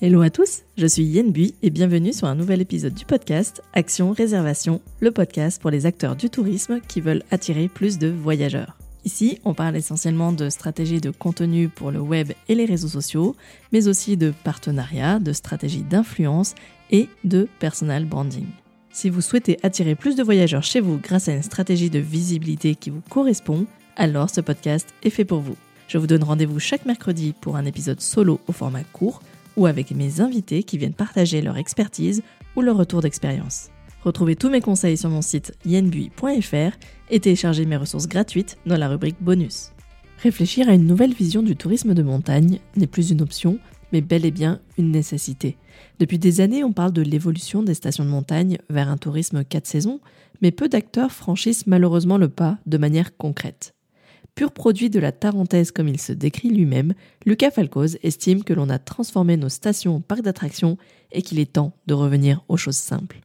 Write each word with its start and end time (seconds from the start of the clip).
Hello 0.00 0.20
à 0.20 0.30
tous, 0.30 0.62
je 0.76 0.86
suis 0.86 1.02
Yen 1.02 1.32
Bui 1.32 1.56
et 1.60 1.70
bienvenue 1.70 2.12
sur 2.12 2.28
un 2.28 2.36
nouvel 2.36 2.60
épisode 2.60 2.94
du 2.94 3.04
podcast 3.04 3.64
Action 3.72 4.12
Réservation, 4.12 4.80
le 5.00 5.10
podcast 5.10 5.60
pour 5.60 5.72
les 5.72 5.86
acteurs 5.86 6.14
du 6.14 6.30
tourisme 6.30 6.78
qui 6.86 7.00
veulent 7.00 7.24
attirer 7.32 7.66
plus 7.66 7.98
de 7.98 8.06
voyageurs. 8.06 8.78
Ici, 9.04 9.40
on 9.44 9.54
parle 9.54 9.76
essentiellement 9.76 10.30
de 10.30 10.50
stratégies 10.50 11.00
de 11.00 11.10
contenu 11.10 11.68
pour 11.68 11.90
le 11.90 11.98
web 11.98 12.30
et 12.48 12.54
les 12.54 12.64
réseaux 12.64 12.86
sociaux, 12.86 13.34
mais 13.72 13.88
aussi 13.88 14.16
de 14.16 14.32
partenariats, 14.44 15.18
de 15.18 15.32
stratégies 15.32 15.82
d'influence 15.82 16.54
et 16.92 17.08
de 17.24 17.48
personal 17.58 18.04
branding. 18.04 18.46
Si 18.92 19.10
vous 19.10 19.20
souhaitez 19.20 19.58
attirer 19.64 19.96
plus 19.96 20.14
de 20.14 20.22
voyageurs 20.22 20.62
chez 20.62 20.78
vous 20.78 20.98
grâce 20.98 21.26
à 21.26 21.32
une 21.32 21.42
stratégie 21.42 21.90
de 21.90 21.98
visibilité 21.98 22.76
qui 22.76 22.90
vous 22.90 23.02
correspond, 23.10 23.66
alors 23.96 24.30
ce 24.30 24.42
podcast 24.42 24.94
est 25.02 25.10
fait 25.10 25.24
pour 25.24 25.40
vous. 25.40 25.56
Je 25.88 25.98
vous 25.98 26.06
donne 26.06 26.22
rendez-vous 26.22 26.60
chaque 26.60 26.86
mercredi 26.86 27.34
pour 27.40 27.56
un 27.56 27.64
épisode 27.64 28.00
solo 28.00 28.38
au 28.46 28.52
format 28.52 28.84
court 28.84 29.22
ou 29.58 29.66
avec 29.66 29.90
mes 29.90 30.20
invités 30.20 30.62
qui 30.62 30.78
viennent 30.78 30.94
partager 30.94 31.42
leur 31.42 31.58
expertise 31.58 32.22
ou 32.56 32.62
leur 32.62 32.76
retour 32.76 33.02
d'expérience. 33.02 33.68
Retrouvez 34.04 34.36
tous 34.36 34.48
mes 34.48 34.60
conseils 34.60 34.96
sur 34.96 35.10
mon 35.10 35.20
site 35.20 35.52
yenbui.fr 35.66 36.76
et 37.10 37.20
téléchargez 37.20 37.66
mes 37.66 37.76
ressources 37.76 38.06
gratuites 38.06 38.56
dans 38.64 38.78
la 38.78 38.88
rubrique 38.88 39.20
bonus. 39.20 39.72
Réfléchir 40.22 40.68
à 40.68 40.74
une 40.74 40.86
nouvelle 40.86 41.12
vision 41.12 41.42
du 41.42 41.56
tourisme 41.56 41.94
de 41.94 42.02
montagne 42.02 42.60
n'est 42.76 42.86
plus 42.86 43.10
une 43.10 43.20
option, 43.20 43.58
mais 43.92 44.00
bel 44.00 44.24
et 44.24 44.30
bien 44.30 44.60
une 44.78 44.92
nécessité. 44.92 45.56
Depuis 45.98 46.18
des 46.18 46.40
années, 46.40 46.64
on 46.64 46.72
parle 46.72 46.92
de 46.92 47.02
l'évolution 47.02 47.62
des 47.62 47.74
stations 47.74 48.04
de 48.04 48.10
montagne 48.10 48.58
vers 48.70 48.88
un 48.88 48.96
tourisme 48.96 49.44
4 49.44 49.66
saisons, 49.66 50.00
mais 50.40 50.52
peu 50.52 50.68
d'acteurs 50.68 51.12
franchissent 51.12 51.66
malheureusement 51.66 52.18
le 52.18 52.28
pas 52.28 52.58
de 52.66 52.78
manière 52.78 53.16
concrète. 53.16 53.74
Pur 54.38 54.52
produit 54.52 54.88
de 54.88 55.00
la 55.00 55.10
Tarentaise 55.10 55.72
comme 55.72 55.88
il 55.88 56.00
se 56.00 56.12
décrit 56.12 56.50
lui-même, 56.50 56.94
Lucas 57.26 57.50
Falcoz 57.50 57.98
estime 58.04 58.44
que 58.44 58.52
l'on 58.52 58.68
a 58.68 58.78
transformé 58.78 59.36
nos 59.36 59.48
stations 59.48 59.96
en 59.96 60.00
parcs 60.00 60.22
d'attractions 60.22 60.78
et 61.10 61.22
qu'il 61.22 61.40
est 61.40 61.54
temps 61.54 61.72
de 61.88 61.94
revenir 61.94 62.44
aux 62.46 62.56
choses 62.56 62.76
simples. 62.76 63.18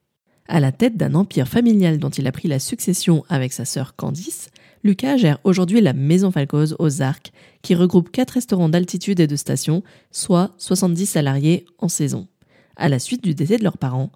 À 0.47 0.59
la 0.59 0.72
tête 0.72 0.97
d'un 0.97 1.14
empire 1.14 1.47
familial 1.47 2.00
dont 2.00 2.09
il 2.09 2.25
a 2.25 2.31
pris 2.31 2.47
la 2.47 2.58
succession 2.58 3.23
avec 3.30 3.53
sa 3.53 3.64
sœur 3.64 3.95
Candice, 3.95 4.50
Lucas 4.83 5.17
gère 5.17 5.38
aujourd'hui 5.44 5.81
la 5.81 5.94
Maison 5.94 6.31
Falcoz 6.31 6.75
aux 6.80 7.03
Arcs, 7.03 7.31
qui 7.61 7.75
regroupe 7.75 8.09
quatre 8.09 8.31
restaurants 8.31 8.70
d'altitude 8.70 9.20
et 9.20 9.27
de 9.27 9.36
station, 9.36 9.83
soit 10.09 10.55
70 10.58 11.05
salariés 11.05 11.67
en 11.77 11.89
saison. 11.89 12.27
À 12.75 12.89
la 12.89 12.98
suite 12.98 13.23
du 13.23 13.36
décès 13.36 13.59
de 13.59 13.64
leurs 13.64 13.77
parents, 13.77 14.11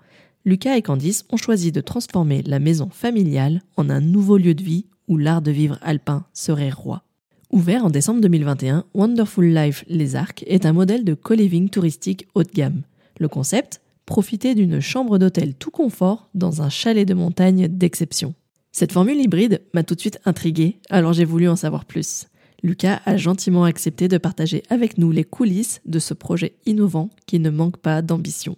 Lucas 0.46 0.76
et 0.76 0.82
Candice 0.82 1.26
ont 1.30 1.38
choisi 1.38 1.72
de 1.72 1.82
transformer 1.82 2.42
la 2.42 2.58
maison 2.58 2.90
familiale 2.90 3.62
en 3.76 3.92
un 3.92 4.02
nouveau 4.02 4.38
lieu 4.38 4.56
de 4.56 4.64
vie 4.64 4.88
où 5.08 5.18
l'art 5.18 5.42
de 5.42 5.52
vivre 5.52 5.78
alpin 5.82 6.26
serait 6.34 6.70
roi. 6.70 7.04
Ouvert 7.50 7.86
en 7.86 7.90
décembre 7.90 8.22
2021, 8.22 8.86
Wonderful 8.94 9.46
Life 9.46 9.86
Les 9.88 10.16
Arcs 10.16 10.44
est 10.48 10.66
un 10.66 10.74
modèle 10.74 11.06
de 11.06 11.14
co-living 11.14 11.70
touristique 11.70 12.28
haut 12.36 12.44
de 12.44 12.52
gamme. 12.52 12.84
Le 13.20 13.28
concept 13.28 13.82
Profiter 14.06 14.56
d'une 14.56 14.80
chambre 14.80 15.18
d'hôtel 15.18 15.54
tout 15.54 15.70
confort 15.70 16.30
dans 16.34 16.62
un 16.62 16.70
chalet 16.70 17.06
de 17.06 17.14
montagne 17.14 17.68
d'exception. 17.68 18.36
Cette 18.72 18.94
formule 18.94 19.20
hybride 19.20 19.62
m'a 19.74 19.84
tout 19.84 19.96
de 19.96 20.00
suite 20.00 20.20
intrigué, 20.24 20.80
alors 20.90 21.12
j'ai 21.12 21.26
voulu 21.26 21.50
en 21.50 21.58
savoir 21.58 21.84
plus. 21.84 22.28
Lucas 22.64 23.02
a 23.06 23.18
gentiment 23.18 23.66
accepté 23.66 24.08
de 24.08 24.18
partager 24.18 24.64
avec 24.70 24.98
nous 24.98 25.12
les 25.12 25.26
coulisses 25.26 25.82
de 25.86 26.00
ce 26.00 26.14
projet 26.14 26.56
innovant 26.66 27.10
qui 27.26 27.40
ne 27.40 27.50
manque 27.50 27.78
pas 27.78 28.02
d'ambition. 28.02 28.56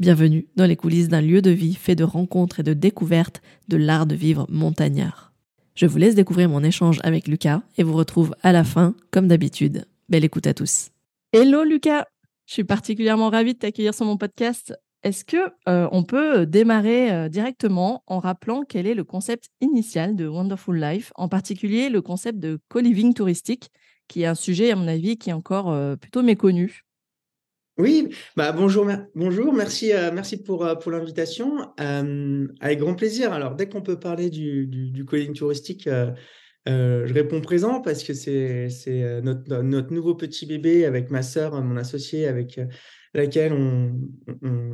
Bienvenue 0.00 0.46
dans 0.56 0.66
les 0.66 0.76
coulisses 0.76 1.08
d'un 1.08 1.22
lieu 1.22 1.40
de 1.40 1.50
vie 1.50 1.74
fait 1.74 1.96
de 1.96 2.04
rencontres 2.04 2.60
et 2.60 2.64
de 2.64 2.74
découvertes 2.74 3.40
de 3.68 3.78
l'art 3.78 4.06
de 4.06 4.14
vivre 4.14 4.46
montagnard. 4.50 5.29
Je 5.80 5.86
vous 5.86 5.96
laisse 5.96 6.14
découvrir 6.14 6.50
mon 6.50 6.62
échange 6.62 6.98
avec 7.04 7.26
Lucas 7.26 7.62
et 7.78 7.82
vous 7.82 7.94
retrouve 7.94 8.36
à 8.42 8.52
la 8.52 8.64
fin, 8.64 8.94
comme 9.10 9.28
d'habitude. 9.28 9.86
Belle 10.10 10.26
écoute 10.26 10.46
à 10.46 10.52
tous. 10.52 10.90
Hello 11.32 11.64
Lucas, 11.64 12.04
je 12.44 12.52
suis 12.52 12.64
particulièrement 12.64 13.30
ravie 13.30 13.54
de 13.54 13.58
t'accueillir 13.60 13.94
sur 13.94 14.04
mon 14.04 14.18
podcast. 14.18 14.74
Est-ce 15.04 15.24
que 15.24 15.38
euh, 15.70 15.88
on 15.90 16.04
peut 16.04 16.44
démarrer 16.44 17.10
euh, 17.10 17.28
directement 17.30 18.04
en 18.06 18.18
rappelant 18.18 18.64
quel 18.68 18.86
est 18.86 18.92
le 18.92 19.04
concept 19.04 19.48
initial 19.62 20.16
de 20.16 20.28
Wonderful 20.28 20.78
Life, 20.78 21.12
en 21.14 21.28
particulier 21.28 21.88
le 21.88 22.02
concept 22.02 22.38
de 22.38 22.60
co-living 22.68 23.14
touristique, 23.14 23.70
qui 24.06 24.20
est 24.20 24.26
un 24.26 24.34
sujet 24.34 24.70
à 24.72 24.76
mon 24.76 24.86
avis 24.86 25.16
qui 25.16 25.30
est 25.30 25.32
encore 25.32 25.70
euh, 25.70 25.96
plutôt 25.96 26.22
méconnu? 26.22 26.84
Oui, 27.80 28.14
bah 28.36 28.52
bonjour, 28.52 28.86
bonjour, 29.14 29.54
merci, 29.54 29.94
euh, 29.94 30.10
merci 30.12 30.42
pour, 30.42 30.66
euh, 30.66 30.74
pour 30.74 30.90
l'invitation. 30.90 31.72
Euh, 31.80 32.46
avec 32.60 32.78
grand 32.78 32.94
plaisir. 32.94 33.32
Alors, 33.32 33.54
dès 33.54 33.70
qu'on 33.70 33.80
peut 33.80 33.98
parler 33.98 34.28
du, 34.28 34.66
du, 34.66 35.06
touristique, 35.32 35.88
je 36.66 37.12
réponds 37.14 37.40
présent 37.40 37.80
parce 37.80 38.04
que 38.04 38.12
c'est, 38.12 38.68
c'est 38.68 39.22
notre, 39.22 39.62
notre 39.62 39.94
nouveau 39.94 40.14
petit 40.14 40.44
bébé 40.44 40.84
avec 40.84 41.10
ma 41.10 41.22
sœur, 41.22 41.62
mon 41.62 41.78
associé, 41.78 42.26
avec 42.26 42.60
laquelle 43.14 43.54
on, 43.54 43.98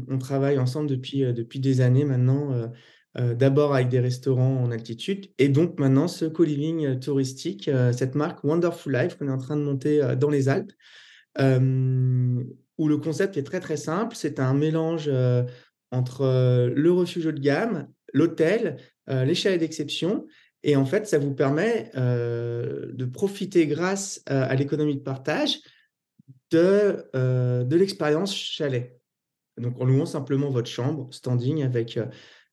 on, 0.08 0.18
travaille 0.18 0.58
ensemble 0.58 0.88
depuis, 0.88 1.20
depuis 1.32 1.60
des 1.60 1.80
années 1.82 2.04
maintenant. 2.04 2.70
D'abord 3.14 3.74
avec 3.74 3.88
des 3.88 4.00
restaurants 4.00 4.62
en 4.62 4.70
altitude 4.70 5.28
et 5.38 5.48
donc 5.48 5.78
maintenant 5.78 6.06
ce 6.06 6.26
co-living 6.26 6.98
touristique, 6.98 7.70
cette 7.92 8.14
marque 8.14 8.44
Wonderful 8.44 8.92
Life 8.92 9.16
qu'on 9.16 9.28
est 9.28 9.32
en 9.32 9.38
train 9.38 9.56
de 9.56 9.62
monter 9.62 10.16
dans 10.18 10.28
les 10.28 10.48
Alpes 10.48 10.72
où 12.78 12.88
le 12.88 12.98
concept 12.98 13.36
est 13.36 13.42
très 13.42 13.60
très 13.60 13.76
simple. 13.76 14.16
C'est 14.16 14.40
un 14.40 14.54
mélange 14.54 15.06
euh, 15.08 15.44
entre 15.90 16.22
euh, 16.22 16.70
le 16.74 16.92
refuge 16.92 17.26
haut 17.26 17.32
de 17.32 17.40
gamme, 17.40 17.88
l'hôtel, 18.12 18.76
euh, 19.08 19.24
les 19.24 19.34
chalets 19.34 19.60
d'exception. 19.60 20.26
Et 20.62 20.76
en 20.76 20.84
fait, 20.84 21.06
ça 21.06 21.18
vous 21.18 21.32
permet 21.32 21.92
de 21.94 23.04
profiter 23.04 23.68
grâce 23.68 24.20
à 24.26 24.52
l'économie 24.56 24.96
de 24.96 25.00
partage 25.00 25.60
de, 26.50 27.08
de 27.14 27.76
l'expérience 27.76 28.34
chalet. 28.34 28.98
Donc 29.58 29.80
en 29.80 29.84
louant 29.84 30.06
simplement 30.06 30.50
votre 30.50 30.68
chambre, 30.68 31.08
standing 31.12 31.62
avec 31.62 32.00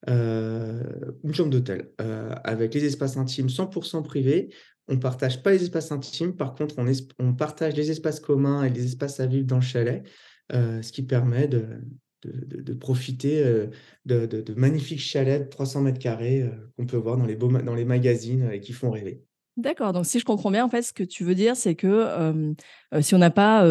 une 0.06 1.34
chambre 1.34 1.50
d'hôtel, 1.50 1.90
avec 1.98 2.76
les 2.76 2.86
espaces 2.86 3.18
intimes 3.18 3.48
100% 3.48 4.04
privés, 4.04 4.54
on 4.88 4.94
ne 4.96 5.00
partage 5.00 5.42
pas 5.42 5.52
les 5.52 5.64
espaces 5.64 5.92
intimes, 5.92 6.36
par 6.36 6.56
contre, 6.56 6.76
on, 7.20 7.34
partage 7.34 7.76
les 7.76 7.92
espaces 7.92 8.20
communs 8.20 8.64
et 8.64 8.70
les 8.70 8.86
espaces 8.86 9.20
à 9.20 9.26
vivre 9.26 9.46
dans 9.46 9.58
le 9.58 9.62
chalet, 9.62 10.04
euh, 10.52 10.82
ce 10.82 10.92
qui 10.92 11.04
permet 11.04 11.48
de, 11.48 12.74
profiter 12.80 13.44
euh, 13.44 13.68
de, 14.06 14.54
magnifiques 14.56 15.00
chalets 15.00 15.46
de 15.46 15.50
300 15.50 15.82
mètres 15.82 16.00
carrés 16.00 16.42
euh, 16.42 16.50
qu'on 16.78 16.86
peut 16.86 16.98
voir 16.98 17.18
dans 17.18 17.26
les, 17.26 17.36
dans 17.36 17.76
les 17.76 17.86
magazines 17.86 18.50
et 18.52 18.60
qui 18.60 18.74
font 18.74 18.92
rêver. 18.92 19.24
D'accord, 19.56 19.94
donc 19.94 20.08
si 20.08 20.20
je 20.20 20.26
comprends 20.26 20.50
bien, 20.50 20.66
en 20.66 20.70
fait, 20.70 20.82
ce 20.82 20.94
que 20.94 21.04
tu 21.04 21.24
veux 21.24 21.36
dire, 21.36 21.56
c'est 21.56 21.76
que 21.76 22.56
si 23.02 23.14
on 23.14 23.20
n'a 23.20 23.30
pas 23.30 23.64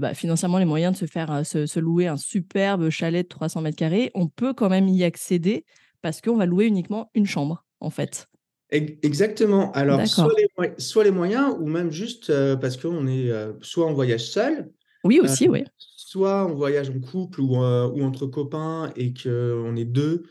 bah, 0.00 0.12
financièrement 0.12 0.58
les 0.58 0.64
moyens 0.64 0.94
de 0.94 0.98
se 0.98 1.06
faire 1.06 1.46
se, 1.46 1.78
louer 1.78 2.08
un 2.08 2.16
superbe 2.16 2.90
chalet 2.90 3.22
de 3.22 3.28
300 3.28 3.62
mètres 3.62 3.76
carrés, 3.76 4.10
on 4.14 4.26
peut 4.26 4.52
quand 4.52 4.68
même 4.68 4.88
y 4.88 5.04
accéder 5.04 5.64
parce 6.02 6.20
qu'on 6.20 6.36
va 6.36 6.44
louer 6.44 6.66
uniquement 6.66 7.10
une 7.14 7.26
chambre, 7.26 7.64
en 7.78 7.90
fait. 7.90 8.28
Exactement. 8.70 9.72
Alors, 9.72 10.06
soit 10.06 10.32
les, 10.36 10.72
soit 10.78 11.04
les, 11.04 11.10
moyens, 11.10 11.56
ou 11.58 11.66
même 11.66 11.90
juste 11.90 12.30
euh, 12.30 12.56
parce 12.56 12.76
qu'on 12.76 13.06
est 13.06 13.30
euh, 13.30 13.52
soit 13.62 13.86
en 13.86 13.94
voyage 13.94 14.26
seul. 14.26 14.70
Oui, 15.04 15.20
aussi, 15.20 15.48
euh, 15.48 15.52
oui. 15.52 15.64
Soit 15.78 16.46
on 16.46 16.54
voyage 16.54 16.90
en 16.90 17.00
couple 17.00 17.40
ou, 17.40 17.56
ou 17.56 18.02
entre 18.02 18.26
copains 18.26 18.92
et 18.96 19.12
qu'on 19.14 19.76
est 19.76 19.84
deux 19.84 20.24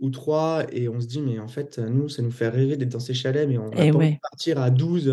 ou 0.00 0.10
trois 0.10 0.64
et 0.72 0.88
on 0.88 1.00
se 1.00 1.06
dit, 1.06 1.20
mais 1.20 1.38
en 1.38 1.48
fait, 1.48 1.78
nous, 1.78 2.08
ça 2.08 2.22
nous 2.22 2.30
fait 2.30 2.48
rêver 2.48 2.76
d'être 2.76 2.90
dans 2.90 3.00
ces 3.00 3.14
chalets, 3.14 3.48
mais 3.48 3.58
on 3.58 3.70
va 3.70 3.84
eh 3.84 4.18
partir 4.20 4.60
à 4.60 4.70
12 4.70 5.12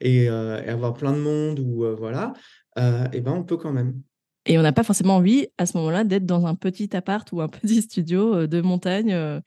et, 0.00 0.24
et, 0.24 0.28
avoir 0.28 0.94
plein 0.94 1.12
de 1.12 1.18
monde 1.18 1.60
ou 1.60 1.84
voilà. 1.96 2.32
et 2.76 3.20
ben, 3.20 3.32
on 3.32 3.44
peut 3.44 3.56
quand 3.56 3.72
même. 3.72 4.00
Et 4.46 4.58
on 4.58 4.62
n'a 4.62 4.72
pas 4.72 4.82
forcément 4.82 5.16
envie 5.16 5.46
à 5.56 5.66
ce 5.66 5.76
moment-là 5.78 6.04
d'être 6.04 6.26
dans 6.26 6.46
un 6.46 6.54
petit 6.54 6.94
appart 6.96 7.30
ou 7.32 7.40
un 7.40 7.48
petit 7.48 7.82
studio 7.82 8.46
de 8.46 8.60
montagne 8.60 9.42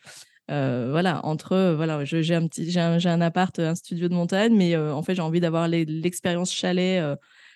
euh, 0.50 0.88
voilà, 0.92 1.26
entre 1.26 1.54
euh, 1.54 1.76
voilà, 1.76 2.04
j'ai 2.06 2.36
un 2.36 2.48
petit, 2.48 2.72
j'ai 2.72 2.80
un, 2.80 3.22
appart, 3.22 3.58
un 3.60 3.76
studio 3.76 4.08
de 4.08 4.14
montagne, 4.14 4.56
mais 4.56 4.76
euh, 4.76 4.94
en 4.94 5.04
fait 5.04 5.16
j'ai 5.16 5.22
envie 5.22 5.42
d'avoir 5.42 5.68
l'expérience 5.68 6.54
chalet, 6.54 7.04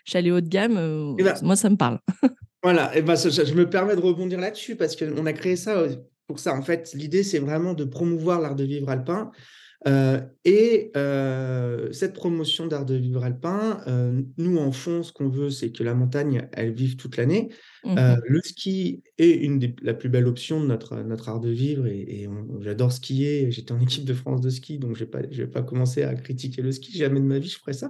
chalet 0.05 0.31
haut 0.31 0.41
de 0.41 0.49
gamme. 0.49 1.15
Eh 1.17 1.23
ben 1.23 1.35
moi, 1.41 1.55
ça 1.55 1.69
me 1.69 1.77
parle. 1.77 1.99
voilà, 2.63 2.95
et 2.95 3.01
ben, 3.01 3.15
je 3.15 3.53
me 3.53 3.69
permets 3.69 3.95
de 3.95 4.01
rebondir 4.01 4.39
là-dessus 4.39 4.75
parce 4.75 4.95
qu'on 4.95 5.25
a 5.25 5.33
créé 5.33 5.55
ça 5.55 5.85
pour 6.27 6.39
ça. 6.39 6.53
En 6.53 6.61
fait, 6.61 6.91
l'idée 6.93 7.23
c'est 7.23 7.39
vraiment 7.39 7.73
de 7.73 7.85
promouvoir 7.85 8.41
l'art 8.41 8.55
de 8.55 8.63
vivre 8.65 8.89
alpin 8.89 9.31
euh, 9.87 10.19
et 10.45 10.91
euh, 10.95 11.91
cette 11.91 12.13
promotion 12.13 12.67
d'art 12.67 12.85
de 12.85 12.95
vivre 12.95 13.23
alpin, 13.23 13.81
euh, 13.87 14.21
nous 14.37 14.57
en 14.57 14.71
fond, 14.71 15.01
ce 15.01 15.11
qu'on 15.11 15.29
veut, 15.29 15.49
c'est 15.49 15.71
que 15.71 15.83
la 15.83 15.95
montagne, 15.95 16.47
elle 16.53 16.71
vive 16.71 16.97
toute 16.97 17.17
l'année. 17.17 17.49
Mmh 17.83 17.95
le 18.23 18.39
ski 18.43 19.01
est 19.17 19.31
une 19.31 19.57
des 19.57 19.75
la 19.81 19.95
plus 19.95 20.09
belle 20.09 20.27
option 20.27 20.61
de 20.61 20.67
notre, 20.67 20.97
notre 20.97 21.29
art 21.29 21.39
de 21.39 21.49
vivre 21.49 21.87
et, 21.87 22.27
j'adore 22.59 22.91
skier. 22.91 23.51
J'étais 23.51 23.71
en 23.71 23.79
équipe 23.79 24.05
de 24.05 24.13
France 24.13 24.41
de 24.41 24.51
ski, 24.51 24.77
donc 24.77 24.95
je 24.95 25.03
ne 25.03 25.05
vais, 25.05 25.11
pas, 25.11 25.21
vais 25.21 25.47
pas 25.47 25.63
commencer 25.63 26.03
à 26.03 26.13
critiquer 26.13 26.61
le 26.61 26.71
ski. 26.71 26.95
Jamais 26.95 27.19
de 27.19 27.25
ma 27.25 27.39
vie, 27.39 27.49
je 27.49 27.57
ferai 27.57 27.73
ça. 27.73 27.89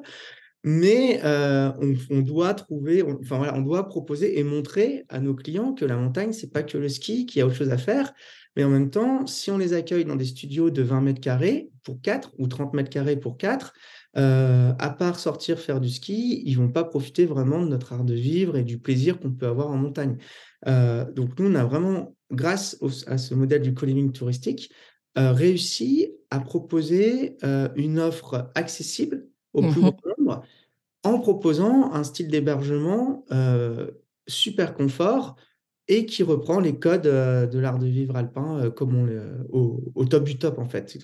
Mais 0.63 1.19
on, 1.23 2.21
doit 2.21 2.53
trouver, 2.53 3.03
enfin 3.03 3.37
voilà, 3.37 3.57
on 3.57 3.61
doit 3.61 3.89
proposer 3.89 4.39
et 4.39 4.43
montrer 4.43 5.03
à 5.09 5.19
nos 5.19 5.35
clients 5.35 5.73
que 5.73 5.83
la 5.83 5.97
montagne, 5.97 6.31
c'est 6.31 6.53
pas 6.53 6.63
que 6.63 6.77
le 6.77 6.87
ski, 6.87 7.25
qu'il 7.25 7.39
y 7.39 7.41
a 7.41 7.45
autre 7.45 7.55
chose 7.55 7.71
à 7.71 7.77
faire. 7.77 8.13
Mais 8.55 8.63
en 8.63 8.69
même 8.69 8.89
temps, 8.89 9.25
si 9.27 9.49
on 9.51 9.57
les 9.57 9.73
accueille 9.73 10.05
dans 10.05 10.15
des 10.15 10.25
studios 10.25 10.69
de 10.69 10.81
20 10.81 11.01
mètres 11.01 11.21
carrés 11.21 11.69
pour 11.83 12.01
4 12.01 12.31
ou 12.37 12.47
30 12.47 12.73
mètres 12.73 12.89
carrés 12.89 13.17
pour 13.17 13.37
4, 13.37 13.73
à 14.15 14.95
part 14.97 15.19
sortir 15.19 15.59
faire 15.59 15.79
du 15.79 15.89
ski, 15.89 16.43
ils 16.45 16.55
vont 16.55 16.69
pas 16.69 16.83
profiter 16.83 17.25
vraiment 17.25 17.61
de 17.61 17.67
notre 17.67 17.93
art 17.93 18.03
de 18.03 18.13
vivre 18.13 18.57
et 18.57 18.63
du 18.63 18.77
plaisir 18.77 19.19
qu'on 19.19 19.31
peut 19.31 19.47
avoir 19.47 19.69
en 19.69 19.77
montagne. 19.77 20.17
donc 20.65 21.39
nous, 21.39 21.49
on 21.49 21.55
a 21.55 21.63
vraiment, 21.63 22.15
grâce 22.29 22.77
à 23.07 23.17
ce 23.17 23.33
modèle 23.33 23.61
du 23.61 23.73
co-living 23.73 24.11
touristique, 24.11 24.71
réussi 25.15 26.11
à 26.29 26.39
proposer 26.39 27.37
une 27.75 27.99
offre 27.99 28.51
accessible 28.55 29.27
au 29.53 29.61
plus 29.61 29.81
mmh 29.81 29.91
grand 29.91 30.17
nombre 30.17 30.43
en 31.03 31.19
proposant 31.19 31.93
un 31.93 32.03
style 32.03 32.27
d'hébergement 32.27 33.25
super 34.27 34.73
confort 34.73 35.35
et 35.91 36.05
qui 36.05 36.23
reprend 36.23 36.61
les 36.61 36.79
codes 36.79 37.03
de 37.03 37.59
l'art 37.59 37.77
de 37.77 37.85
vivre 37.85 38.15
alpin 38.15 38.69
comme 38.71 38.95
on 38.95 39.09
au, 39.51 40.05
top 40.05 40.23
du 40.23 40.37
top 40.37 40.57
en 40.57 40.69
fait. 40.69 40.97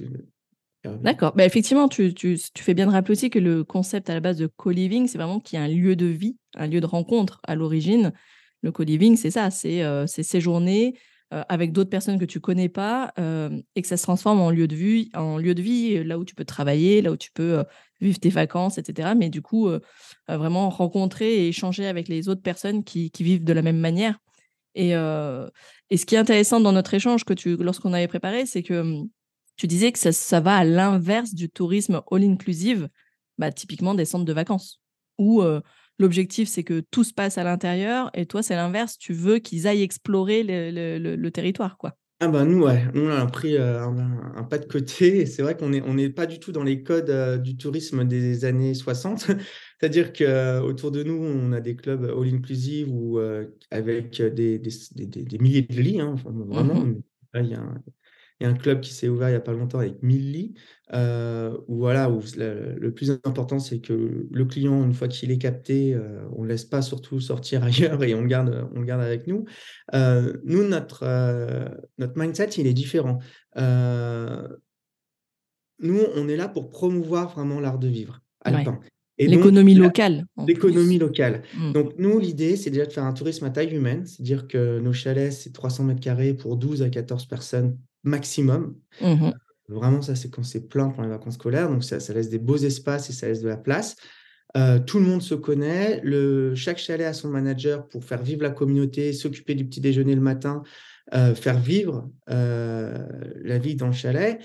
D'accord. 1.01 1.33
Bah, 1.35 1.45
effectivement, 1.45 1.89
tu, 1.89 2.13
fais 2.57 2.73
bien 2.73 2.87
de 2.87 2.91
rappeler 2.91 3.11
aussi 3.11 3.29
que 3.29 3.37
le 3.37 3.65
concept 3.65 4.09
à 4.09 4.13
la 4.13 4.21
base 4.21 4.37
de 4.37 4.47
co-living, 4.47 5.07
c'est 5.07 5.17
vraiment 5.17 5.41
qu'il 5.41 5.59
y 5.59 5.61
a 5.61 5.65
un 5.65 5.67
lieu 5.67 5.97
de 5.97 6.05
vie, 6.05 6.37
un 6.55 6.67
lieu 6.67 6.79
de 6.79 6.85
rencontre 6.85 7.41
à 7.45 7.55
l'origine. 7.55 8.13
Le 8.61 8.71
co-living, 8.71 9.17
c'est 9.17 9.31
ça, 9.31 9.51
c'est 9.51 10.23
séjourner 10.23 10.97
avec 11.31 11.73
d'autres 11.73 11.89
personnes 11.89 12.17
que 12.17 12.23
tu 12.23 12.39
connais 12.39 12.69
pas 12.69 13.13
et 13.75 13.81
que 13.81 13.87
ça 13.89 13.97
se 13.97 14.03
transforme 14.03 14.39
en 14.39 14.51
lieu 14.51 14.69
de 14.69 14.75
vie, 14.75 15.09
en 15.13 15.37
lieu 15.37 15.53
de 15.53 15.61
vie, 15.61 16.01
là 16.05 16.17
où 16.17 16.23
tu 16.23 16.33
peux 16.33 16.45
travailler, 16.45 17.01
là 17.01 17.11
où 17.11 17.17
tu 17.17 17.31
peux 17.33 17.65
vivre 17.99 18.19
tes 18.21 18.29
vacances, 18.29 18.77
etc. 18.77 19.09
Mais 19.17 19.29
du 19.29 19.41
coup, 19.41 19.69
vraiment 20.29 20.69
rencontrer 20.69 21.43
et 21.43 21.47
échanger 21.49 21.87
avec 21.87 22.07
les 22.07 22.29
autres 22.29 22.41
personnes 22.41 22.85
qui 22.85 23.11
vivent 23.19 23.43
de 23.43 23.53
la 23.53 23.61
même 23.61 23.79
manière. 23.79 24.17
Et, 24.79 24.91
et, 24.91 25.97
ce 25.97 26.05
qui 26.05 26.15
est 26.15 26.19
intéressant 26.19 26.59
dans 26.59 26.71
notre 26.71 26.93
échange 26.93 27.23
que 27.23 27.33
tu, 27.33 27.57
lorsqu'on 27.57 27.93
avait 27.93 28.07
préparé, 28.07 28.45
c'est 28.45 28.63
que 28.63 29.01
tu 29.55 29.67
disais 29.67 29.91
que 29.91 29.99
ça, 29.99 30.39
va 30.39 30.57
à 30.57 30.63
l'inverse 30.63 31.33
du 31.33 31.49
tourisme 31.49 32.01
all-inclusive, 32.11 32.89
bah, 33.37 33.51
typiquement 33.51 33.95
des 33.95 34.05
centres 34.05 34.25
de 34.25 34.33
vacances, 34.33 34.81
où 35.17 35.41
L'objectif, 35.99 36.47
c'est 36.47 36.63
que 36.63 36.79
tout 36.91 37.03
se 37.03 37.13
passe 37.13 37.37
à 37.37 37.43
l'intérieur 37.43 38.11
et 38.13 38.27
toi, 38.27 38.43
c'est 38.43 38.55
l'inverse. 38.55 38.97
Tu 38.97 39.13
veux 39.13 39.39
qu'ils 39.39 39.67
aillent 39.67 39.81
explorer 39.81 40.43
le, 40.43 41.29
territoire, 41.29 41.77
quoi. 41.77 41.95
Ah 42.19 42.29
bah 42.29 42.45
nous, 42.45 42.63
ouais, 42.63 42.83
on 42.95 43.09
a 43.09 43.25
pris 43.27 43.57
un, 43.57 44.43
pas 44.49 44.57
de 44.57 44.65
côté 44.65 45.19
et 45.19 45.25
c'est 45.27 45.43
vrai 45.43 45.55
qu'on 45.55 45.69
n'est 45.69 45.83
on 45.83 45.99
est 45.99 46.09
pas 46.09 46.25
du 46.25 46.39
tout 46.39 46.51
dans 46.51 46.63
les 46.63 46.81
codes 46.81 47.43
du 47.43 47.57
tourisme 47.57 48.05
des 48.05 48.43
années 48.43 48.73
60. 48.73 49.27
C'est-à-dire 49.79 50.13
qu'autour 50.13 50.91
de 50.91 51.03
nous, 51.03 51.23
on 51.23 51.51
a 51.51 51.61
des 51.61 51.75
clubs 51.75 52.05
all-inclusive 52.05 52.91
ou 52.91 53.19
avec 53.69 54.19
des, 54.19 54.57
des, 54.57 55.37
milliers 55.37 55.61
de 55.61 55.79
lits, 55.79 56.01
hein, 56.01 56.15
vraiment. 56.25 56.85
Mmh 56.85 57.01
il 57.35 57.49
y 57.49 57.53
a 57.53 57.59
un, 57.59 57.83
il 58.39 58.43
y 58.43 58.47
a 58.47 58.49
un 58.49 58.55
club 58.55 58.81
qui 58.81 58.93
s'est 58.93 59.07
ouvert 59.07 59.29
il 59.29 59.31
n'y 59.31 59.37
a 59.37 59.41
pas 59.41 59.53
longtemps 59.53 59.79
avec 59.79 60.03
1000 60.03 60.31
lits, 60.31 60.53
euh, 60.93 61.57
où, 61.67 61.77
voilà, 61.77 62.09
où 62.09 62.21
le, 62.37 62.89
plus 62.91 63.09
important, 63.23 63.57
c'est 63.59 63.79
que 63.79 64.27
le 64.29 64.45
client, 64.45 64.83
une 64.83 64.93
fois 64.93 65.07
qu'il 65.07 65.31
est 65.31 65.39
capté, 65.39 65.95
euh, 65.95 66.21
on 66.35 66.43
ne 66.43 66.47
laisse 66.47 66.65
pas 66.65 66.81
surtout 66.81 67.19
sortir 67.19 67.63
ailleurs 67.63 68.03
et 68.03 68.13
on 68.13 68.21
le 68.21 68.27
garde, 68.27 68.69
on 68.75 68.79
le 68.79 68.85
garde 68.85 69.01
avec 69.01 69.25
nous. 69.27 69.45
Euh, 69.95 70.33
nous, 70.45 70.67
notre, 70.67 71.05
notre 71.97 72.17
mindset, 72.17 72.49
il 72.57 72.67
est 72.67 72.73
différent. 72.73 73.19
nous, 73.55 74.39
on 75.79 76.29
est 76.29 76.37
là 76.37 76.47
pour 76.47 76.69
promouvoir 76.69 77.33
vraiment 77.33 77.59
l'art 77.59 77.79
de 77.79 77.87
vivre 77.87 78.21
alpin. 78.41 78.79
L'économie 79.19 79.73
locale. 79.73 80.25
L'économie 80.47 80.99
locale. 80.99 81.41
Mmh. 81.57 81.71
Donc, 81.73 81.93
nous, 81.97 82.19
l'idée, 82.19 82.55
c'est 82.55 82.69
déjà 82.69 82.85
de 82.85 82.93
faire 82.93 83.03
un 83.03 83.13
tourisme 83.13 83.45
à 83.45 83.49
taille 83.49 83.73
humaine, 83.73 84.05
c'est-à-dire 84.05 84.47
que 84.47 84.79
nos 84.79 84.93
chalets, 84.93 85.33
c'est 85.33 85.51
300 85.51 85.85
mètres 85.85 86.01
carrés 86.01 86.35
pour 86.35 86.55
12 86.55 86.83
à 86.83 86.89
14 86.89 87.25
personnes 87.25 87.79
maximum. 88.03 88.75
Mmh 89.01 89.31
vraiment, 89.69 90.01
ça, 90.01 90.15
c'est 90.15 90.29
quand 90.29 90.43
c'est 90.43 90.67
plein 90.67 90.89
pour 90.89 91.03
les 91.03 91.09
vacances 91.09 91.35
scolaires. 91.35 91.69
Donc, 91.69 91.83
ça, 91.83 91.97
laisse 92.13 92.29
des 92.29 92.39
beaux 92.39 92.57
espaces 92.57 93.09
et 93.09 93.13
ça 93.13 93.27
laisse 93.27 93.41
de 93.41 93.49
la 93.49 93.57
place. 93.57 93.95
Euh, 94.55 94.79
tout 94.79 94.99
le 94.99 95.05
monde 95.05 95.21
se 95.21 95.35
connaît. 95.35 95.99
Le, 96.03 96.55
chaque 96.55 96.77
chalet 96.77 97.05
a 97.05 97.13
son 97.13 97.29
manager 97.29 97.87
pour 97.87 98.03
faire 98.03 98.21
vivre 98.21 98.43
la 98.43 98.49
communauté, 98.49 99.13
s'occuper 99.13 99.55
du 99.55 99.65
petit 99.65 99.81
déjeuner 99.81 100.15
le 100.15 100.21
matin, 100.21 100.63
euh, 101.13 101.35
faire 101.35 101.59
vivre 101.59 102.09
euh, 102.29 103.05
la 103.43 103.57
vie 103.57 103.75
dans 103.75 103.87
le 103.87 103.93
chalet. 103.93 104.39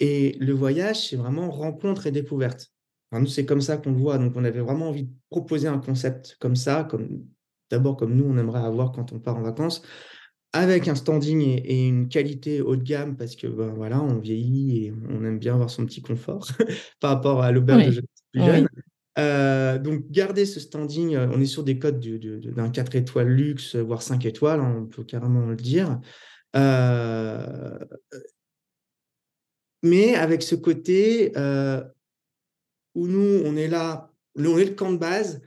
Et 0.00 0.36
le 0.40 0.52
voyage, 0.52 1.08
c'est 1.08 1.16
vraiment 1.16 1.50
rencontre 1.50 2.06
et 2.06 2.10
découverte. 2.10 2.72
nous, 3.12 3.26
c'est 3.26 3.44
comme 3.44 3.60
ça 3.60 3.76
qu'on 3.76 3.92
le 3.92 3.98
voit. 3.98 4.18
Donc, 4.18 4.32
on 4.36 4.44
avait 4.44 4.60
vraiment 4.60 4.88
envie 4.88 5.04
de 5.04 5.12
proposer 5.30 5.68
un 5.68 5.78
concept 5.78 6.36
comme 6.40 6.56
ça, 6.56 6.84
comme 6.84 7.24
d'abord 7.70 7.96
comme 7.96 8.14
nous, 8.14 8.24
on 8.24 8.36
aimerait 8.38 8.64
avoir 8.64 8.92
quand 8.92 9.12
on 9.12 9.20
part 9.20 9.36
en 9.36 9.42
vacances 9.42 9.82
avec 10.52 10.88
un 10.88 10.94
standing 10.94 11.40
et, 11.40 11.86
une 11.86 12.08
qualité 12.08 12.60
haut 12.60 12.76
de 12.76 12.82
gamme 12.82 13.16
parce 13.16 13.36
que 13.36 13.46
ben, 13.46 13.72
voilà, 13.74 14.02
on 14.02 14.18
vieillit 14.18 14.86
et 14.86 14.94
on 15.08 15.24
aime 15.24 15.38
bien 15.38 15.54
avoir 15.54 15.70
son 15.70 15.86
petit 15.86 16.02
confort 16.02 16.46
par 17.00 17.10
rapport 17.10 17.42
à 17.42 17.52
l'auberge 17.52 17.86
de 17.86 17.92
jeunes 17.92 18.06
plus 18.32 18.44
jeune. 18.44 18.68
Euh, 19.18 19.78
donc, 19.78 20.10
garder 20.10 20.46
ce 20.46 20.58
standing, 20.58 21.14
euh, 21.14 21.28
on 21.32 21.40
est 21.40 21.46
sur 21.46 21.64
des 21.64 21.78
codes 21.78 22.00
d'un 22.00 22.70
4 22.70 22.96
étoiles 22.96 23.28
luxe, 23.28 23.76
voire 23.76 24.02
5 24.02 24.24
étoiles, 24.24 24.60
hein, 24.60 24.74
on 24.78 24.86
peut 24.86 25.04
carrément 25.04 25.46
le 25.46 25.56
dire. 25.56 26.00
Euh, 26.56 27.78
mais 29.82 30.14
avec 30.14 30.42
ce 30.42 30.54
côté 30.54 31.32
où 32.94 33.06
nous, 33.06 33.42
on 33.44 33.56
est 33.56 33.68
là, 33.68 34.10
on 34.36 34.58
est 34.58 34.64
le 34.64 34.74
camp 34.74 34.92
de 34.92 34.98
base, 34.98 35.42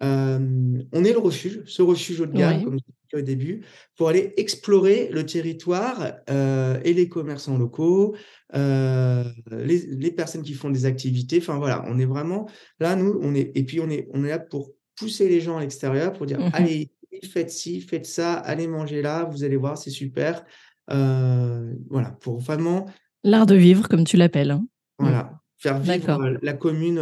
on 0.00 1.04
est 1.04 1.12
le 1.12 1.18
refuge, 1.18 1.62
ce 1.66 1.82
refuge 1.82 2.20
haut 2.20 2.26
de 2.26 2.32
gamme, 2.32 2.64
comme 2.64 2.78
je 2.78 2.84
disais 2.84 3.03
au 3.14 3.22
début, 3.22 3.64
pour 3.96 4.08
aller 4.08 4.34
explorer 4.36 5.08
le 5.12 5.24
territoire 5.24 6.14
et 6.28 6.92
les 6.92 7.08
commerçants 7.08 7.58
locaux, 7.58 8.16
les, 8.52 10.12
personnes 10.16 10.42
qui 10.42 10.54
font 10.54 10.70
des 10.70 10.86
activités. 10.86 11.38
Enfin 11.38 11.58
voilà, 11.58 11.84
on 11.88 11.98
est 11.98 12.04
vraiment 12.04 12.48
là, 12.80 12.96
nous, 12.96 13.18
on 13.22 13.34
est, 13.34 13.52
et 13.54 13.64
puis 13.64 13.80
on 13.80 13.90
est, 13.90 14.08
on 14.12 14.24
est 14.24 14.28
là 14.28 14.38
pour 14.38 14.70
pousser 14.96 15.28
les 15.28 15.40
gens 15.40 15.58
à 15.58 15.60
l'extérieur 15.60 16.12
pour 16.12 16.26
dire 16.26 16.38
mmh 16.38 16.50
allez, 16.52 16.90
faites 17.32 17.50
ci, 17.50 17.80
faites 17.80 18.06
ça, 18.06 18.34
allez 18.34 18.66
manger 18.66 19.02
là, 19.02 19.24
vous 19.24 19.44
allez 19.44 19.56
voir, 19.56 19.78
c'est 19.78 19.90
super. 19.90 20.44
voilà, 20.88 22.10
pour 22.20 22.38
vraiment. 22.38 22.86
L'art 23.22 23.46
de 23.46 23.54
vivre, 23.54 23.88
comme 23.88 24.04
tu 24.04 24.16
l'appelles. 24.16 24.50
Hein. 24.50 24.66
Voilà, 24.98 25.22
mmh. 25.22 25.38
faire 25.58 25.78
vivre 25.80 26.38
la 26.42 26.52
commune 26.52 26.98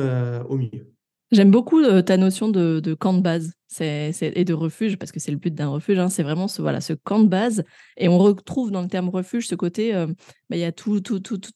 au 0.48 0.56
milieu. 0.56 0.92
J'aime 1.32 1.50
beaucoup 1.50 1.80
euh, 1.80 2.02
ta 2.02 2.18
notion 2.18 2.50
de, 2.50 2.94
camp 2.94 3.14
de 3.14 3.20
base 3.20 3.54
et 3.80 4.44
de 4.44 4.52
refuge, 4.52 4.98
parce 4.98 5.12
que 5.12 5.18
c'est 5.18 5.30
le 5.30 5.38
but 5.38 5.54
d'un 5.54 5.68
refuge. 5.68 5.98
Hein, 5.98 6.10
c'est 6.10 6.22
vraiment 6.22 6.46
ce, 6.46 6.60
voilà, 6.60 6.82
ce 6.82 6.92
camp 6.92 7.20
de 7.20 7.26
base. 7.26 7.64
Et 7.96 8.06
on 8.08 8.18
retrouve 8.18 8.70
dans 8.70 8.82
le 8.82 8.88
terme 8.88 9.08
refuge 9.08 9.48
ce 9.48 9.54
côté, 9.54 9.94
euh, 9.94 10.06
bah, 10.06 10.56
il 10.56 10.58
y 10.58 10.64
a 10.64 10.72
toutes 10.72 11.10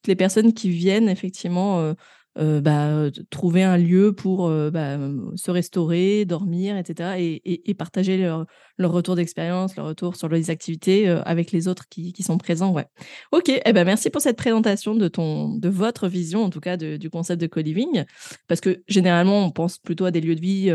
les 0.06 0.17
personnes 0.17 0.55
qui 0.55 0.70
viennent 0.70 1.11
effectivement 1.11 1.81
euh, 1.81 1.93
euh, 2.38 2.60
bah, 2.60 3.10
trouver 3.30 3.62
un 3.62 3.78
lieu 3.78 4.12
pour 4.12 4.46
euh, 4.46 4.70
bah, 4.70 4.98
se 5.36 5.50
restaurer, 5.50 6.26
dormir, 6.26 6.76
etc. 6.76 7.40
Et, 7.44 7.74
partager 7.74 8.19
leur, 8.19 8.46
retour 8.93 9.16
d'expérience, 9.16 9.76
leur 9.76 9.86
retour 9.86 10.16
sur 10.16 10.28
les 10.28 10.50
activités 10.50 11.08
euh, 11.08 11.22
avec 11.22 11.50
les 11.50 11.66
autres 11.66 11.88
qui, 11.88 12.14
sont 12.22 12.36
présents. 12.36 12.72
Ouais. 12.72 12.86
Ok, 13.32 13.48
eh 13.48 13.72
ben, 13.72 13.84
merci 13.84 14.10
pour 14.10 14.20
cette 14.20 14.36
présentation 14.36 14.94
de, 14.94 15.08
ton, 15.08 15.56
de 15.56 15.69
votre 15.69 16.08
vision, 16.08 16.44
en 16.44 16.50
tout 16.50 16.60
cas, 16.60 16.76
du 16.76 17.08
concept 17.08 17.40
de 17.40 17.46
co-living. 17.46 18.05
Parce 18.48 18.60
que 18.60 18.82
généralement, 18.86 19.44
on 19.44 19.50
pense 19.50 19.78
plutôt 19.78 20.05
à 20.05 20.10
des 20.10 20.20
lieux 20.20 20.34
de 20.34 20.40
vie 20.40 20.70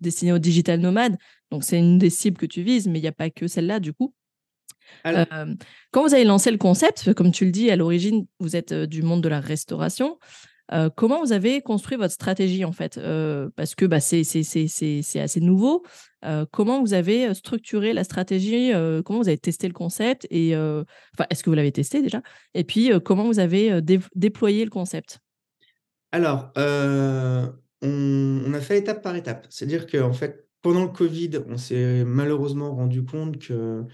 destinés 0.00 0.32
aux 0.32 0.38
digital 0.38 0.80
nomades. 0.80 1.16
Donc, 1.50 1.64
c'est 1.64 1.78
une 1.78 1.98
des 1.98 2.10
cibles 2.10 2.38
que 2.38 2.46
tu 2.46 2.62
vises, 2.62 2.88
mais 2.88 2.98
il 2.98 3.02
n'y 3.02 3.08
a 3.08 3.12
pas 3.12 3.28
que 3.28 3.48
celle-là, 3.48 3.80
du 3.80 3.92
coup. 3.92 4.14
quand 5.04 6.02
vous 6.02 6.14
avez 6.14 6.24
lancé 6.24 6.50
le 6.50 6.58
concept, 6.58 7.12
comme 7.12 7.32
tu 7.32 7.44
le 7.44 7.50
dis, 7.50 7.70
à 7.70 7.76
l'origine, 7.76 8.26
vous 8.38 8.56
êtes 8.56 8.72
du 8.72 9.02
monde 9.02 9.22
de 9.22 9.28
la 9.28 9.40
restauration. 9.40 10.18
Euh, 10.72 10.88
comment 10.94 11.20
vous 11.20 11.32
avez 11.32 11.60
construit 11.60 11.98
votre 11.98 12.14
stratégie 12.14 12.64
en 12.64 12.72
fait 12.72 12.96
euh, 12.96 13.50
Parce 13.56 13.74
que 13.74 13.84
bah, 13.84 14.00
c'est 14.00 14.20
assez 15.16 15.40
nouveau. 15.40 15.84
Euh, 16.24 16.46
comment 16.50 16.80
vous 16.80 16.94
avez 16.94 17.34
structuré 17.34 17.92
la 17.92 18.04
stratégie 18.04 18.72
Comment 19.04 19.20
vous 19.20 19.28
avez 19.28 19.38
testé 19.38 19.68
le 19.68 19.74
concept 19.74 20.26
Et 20.30 20.56
enfin, 20.56 21.26
est-ce 21.30 21.42
que 21.42 21.50
vous 21.50 21.56
l'avez 21.56 21.72
testé 21.72 22.02
déjà? 22.02 22.22
Et 22.54 22.64
puis, 22.64 22.90
comment 23.04 23.24
vous 23.24 23.38
avez 23.38 23.80
déployé 24.14 24.64
le 24.64 24.70
concept? 24.70 25.20
Alors, 26.12 26.52
on, 26.56 27.52
on, 27.82 28.54
a 28.54 28.60
fait 28.60 28.78
étape 28.78 29.02
par 29.02 29.16
étape. 29.16 29.46
C'est-à-dire 29.50 29.86
qu'en 29.86 30.12
fait, 30.12 30.46
pendant 30.60 30.82
le 30.82 30.90
Covid, 30.90 31.30
on 31.48 31.56
s'est 31.56 32.04
malheureusement 32.04 32.74
rendu 32.74 33.04
compte 33.04 33.38
que 33.38 33.84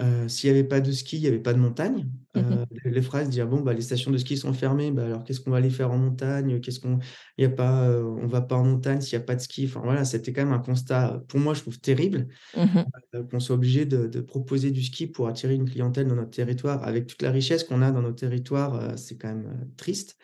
euh, 0.00 0.26
s'il 0.28 0.50
n'y 0.50 0.58
avait 0.58 0.66
pas 0.66 0.80
de 0.80 0.90
ski, 0.90 1.16
il 1.16 1.20
n'y 1.20 1.28
avait 1.28 1.38
pas 1.38 1.52
de 1.52 1.58
montagne. 1.58 2.08
Mmh 2.34 2.40
euh, 2.40 2.64
les 2.84 3.02
phrases 3.02 3.28
dire 3.28 3.46
bon 3.46 3.60
bah 3.60 3.72
les 3.72 3.80
stations 3.80 4.10
de 4.10 4.18
ski 4.18 4.36
sont 4.36 4.52
fermées, 4.52 4.90
bah, 4.90 5.04
alors 5.04 5.22
qu'est-ce 5.22 5.40
qu'on 5.40 5.52
va 5.52 5.58
aller 5.58 5.70
faire 5.70 5.92
en 5.92 5.98
montagne? 5.98 6.60
Qu'est-ce 6.60 6.80
qu'on 6.80 6.98
y 7.38 7.44
a 7.44 7.48
pas 7.48 7.84
euh, 7.84 8.02
on 8.02 8.26
va 8.26 8.40
pas 8.40 8.56
en 8.56 8.64
montagne 8.64 9.00
s'il 9.00 9.16
n'y 9.16 9.22
a 9.22 9.26
pas 9.26 9.36
de 9.36 9.40
ski. 9.40 9.66
Enfin 9.68 9.82
voilà, 9.84 10.04
c'était 10.04 10.32
quand 10.32 10.44
même 10.44 10.52
un 10.52 10.58
constat 10.58 11.22
pour 11.28 11.38
moi 11.38 11.54
je 11.54 11.60
trouve 11.60 11.78
terrible 11.78 12.26
mmh 12.56 12.82
qu'on 13.30 13.38
soit 13.38 13.54
obligé 13.54 13.86
de, 13.86 14.20
proposer 14.20 14.72
du 14.72 14.82
ski 14.82 15.06
pour 15.06 15.28
attirer 15.28 15.54
une 15.54 15.70
clientèle 15.70 16.08
dans 16.08 16.16
notre 16.16 16.30
territoire 16.30 16.82
avec 16.84 17.06
toute 17.06 17.22
la 17.22 17.30
richesse 17.30 17.62
qu'on 17.62 17.80
a 17.80 17.92
dans 17.92 18.02
nos 18.02 18.12
territoires, 18.12 18.98
c'est 18.98 19.16
quand 19.16 19.28
même 19.28 19.68
triste. 19.76 20.16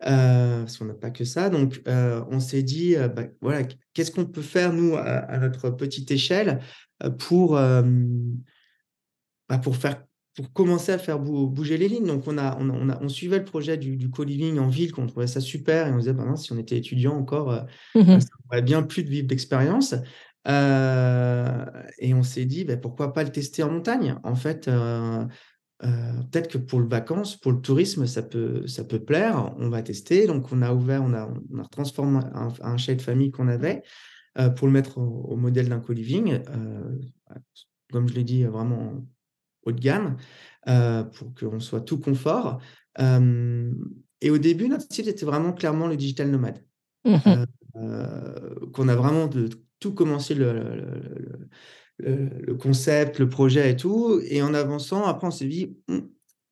parce 0.00 0.78
qu'on 0.78 0.86
n'a 0.86 0.94
pas 0.94 1.10
que 1.10 1.24
ça. 1.24 1.50
Donc, 1.50 1.82
on 1.86 2.40
s'est 2.40 2.62
dit, 2.62 2.96
bah, 3.14 3.24
voilà, 3.42 3.64
qu'est-ce 3.92 4.10
qu'on 4.10 4.24
peut 4.24 4.40
faire, 4.40 4.72
nous, 4.72 4.96
à, 4.96 5.36
notre 5.38 5.68
petite 5.68 6.10
échelle, 6.10 6.60
pour, 7.18 7.58
bah, 9.48 9.58
pour 9.58 9.76
faire 9.76 10.02
pour 10.38 10.52
commencer 10.52 10.92
à 10.92 10.98
faire 10.98 11.18
bouger 11.18 11.76
les 11.78 11.88
lignes. 11.88 12.06
Donc, 12.06 12.28
on, 12.28 12.38
a, 12.38 12.56
on, 12.60 12.88
a, 12.90 13.02
on, 13.02 13.08
suivait 13.08 13.40
le 13.40 13.44
projet 13.44 13.76
du, 13.76 13.96
du 13.96 14.08
co-living 14.08 14.60
en 14.60 14.68
ville, 14.68 14.92
qu'on 14.92 15.08
trouvait 15.08 15.26
ça 15.26 15.40
super, 15.40 15.88
et 15.88 15.90
on 15.90 15.98
disait, 15.98 16.12
bah, 16.12 16.36
si 16.36 16.52
on 16.52 16.58
était 16.58 16.76
étudiant 16.76 17.16
encore, 17.16 17.66
mmh 17.96 18.20
ça 18.20 18.28
aurait 18.48 18.62
bien 18.62 18.84
plus 18.84 19.02
de 19.02 19.10
vivre 19.10 19.26
d'expérience. 19.26 19.94
et 20.46 22.14
on 22.14 22.22
s'est 22.22 22.44
dit, 22.44 22.64
bah, 22.64 22.76
pourquoi 22.76 23.12
pas 23.12 23.24
le 23.24 23.32
tester 23.32 23.64
en 23.64 23.72
montagne? 23.72 24.14
En 24.22 24.36
fait, 24.36 24.70
peut-être 25.80 26.48
que 26.48 26.58
pour 26.58 26.78
le 26.78 26.86
vacances, 26.86 27.36
pour 27.36 27.50
le 27.50 27.60
tourisme, 27.60 28.06
ça 28.06 28.22
peut, 28.22 28.64
ça 28.68 28.84
peut 28.84 29.00
plaire. 29.00 29.52
On 29.58 29.70
va 29.70 29.82
tester. 29.82 30.28
Donc, 30.28 30.52
on 30.52 30.62
a 30.62 30.72
ouvert, 30.72 31.02
on 31.02 31.14
a, 31.14 31.28
on 31.52 31.58
a 31.58 31.66
transformé 31.66 32.20
un, 32.32 32.52
un 32.60 32.76
de 32.76 33.02
famille 33.02 33.32
qu'on 33.32 33.48
avait 33.48 33.82
pour 34.54 34.68
le 34.68 34.72
mettre 34.72 34.98
au, 34.98 35.34
modèle 35.34 35.68
d'un 35.68 35.80
co-living. 35.80 36.38
comme 37.90 38.08
je 38.08 38.14
l'ai 38.14 38.22
dit, 38.22 38.44
vraiment 38.44 39.02
haut 39.68 39.72
de 39.72 39.80
gamme, 39.80 40.16
pour 40.66 41.34
qu'on 41.34 41.60
soit 41.60 41.80
tout 41.80 41.98
confort. 41.98 42.60
et 42.98 44.30
au 44.30 44.38
début, 44.38 44.68
notre 44.68 44.84
style 44.84 45.08
était 45.08 45.26
vraiment 45.26 45.52
clairement 45.52 45.86
le 45.86 45.96
digital 45.96 46.30
nomade. 46.30 46.62
Mmh 47.04 47.44
qu'on 48.72 48.88
a 48.88 48.96
vraiment 48.96 49.28
de, 49.28 49.48
tout 49.78 49.94
commencé 49.94 50.34
le 50.34 51.38
le, 51.98 52.54
concept, 52.54 53.18
le 53.18 53.28
projet 53.28 53.70
et 53.70 53.76
tout. 53.76 54.20
Et 54.24 54.42
en 54.42 54.54
avançant, 54.54 55.04
après, 55.04 55.26
on 55.26 55.30
s'est 55.30 55.46
dit, 55.46 55.76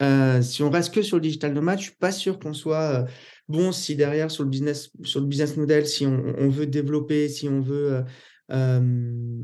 euh, 0.02 0.42
si 0.42 0.62
on 0.62 0.70
reste 0.70 0.92
que 0.92 1.02
sur 1.02 1.16
le 1.16 1.22
digital 1.22 1.52
nomade, 1.52 1.78
je 1.78 1.84
suis 1.84 1.96
pas 1.96 2.12
sûr 2.12 2.38
qu'on 2.38 2.52
soit 2.52 3.02
euh, 3.02 3.04
bon 3.48 3.72
si 3.72 3.96
derrière 3.96 4.30
sur 4.30 4.44
le 4.44 4.50
business, 4.50 4.90
sur 5.04 5.20
le 5.20 5.26
business 5.26 5.56
model, 5.56 5.86
si 5.86 6.06
on, 6.06 6.48
veut 6.48 6.66
développer, 6.66 7.28
si 7.28 7.48
on 7.48 7.60
veut 7.60 8.04
euh, 8.50 9.40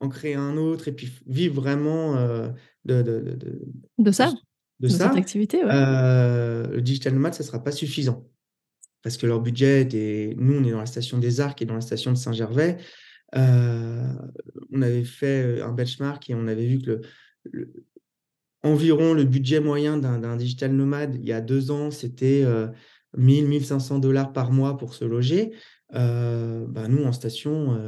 en 0.00 0.08
créer 0.08 0.34
un 0.34 0.56
autre 0.56 0.88
et 0.88 0.92
puis 0.92 1.12
vivre 1.26 1.54
vraiment 1.60 2.16
de, 2.84 3.02
de, 3.02 3.36
de, 3.98 4.10
ça, 4.10 4.32
de, 4.80 4.88
cette 4.88 5.02
activité. 5.02 5.60
le 5.62 6.80
digital 6.80 7.14
nomade, 7.14 7.34
ça 7.34 7.42
sera 7.42 7.62
pas 7.62 7.72
suffisant 7.72 8.26
parce 9.02 9.16
que 9.16 9.26
leur 9.26 9.40
budget 9.40 9.88
est, 9.92 10.34
nous, 10.36 10.58
on 10.58 10.64
est 10.64 10.70
dans 10.70 10.80
la 10.80 10.86
station 10.86 11.18
des 11.18 11.40
Arcs 11.40 11.60
et 11.62 11.64
dans 11.64 11.74
la 11.74 11.80
station 11.80 12.12
de 12.12 12.16
Saint-Gervais. 12.16 12.78
Euh, 13.36 14.12
on 14.72 14.82
avait 14.82 15.04
fait 15.04 15.62
un 15.62 15.72
benchmark 15.72 16.28
et 16.28 16.34
on 16.34 16.46
avait 16.48 16.66
vu 16.66 16.80
que 16.80 17.00
le, 17.44 17.72
environ 18.62 19.14
le 19.14 19.24
budget 19.24 19.60
moyen 19.60 19.96
d'un 19.96 20.36
digital 20.36 20.72
nomade 20.72 21.14
il 21.14 21.26
y 21.26 21.32
a 21.32 21.40
deux 21.40 21.70
ans, 21.70 21.90
c'était 21.90 22.44
1000, 23.16 23.46
1500 23.46 24.00
dollars 24.00 24.32
par 24.32 24.52
mois 24.52 24.76
pour 24.76 24.94
se 24.94 25.04
loger. 25.04 25.52
Euh, 25.94 26.66
bah, 26.68 26.86
nous, 26.88 27.04
en 27.04 27.12
station, 27.12 27.78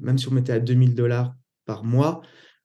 même 0.00 0.18
si 0.18 0.28
on 0.28 0.32
mettait 0.32 0.52
à 0.52 0.60
2000 0.60 0.94
dollars 0.94 1.34
par 1.64 1.84
mois, 1.84 2.20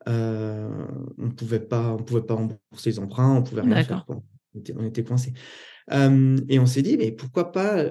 on 0.07 1.25
ne 1.25 1.31
pouvait 1.31 1.59
pas 1.59 1.97
rembourser 2.29 2.91
les 2.91 2.99
emprunts, 2.99 3.35
on 3.35 3.43
pouvait 3.43 3.61
rien 3.61 3.83
faire. 3.83 4.05
On 4.09 4.59
était, 4.59 4.73
on 4.77 4.83
était 4.83 5.03
coincé 5.03 5.33
et 5.89 6.59
on 6.59 6.65
s'est 6.65 6.81
dit, 6.81 6.97
mais 6.97 7.11
pourquoi 7.11 7.51
pas 7.51 7.81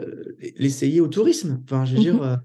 l'essayer 0.56 1.00
au 1.00 1.08
tourisme? 1.08 1.62
Enfin, 1.64 1.84
je 1.86 1.94
veux 1.94 2.00
dire, 2.00 2.38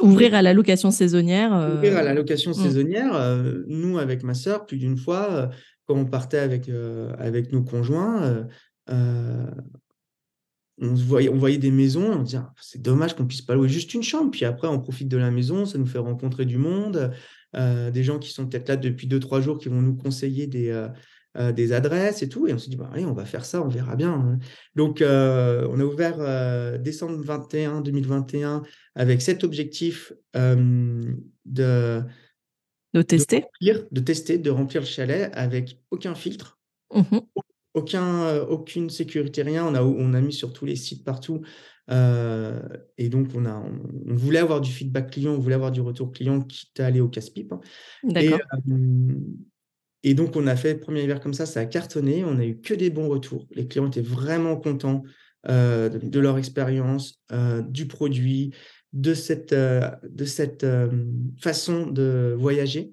Ouvrir 0.00 0.34
à 0.34 0.42
la 0.42 0.54
location 0.54 0.90
saisonnière. 0.90 1.50
Ouvrir 1.74 1.96
à 1.96 2.02
la 2.02 2.14
location 2.14 2.52
mmh. 2.52 2.54
saisonnière. 2.54 3.42
nous, 3.66 3.98
avec 3.98 4.22
ma 4.22 4.34
sœur, 4.34 4.64
plus 4.64 4.78
d'une 4.78 4.96
fois, 4.96 5.50
quand 5.86 5.96
on 5.96 6.04
partait 6.04 6.38
avec, 6.38 6.70
avec 7.18 7.52
nos 7.52 7.62
conjoints, 7.62 8.46
on, 10.80 10.94
voyait, 10.94 11.28
on 11.28 11.36
voyait 11.36 11.58
des 11.58 11.70
maisons, 11.70 12.12
on 12.12 12.22
disait, 12.22 12.38
ah, 12.38 12.52
c'est 12.60 12.80
dommage 12.80 13.14
qu'on 13.14 13.26
puisse 13.26 13.42
pas 13.42 13.54
louer 13.54 13.68
juste 13.68 13.94
une 13.94 14.02
chambre. 14.02 14.30
Puis 14.30 14.44
après, 14.44 14.68
on 14.68 14.78
profite 14.78 15.08
de 15.08 15.16
la 15.16 15.30
maison, 15.30 15.66
ça 15.66 15.78
nous 15.78 15.86
fait 15.86 15.98
rencontrer 15.98 16.44
du 16.44 16.58
monde, 16.58 17.12
des 17.54 18.02
gens 18.04 18.18
qui 18.18 18.30
sont 18.30 18.46
peut-être 18.46 18.68
là 18.68 18.76
depuis 18.76 19.06
deux, 19.06 19.20
trois 19.20 19.40
jours, 19.40 19.58
qui 19.58 19.68
vont 19.68 19.82
nous 19.82 19.94
conseiller 19.94 20.46
des 20.46 20.70
euh, 21.38 21.50
des 21.50 21.72
adresses 21.72 22.22
et 22.22 22.28
tout. 22.28 22.46
Et 22.46 22.52
on 22.52 22.58
s'est 22.58 22.68
dit, 22.68 22.76
bah, 22.76 22.90
allez, 22.92 23.06
on 23.06 23.14
va 23.14 23.24
faire 23.24 23.46
ça, 23.46 23.62
on 23.62 23.68
verra 23.68 23.96
bien. 23.96 24.12
Hein. 24.12 24.38
Donc, 24.74 25.00
euh, 25.00 25.66
on 25.70 25.80
a 25.80 25.82
ouvert 25.82 26.16
euh, 26.18 26.76
décembre 26.76 27.16
21, 27.24 27.80
2021 27.80 28.62
avec 28.94 29.22
cet 29.22 29.42
objectif 29.42 30.12
de, 30.34 32.02
de 32.92 33.02
tester. 33.02 33.38
De, 33.38 33.44
remplir, 33.44 33.86
de 33.90 34.00
tester, 34.00 34.36
de 34.36 34.50
remplir 34.50 34.82
le 34.82 34.86
chalet 34.86 35.30
avec 35.32 35.78
aucun 35.90 36.14
filtre. 36.14 36.58
Mmh 36.94 37.18
aucun, 37.74 38.36
aucune 38.40 38.90
sécurité, 38.90 39.42
rien. 39.42 39.64
On 39.64 39.74
a, 39.74 39.82
on 39.82 40.12
a 40.12 40.20
mis 40.20 40.34
sur 40.34 40.52
tous 40.52 40.66
les 40.66 40.76
sites 40.76 41.04
partout. 41.04 41.40
Et 41.88 43.08
donc, 43.08 43.28
on, 43.34 43.44
a, 43.44 43.64
on, 44.08 44.14
voulait 44.14 44.38
avoir 44.38 44.60
du 44.60 44.70
feedback 44.70 45.10
client, 45.10 45.32
on 45.32 45.38
voulait 45.38 45.54
avoir 45.54 45.72
du 45.72 45.80
retour 45.80 46.12
client, 46.12 46.40
quitte 46.40 46.80
à 46.80 46.86
aller 46.86 47.00
au 47.00 47.08
casse-pipe. 47.08 47.54
D'accord. 48.04 48.40
Et 50.04 50.14
donc, 50.14 50.34
on 50.36 50.46
a 50.46 50.56
fait 50.56 50.74
le 50.74 50.80
premier 50.80 51.04
hiver 51.04 51.20
comme 51.20 51.34
ça, 51.34 51.46
ça 51.46 51.60
a 51.60 51.66
cartonné, 51.66 52.24
on 52.24 52.38
a 52.38 52.44
eu 52.44 52.60
que 52.60 52.74
des 52.74 52.90
bons 52.90 53.08
retours. 53.08 53.46
Les 53.52 53.68
clients 53.68 53.86
étaient 53.86 54.00
vraiment 54.00 54.56
contents 54.56 55.04
euh, 55.48 55.88
de, 55.88 56.20
leur 56.20 56.38
expérience, 56.38 57.20
euh, 57.32 57.62
du 57.62 57.86
produit, 57.86 58.52
de 58.92 59.14
cette, 59.14 59.52
euh, 59.52 59.90
de 60.08 60.24
cette 60.24 60.66
façon 61.40 61.86
de 61.86 62.34
voyager. 62.38 62.92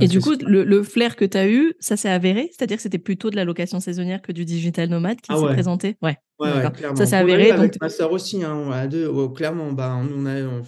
Et 0.00 0.08
du 0.08 0.20
coup, 0.20 0.34
le, 0.40 0.82
flair 0.82 1.16
que 1.16 1.24
tu 1.24 1.36
as 1.36 1.48
eu, 1.48 1.74
ça 1.80 1.96
s'est 1.96 2.08
avéré? 2.08 2.50
C'est-à-dire 2.52 2.76
que 2.76 2.82
c'était 2.82 2.98
plutôt 2.98 3.30
de 3.30 3.36
la 3.36 3.44
location 3.44 3.80
saisonnière 3.80 4.22
que 4.22 4.32
du 4.32 4.44
digital 4.44 4.88
nomade 4.88 5.20
qui 5.20 5.30
ah 5.30 5.38
s'est 5.38 5.52
présenté? 5.52 5.96
Ouais, 6.02 6.16
ouais, 6.40 6.50
clairement. 6.74 6.96
Ça 6.96 7.06
s'est 7.06 7.16
avéré. 7.16 7.50
Avec 7.50 7.80
ma 7.80 7.88
soeur 7.88 8.12
aussi, 8.12 8.42
hein, 8.42 8.70
à 8.70 8.86
deux, 8.86 9.10
clairement, 9.28 9.72
bah, 9.72 9.96
on 9.96 10.26
a, 10.26 10.62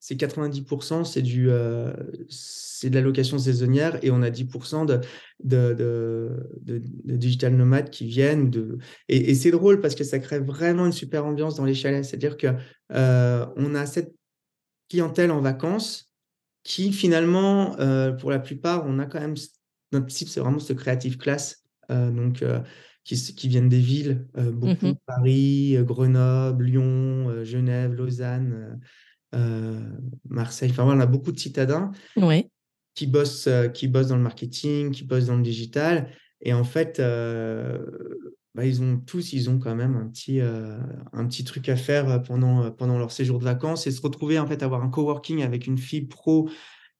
c'est 0.00 0.14
90%, 0.14 1.04
c'est 1.04 1.22
du, 1.22 1.50
c'est 2.28 2.90
de 2.90 2.94
la 2.94 3.00
location 3.00 3.38
saisonnière 3.38 3.98
et 4.02 4.10
on 4.10 4.22
a 4.22 4.30
10% 4.30 4.86
de, 4.86 5.00
de, 5.42 5.74
de, 6.60 7.16
digital 7.16 7.54
nomades 7.54 7.90
qui 7.90 8.06
viennent. 8.06 8.50
De... 8.50 8.78
Et, 9.08 9.34
c'est 9.34 9.50
drôle 9.50 9.80
parce 9.80 9.94
que 9.94 10.04
ça 10.04 10.18
crée 10.18 10.40
vraiment 10.40 10.86
une 10.86 10.92
super 10.92 11.24
ambiance 11.24 11.56
dans 11.56 11.64
les 11.64 11.74
chalets. 11.74 12.04
C'est-à-dire 12.04 12.36
qu'on 12.36 12.56
euh, 12.92 13.46
on 13.56 13.74
a 13.74 13.86
cette 13.86 14.14
clientèle 14.90 15.30
en 15.30 15.40
vacances 15.40 16.05
qui 16.66 16.92
finalement, 16.92 17.78
euh, 17.78 18.12
pour 18.12 18.30
la 18.30 18.38
plupart, 18.38 18.84
on 18.86 18.98
a 18.98 19.06
quand 19.06 19.20
même, 19.20 19.36
notre 19.92 20.10
cible, 20.10 20.30
c'est 20.30 20.40
vraiment 20.40 20.58
ce 20.58 20.72
créative 20.72 21.16
class. 21.16 21.64
Euh, 21.90 22.10
donc, 22.10 22.44
qui, 23.04 23.14
qui, 23.34 23.48
viennent 23.48 23.68
des 23.68 23.78
villes, 23.78 24.26
beaucoup, 24.34 24.88
mmh 24.88 24.96
Paris, 25.06 25.76
Grenoble, 25.82 26.64
Lyon, 26.64 27.44
Genève, 27.44 27.92
Lausanne, 27.94 28.80
Marseille. 30.28 30.70
Enfin, 30.72 30.84
voilà, 30.84 30.98
on 30.98 31.02
a 31.02 31.06
beaucoup 31.06 31.30
de 31.30 31.38
citadins. 31.38 31.92
Oui 32.16 32.50
qui 32.96 33.06
bossent, 33.06 33.46
euh, 33.46 33.68
qui 33.68 33.86
bossent 33.86 34.08
dans 34.08 34.16
le 34.16 34.22
marketing, 34.22 34.90
qui 34.90 35.04
bossent 35.04 35.26
dans 35.26 35.36
le 35.36 35.42
digital. 35.42 36.10
Et 36.40 36.52
en 36.52 36.64
fait, 36.64 36.98
euh, 36.98 37.78
bah, 38.56 38.64
ils 38.64 38.82
ont 38.82 38.98
tous, 38.98 39.32
ils 39.32 39.50
ont 39.50 39.58
quand 39.58 39.74
même 39.74 39.94
un 39.96 40.08
petit, 40.08 40.40
euh, 40.40 40.78
un 41.12 41.26
petit 41.26 41.44
truc 41.44 41.68
à 41.68 41.76
faire 41.76 42.22
pendant, 42.22 42.70
pendant 42.72 42.98
leur 42.98 43.12
séjour 43.12 43.38
de 43.38 43.44
vacances 43.44 43.86
et 43.86 43.90
se 43.90 44.00
retrouver 44.00 44.38
en 44.38 44.46
fait 44.46 44.62
avoir 44.62 44.82
un 44.82 44.88
coworking 44.88 45.42
avec 45.42 45.66
une 45.66 45.78
fille 45.78 46.06
pro 46.06 46.48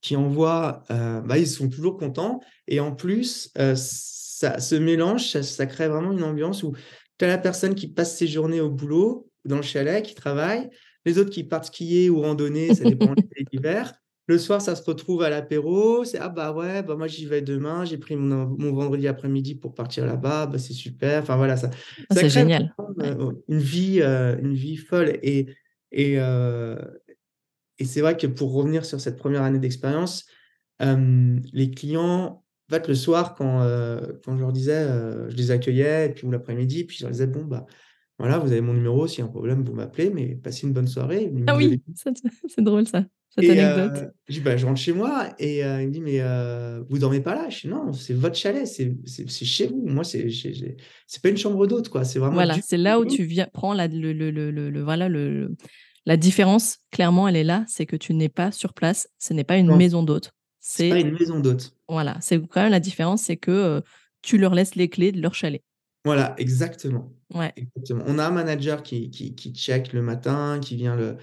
qui 0.02 0.14
envoie, 0.14 0.84
bah, 0.88 1.38
ils 1.38 1.48
sont 1.48 1.68
toujours 1.68 1.96
contents. 1.96 2.40
Et 2.68 2.78
en 2.78 2.92
plus, 2.92 3.50
ça, 3.74 4.60
ce 4.60 4.74
mélange, 4.74 5.40
ça, 5.40 5.66
crée 5.66 5.88
vraiment 5.88 6.12
une 6.12 6.22
ambiance 6.22 6.62
où 6.62 6.74
tu 7.18 7.24
as 7.24 7.28
la 7.28 7.38
personne 7.38 7.74
qui 7.74 7.88
passe 7.88 8.16
ses 8.16 8.26
journées 8.26 8.60
au 8.60 8.68
boulot, 8.68 9.30
dans 9.46 9.56
le 9.56 9.62
chalet, 9.62 10.04
qui 10.04 10.14
travaille, 10.14 10.68
les 11.06 11.18
autres 11.18 11.30
qui 11.30 11.44
partent 11.44 11.66
skier 11.66 12.10
ou 12.10 12.20
randonner, 12.20 12.74
ça 12.74 12.84
dépend 12.84 13.14
de 13.14 13.22
l'hiver. 13.52 13.94
Le 14.28 14.38
soir, 14.38 14.60
ça 14.60 14.74
se 14.74 14.82
retrouve 14.82 15.22
à 15.22 15.30
l'apéro. 15.30 16.04
C'est 16.04 16.18
ah 16.18 16.28
bah 16.28 16.52
ouais, 16.52 16.82
bah 16.82 16.96
moi 16.96 17.06
j'y 17.06 17.26
vais 17.26 17.42
demain. 17.42 17.84
J'ai 17.84 17.96
pris 17.96 18.16
mon, 18.16 18.56
vendredi 18.72 19.06
après-midi 19.06 19.54
pour 19.54 19.74
partir 19.74 20.04
là-bas. 20.04 20.46
Bah, 20.46 20.58
c'est 20.58 20.72
super. 20.72 21.22
Enfin 21.22 21.36
voilà, 21.36 21.56
ça. 21.56 21.70
Ah, 22.10 22.14
c'est 22.16 22.28
génial. 22.28 22.74
Euh, 23.00 23.32
une 23.48 23.58
vie, 23.58 24.00
euh, 24.02 24.36
une 24.38 24.54
vie 24.54 24.76
folle. 24.76 25.18
Et 25.22 25.46
et, 25.92 26.14
euh, 26.18 26.76
et 27.78 27.84
c'est 27.84 28.00
vrai 28.00 28.16
que 28.16 28.26
pour 28.26 28.52
revenir 28.52 28.84
sur 28.84 29.00
cette 29.00 29.16
première 29.16 29.42
année 29.42 29.60
d'expérience, 29.60 30.26
les 30.80 31.70
clients, 31.70 32.42
en 32.68 32.74
fait, 32.74 32.88
le 32.88 32.96
soir 32.96 33.36
quand 33.36 33.60
quand 34.24 34.36
je 34.36 34.40
leur 34.40 34.52
disais, 34.52 34.88
je 35.28 35.36
les 35.36 35.52
accueillais 35.52 36.06
et 36.06 36.08
puis 36.10 36.26
ou 36.26 36.32
l'après-midi, 36.32 36.84
puis 36.84 36.96
je 36.96 37.04
leur 37.04 37.12
disais 37.12 37.28
bon 37.28 37.44
bah 37.44 37.64
voilà, 38.18 38.38
vous 38.38 38.50
avez 38.50 38.60
mon 38.60 38.74
numéro. 38.74 39.06
S'il 39.06 39.20
y 39.20 39.22
a 39.22 39.26
un 39.26 39.28
problème, 39.28 39.62
vous 39.62 39.74
m'appelez, 39.74 40.10
mais 40.10 40.34
passez 40.34 40.66
une 40.66 40.72
bonne 40.72 40.88
soirée. 40.88 41.32
Ah 41.46 41.56
oui, 41.56 41.80
c'est 42.48 42.62
drôle 42.62 42.88
ça. 42.88 43.04
Euh, 43.38 44.08
je 44.28 44.34
dis, 44.34 44.40
bah, 44.40 44.56
je 44.56 44.64
rentre 44.64 44.80
chez 44.80 44.94
moi 44.94 45.28
et 45.38 45.62
euh, 45.62 45.82
il 45.82 45.88
me 45.88 45.92
dit, 45.92 46.00
mais 46.00 46.20
euh, 46.20 46.82
vous 46.88 46.98
dormez 46.98 47.20
pas 47.20 47.34
là? 47.34 47.50
Je 47.50 47.60
dis, 47.60 47.68
non, 47.68 47.92
c'est 47.92 48.14
votre 48.14 48.36
chalet, 48.36 48.66
c'est 48.66 48.94
chez 49.28 49.66
vous. 49.66 49.82
Moi, 49.86 50.04
c'est 50.04 51.22
pas 51.22 51.28
une 51.28 51.36
chambre 51.36 51.66
d'hôte, 51.66 51.90
quoi. 51.90 52.04
C'est 52.04 52.18
vraiment. 52.18 52.34
Voilà, 52.34 52.56
c'est 52.62 52.78
là 52.78 52.98
où 52.98 53.04
tu 53.04 53.24
viens, 53.24 53.46
prends 53.52 53.74
la, 53.74 53.88
le, 53.88 54.14
le, 54.14 54.30
le, 54.30 54.82
voilà, 54.82 55.10
le, 55.10 55.54
la 56.06 56.16
différence. 56.16 56.78
Clairement, 56.90 57.28
elle 57.28 57.36
est 57.36 57.44
là, 57.44 57.64
c'est 57.68 57.84
que 57.84 57.96
tu 57.96 58.14
n'es 58.14 58.30
pas 58.30 58.52
sur 58.52 58.72
place. 58.72 59.08
Ce 59.18 59.34
n'est 59.34 59.44
pas 59.44 59.58
une 59.58 59.76
maison 59.76 60.02
d'hôte. 60.02 60.32
C'est 60.58 60.88
pas 60.88 61.00
une 61.00 61.12
maison 61.12 61.38
d'hôte. 61.38 61.74
Voilà, 61.88 62.16
c'est 62.22 62.40
quand 62.40 62.62
même 62.62 62.72
la 62.72 62.80
différence, 62.80 63.22
c'est 63.24 63.36
que 63.36 63.82
tu 64.22 64.38
leur 64.38 64.54
laisses 64.54 64.76
les 64.76 64.88
clés 64.88 65.12
de 65.12 65.20
leur 65.20 65.34
chalet. 65.34 65.62
Voilà, 66.06 66.34
exactement. 66.38 67.12
Ouais. 67.34 67.52
Exactement. 67.56 68.04
On 68.06 68.18
a 68.18 68.26
un 68.26 68.30
manager 68.30 68.82
qui 68.82 69.10
qui 69.10 69.34
qui 69.34 69.52
check 69.52 69.92
le 69.92 70.00
matin, 70.00 70.58
qui 70.62 70.76
vient 70.76 70.96
le 70.96 71.16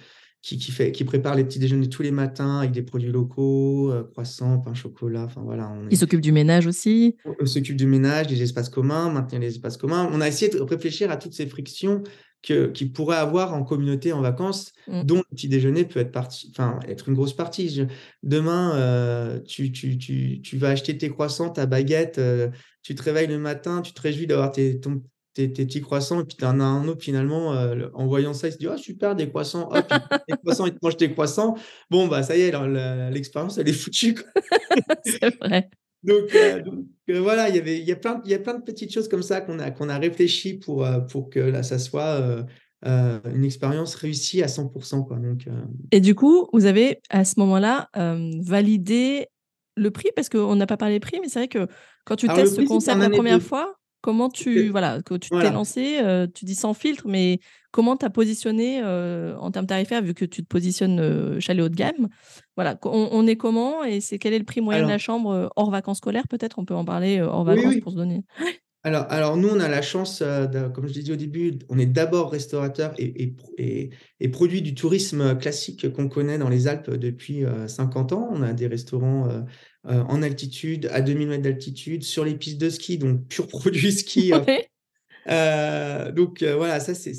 qui 0.44 0.58
qui 0.60 0.72
fait 0.72 0.92
qui 0.94 1.06
prépare 1.06 1.36
les 1.36 1.46
petits 1.46 1.60
déjeuners 1.60 1.90
tous 1.90 2.04
les 2.04 2.12
matins 2.12 2.60
avec 2.60 2.72
des 2.74 2.84
produits 2.84 3.12
locaux, 3.12 3.92
heu, 3.94 4.04
croissants, 4.06 4.60
pain, 4.62 4.76
chocolat, 4.76 5.26
enfin 5.26 5.42
voilà, 5.44 5.70
on 5.72 5.90
Il 5.90 5.98
est 5.98 5.98
s'occupe 5.98 6.20
du 6.22 6.32
ménage 6.34 6.68
aussi? 6.68 7.16
on 7.26 7.46
s'occupe 7.46 7.78
du 7.78 7.88
ménage, 7.88 8.28
des 8.28 8.42
espaces 8.44 8.70
communs, 8.70 9.10
maintenir 9.10 9.42
les 9.42 9.48
espaces 9.48 9.78
communs. 9.78 10.10
On 10.12 10.20
a 10.22 10.28
essayé 10.28 10.52
de 10.52 10.60
réfléchir 10.60 11.10
à 11.12 11.18
toutes 11.18 11.34
ces 11.34 11.48
frictions 11.48 12.04
que 12.42 12.68
qu'il 12.72 12.92
pourrait 12.92 13.16
avoir 13.18 13.54
en 13.54 13.64
communauté 13.64 14.12
en 14.12 14.22
vacances, 14.22 14.74
Mmh. 14.88 15.04
dont 15.04 15.18
le 15.18 15.24
petit 15.36 15.48
déjeuner 15.48 15.86
peut 15.86 16.02
être 16.02 16.12
partie 16.12 16.50
enfin, 16.52 16.80
être 16.88 17.08
une 17.08 17.16
grosse 17.16 17.34
partie. 17.34 17.70
Je 17.70 17.84
demain, 18.24 19.36
heu, 19.38 19.44
tu 19.44 19.72
tu 19.72 19.98
tu 19.98 20.42
tu 20.42 20.58
vas 20.58 20.70
acheter 20.70 20.98
tes 20.98 21.10
croissants, 21.10 21.50
ta 21.50 21.66
baguette, 21.66 22.18
heu, 22.20 22.52
tu 22.82 22.94
te 22.96 23.02
réveilles 23.04 23.28
le 23.28 23.40
matin, 23.40 23.82
tu 23.82 23.94
te 23.94 24.02
réjouis 24.02 24.28
d'avoir 24.28 24.52
tes 24.52 24.80
ton 24.82 25.02
tes 25.34 25.52
tes 25.54 25.66
petits 25.66 25.82
croissants 25.82 26.22
et 26.22 26.26
puis 26.26 26.38
tu 26.38 26.46
en 26.46 26.60
as 26.60 26.64
un 26.64 26.88
autre 26.88 27.04
finalement, 27.04 27.54
heu, 27.56 27.90
en 27.94 28.08
voyant 28.08 28.34
ça, 28.34 28.48
il 28.50 28.54
se 28.54 28.58
dit: 28.58 28.68
«Oh 28.68 28.78
super 28.78 29.16
des 29.16 29.30
croissants!» 29.30 29.70
hop, 29.72 29.88
il 29.92 30.02
prend 30.02 30.20
tes 30.28 30.36
croissants, 30.38 30.66
il 30.68 30.74
te 30.74 30.80
mange 30.84 30.98
tes 30.98 31.12
croissants. 31.12 31.56
Bon, 31.92 32.08
bah, 32.08 32.24
ça 32.24 32.38
y 32.38 32.42
est, 32.42 32.52
l'expérience 33.12 33.58
elle 33.58 33.70
est 33.70 33.74
foutue. 33.74 34.16
C'est 35.04 35.36
vrai. 35.42 35.70
Donc 36.04 36.36
heu, 36.36 36.62
donc 36.64 36.86
heu, 37.10 37.20
voilà, 37.20 37.50
il 37.50 37.56
y 37.58 37.60
il 37.80 37.86
y 37.88 37.92
a 37.94 37.96
plein 37.96 38.22
il 38.26 38.32
y 38.32 38.34
a 38.36 38.40
plein 38.40 38.56
de 38.56 38.64
petites 38.64 38.94
choses 38.94 39.08
comme 39.10 39.24
ça 39.24 39.42
qu'on 39.42 39.60
a 39.60 39.72
qu'on 39.72 39.90
a 39.90 39.98
réfléchi 40.00 40.56
pour, 40.60 40.86
heu, 40.86 41.06
pour 41.08 41.30
que 41.30 41.40
là, 41.40 41.64
ça 41.64 41.80
soit, 41.80 42.20
heu, 42.22 42.46
une 43.34 43.46
expérience 43.46 43.96
réussie 43.96 44.44
à 44.44 44.48
100 44.50 44.70
quoi, 44.70 45.18
donc 45.20 45.48
Et 45.92 46.00
du 46.02 46.16
coup, 46.16 46.48
vous 46.54 46.66
avez 46.66 47.02
à 47.10 47.26
ce 47.26 47.40
moment-là, 47.40 47.90
validé 48.42 49.28
le 49.76 49.92
prix? 49.92 50.10
Parce 50.16 50.30
qu'on 50.30 50.56
n'a 50.56 50.66
pas 50.68 50.78
parlé 50.78 51.00
prix, 51.00 51.20
mais 51.22 51.30
c'est 51.30 51.40
vrai 51.40 51.48
que 51.48 51.68
quand 52.06 52.16
tu 52.16 52.28
alors 52.28 52.48
testes 52.48 52.56
ce 52.56 52.62
prix, 52.62 52.62
concept 52.62 53.00
la 53.02 53.10
première 53.10 53.42
2. 53.42 53.42
fois, 53.42 53.76
comment 54.04 54.30
tu 54.30 54.70
voilà, 54.70 55.02
que 55.02 55.16
tu 55.16 55.32
t'es 55.40 55.50
lancé, 55.52 56.00
heu, 56.04 56.28
tu 56.34 56.46
dis 56.46 56.56
sans 56.56 56.76
filtre, 56.76 57.08
mais 57.08 57.40
comment 57.72 57.98
tu 57.98 58.06
as 58.06 58.12
positionné, 58.12 58.82
heu, 58.84 59.36
en 59.40 59.52
termes 59.52 59.66
tarifaires 59.68 60.04
vu 60.04 60.14
que 60.14 60.26
tu 60.26 60.44
te 60.44 60.48
positionnes, 60.48 61.00
heu, 61.02 61.40
chalet 61.40 61.64
haut 61.66 61.70
de 61.70 61.76
gamme? 61.76 62.10
Voilà, 62.58 62.78
on 62.86 63.10
on 63.12 63.28
est 63.28 63.38
comment 63.38 63.84
et 63.84 64.02
c'est 64.02 64.20
quel 64.20 64.34
est 64.34 64.40
le 64.40 64.46
prix 64.46 64.62
moyen 64.62 64.84
de 64.84 64.88
la 64.90 65.00
chambre, 65.00 65.50
hors 65.56 65.72
vacances 65.72 65.98
scolaires 66.00 66.28
peut-être? 66.30 66.60
On 66.60 66.66
peut 66.66 66.76
en 66.76 66.86
parler, 66.86 67.22
hors 67.22 67.46
oui, 67.46 67.62
vacances 67.64 67.78
oui. 67.78 67.82
pour 67.82 67.92
se 67.94 67.98
donner 67.98 68.24
Alors 68.86 69.06
alors 69.10 69.38
nous, 69.38 69.48
on 69.48 69.62
a 69.62 69.70
la 69.70 69.82
chance, 69.82 70.22
de 70.22 70.68
comme 70.68 70.88
je 70.90 70.94
l'ai 70.94 71.04
dit 71.04 71.14
au 71.14 71.16
début, 71.16 71.58
on 71.70 71.80
est 71.80 71.86
d'abord 71.86 72.30
restaurateur 72.32 72.94
et 72.98 73.24
et 73.24 73.28
pro 73.28 73.54
et 73.58 73.92
et 74.20 74.28
produit 74.28 74.62
du 74.62 74.76
tourisme, 74.76 75.38
classique 75.38 75.90
qu'on 75.94 76.10
connaît 76.10 76.38
dans 76.38 76.50
les 76.50 76.68
Alpes 76.68 76.92
depuis, 76.92 77.46
heu, 77.46 77.70
50 77.70 78.12
ans. 78.12 78.30
On 78.34 78.42
a 78.42 78.52
des 78.52 78.68
restaurants, 78.68 79.30
heu, 79.30 79.44
en 79.86 80.22
altitude, 80.22 80.90
à 80.92 81.00
2000 81.00 81.30
mètres 81.30 81.44
d'altitude, 81.44 82.04
sur 82.04 82.26
les 82.26 82.36
pistes 82.36 82.60
de 82.60 82.70
ski, 82.70 82.98
donc 82.98 83.26
pur 83.30 83.48
produit 83.48 83.94
ski 83.94 84.34
Ouais. 84.34 84.68
Heu, 85.30 86.12
donc 86.12 86.44
voilà, 86.44 86.82
ça 86.82 86.94
c'est 86.94 87.14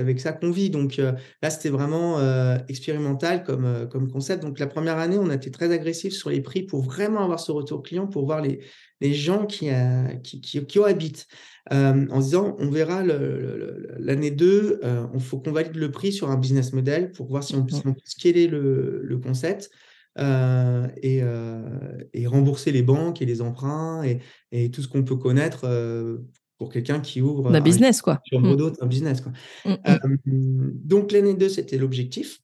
avec 0.00 0.18
ça 0.18 0.32
qu'on 0.32 0.50
vit 0.50 0.68
donc 0.70 0.96
là, 0.96 1.50
c'était 1.50 1.68
vraiment, 1.68 2.18
expérimental 2.66 3.44
comme, 3.44 3.88
comme 3.88 4.10
concept 4.10 4.42
donc 4.42 4.58
la 4.58 4.66
première 4.66 4.98
année, 4.98 5.16
on 5.16 5.30
a 5.30 5.36
été 5.36 5.52
très 5.52 5.70
agressif 5.70 6.12
sur 6.12 6.30
les 6.30 6.40
prix 6.40 6.64
pour 6.64 6.82
vraiment 6.82 7.22
avoir 7.22 7.38
ce 7.38 7.52
retour 7.52 7.84
client, 7.84 8.08
pour 8.08 8.26
voir 8.26 8.42
les 8.42 8.58
les 9.00 9.14
gens 9.14 9.46
qui, 9.46 9.70
heu, 9.70 10.18
qui 10.22 10.40
qui 10.40 10.64
qui 10.66 10.78
habitent. 10.80 11.26
Hem, 11.70 12.08
en 12.10 12.20
se 12.20 12.26
disant: 12.26 12.56
«On 12.58 12.70
verra 12.70 13.02
l'année 13.04 14.30
2, 14.30 14.80
heu, 14.84 15.06
il 15.14 15.20
faut 15.20 15.40
qu'on 15.40 15.52
valide 15.52 15.76
le 15.76 15.90
prix 15.90 16.12
sur 16.12 16.30
un 16.30 16.36
business 16.38 16.72
model 16.72 17.12
pour 17.12 17.28
voir 17.28 17.42
si 17.44 17.56
on 17.56 17.62
Mmh 17.62 17.68
si 17.68 17.86
on 17.86 17.92
peut 17.94 18.00
scaler 18.04 18.46
le 18.48 19.00
le 19.04 19.18
concept, 19.18 19.70
et 20.18 21.22
et 22.14 22.26
rembourser 22.26 22.72
les 22.72 22.82
banques 22.82 23.22
et 23.22 23.26
les 23.26 23.40
emprunts 23.42 24.02
et 24.04 24.20
et 24.52 24.70
tout 24.70 24.82
ce 24.82 24.88
qu'on 24.88 25.04
peut 25.04 25.16
connaître, 25.16 25.66
pour 26.58 26.70
quelqu'un 26.72 27.00
qui 27.00 27.20
ouvre, 27.22 27.50
un 27.50 27.60
business 27.60 28.02
quoi. 28.02 28.22
sur 28.22 28.40
Mmh. 28.40 28.56
Un 28.80 28.86
business, 28.86 29.20
quoi. 29.20 29.32
Mmh 29.64 29.76
donc 30.74 31.12
l'année 31.12 31.34
2, 31.34 31.48
c'était 31.48 31.78
l'objectif. 31.78 32.40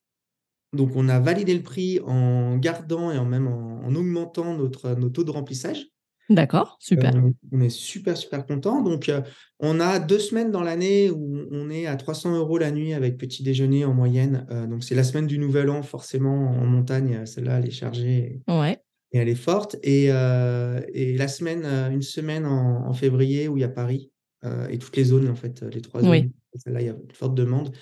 Donc 0.75 0.93
on 0.97 1.09
a 1.09 1.21
validé 1.21 1.55
le 1.55 1.63
prix 1.63 2.01
en 2.07 2.57
gardant 2.59 3.11
et 3.13 3.19
en 3.19 3.25
même 3.27 3.49
en 3.49 3.83
en 3.85 3.95
augmentant 3.97 4.57
notre, 4.57 4.95
nos 4.97 5.11
taux 5.11 5.25
de 5.25 5.31
remplissage. 5.33 5.87
D'accord, 6.31 6.77
super. 6.81 7.25
on 7.53 7.61
est 7.61 7.69
super, 7.71 8.17
super 8.17 8.47
content. 8.47 8.83
Donc 8.83 9.09
heu, 9.09 9.23
on 9.61 9.81
a 9.81 9.99
2 9.99 10.19
semaines 10.19 10.51
dans 10.51 10.63
l'année 10.63 11.11
où 11.11 11.47
on 11.51 11.71
est 11.71 11.87
à 11.87 11.97
300 11.97 12.37
€ 12.39 12.59
la 12.59 12.71
nuit 12.73 12.95
avec 12.95 13.17
petit 13.19 13.43
déjeuner 13.43 13.85
en 13.85 13.95
moyenne. 13.95 14.47
Heu, 14.51 14.67
donc 14.67 14.85
c'est 14.85 14.95
la 14.95 15.05
semaine 15.05 15.27
du 15.27 15.39
nouvel 15.39 15.71
an 15.71 15.83
forcément 15.83 16.51
en 16.51 16.67
montagne, 16.67 17.27
celle-là 17.27 17.59
elle 17.59 17.67
est 17.69 17.71
chargée 17.71 18.43
Ouais. 18.49 18.83
et 19.13 19.19
elle 19.19 19.29
est 19.31 19.35
forte 19.37 19.77
et 19.85 20.09
la 20.09 21.29
semaine, 21.29 21.65
une 21.93 22.03
semaine 22.03 22.47
en 22.47 22.87
en 22.89 22.95
février 22.95 23.49
où 23.49 23.57
il 23.59 23.61
y 23.63 23.65
a 23.65 23.69
Paris, 23.71 24.13
et 24.71 24.79
toutes 24.79 24.97
les 24.97 25.05
zones 25.05 25.29
en 25.29 25.37
fait, 25.37 25.63
les 25.63 25.83
3 25.83 26.03
Oui. 26.03 26.27
zones. 26.27 26.33
Celle-là, 26.57 26.83
il 26.83 26.87
y 26.87 26.91
a 26.91 26.95
une 26.95 27.13
forte 27.13 27.35
demande. 27.37 27.77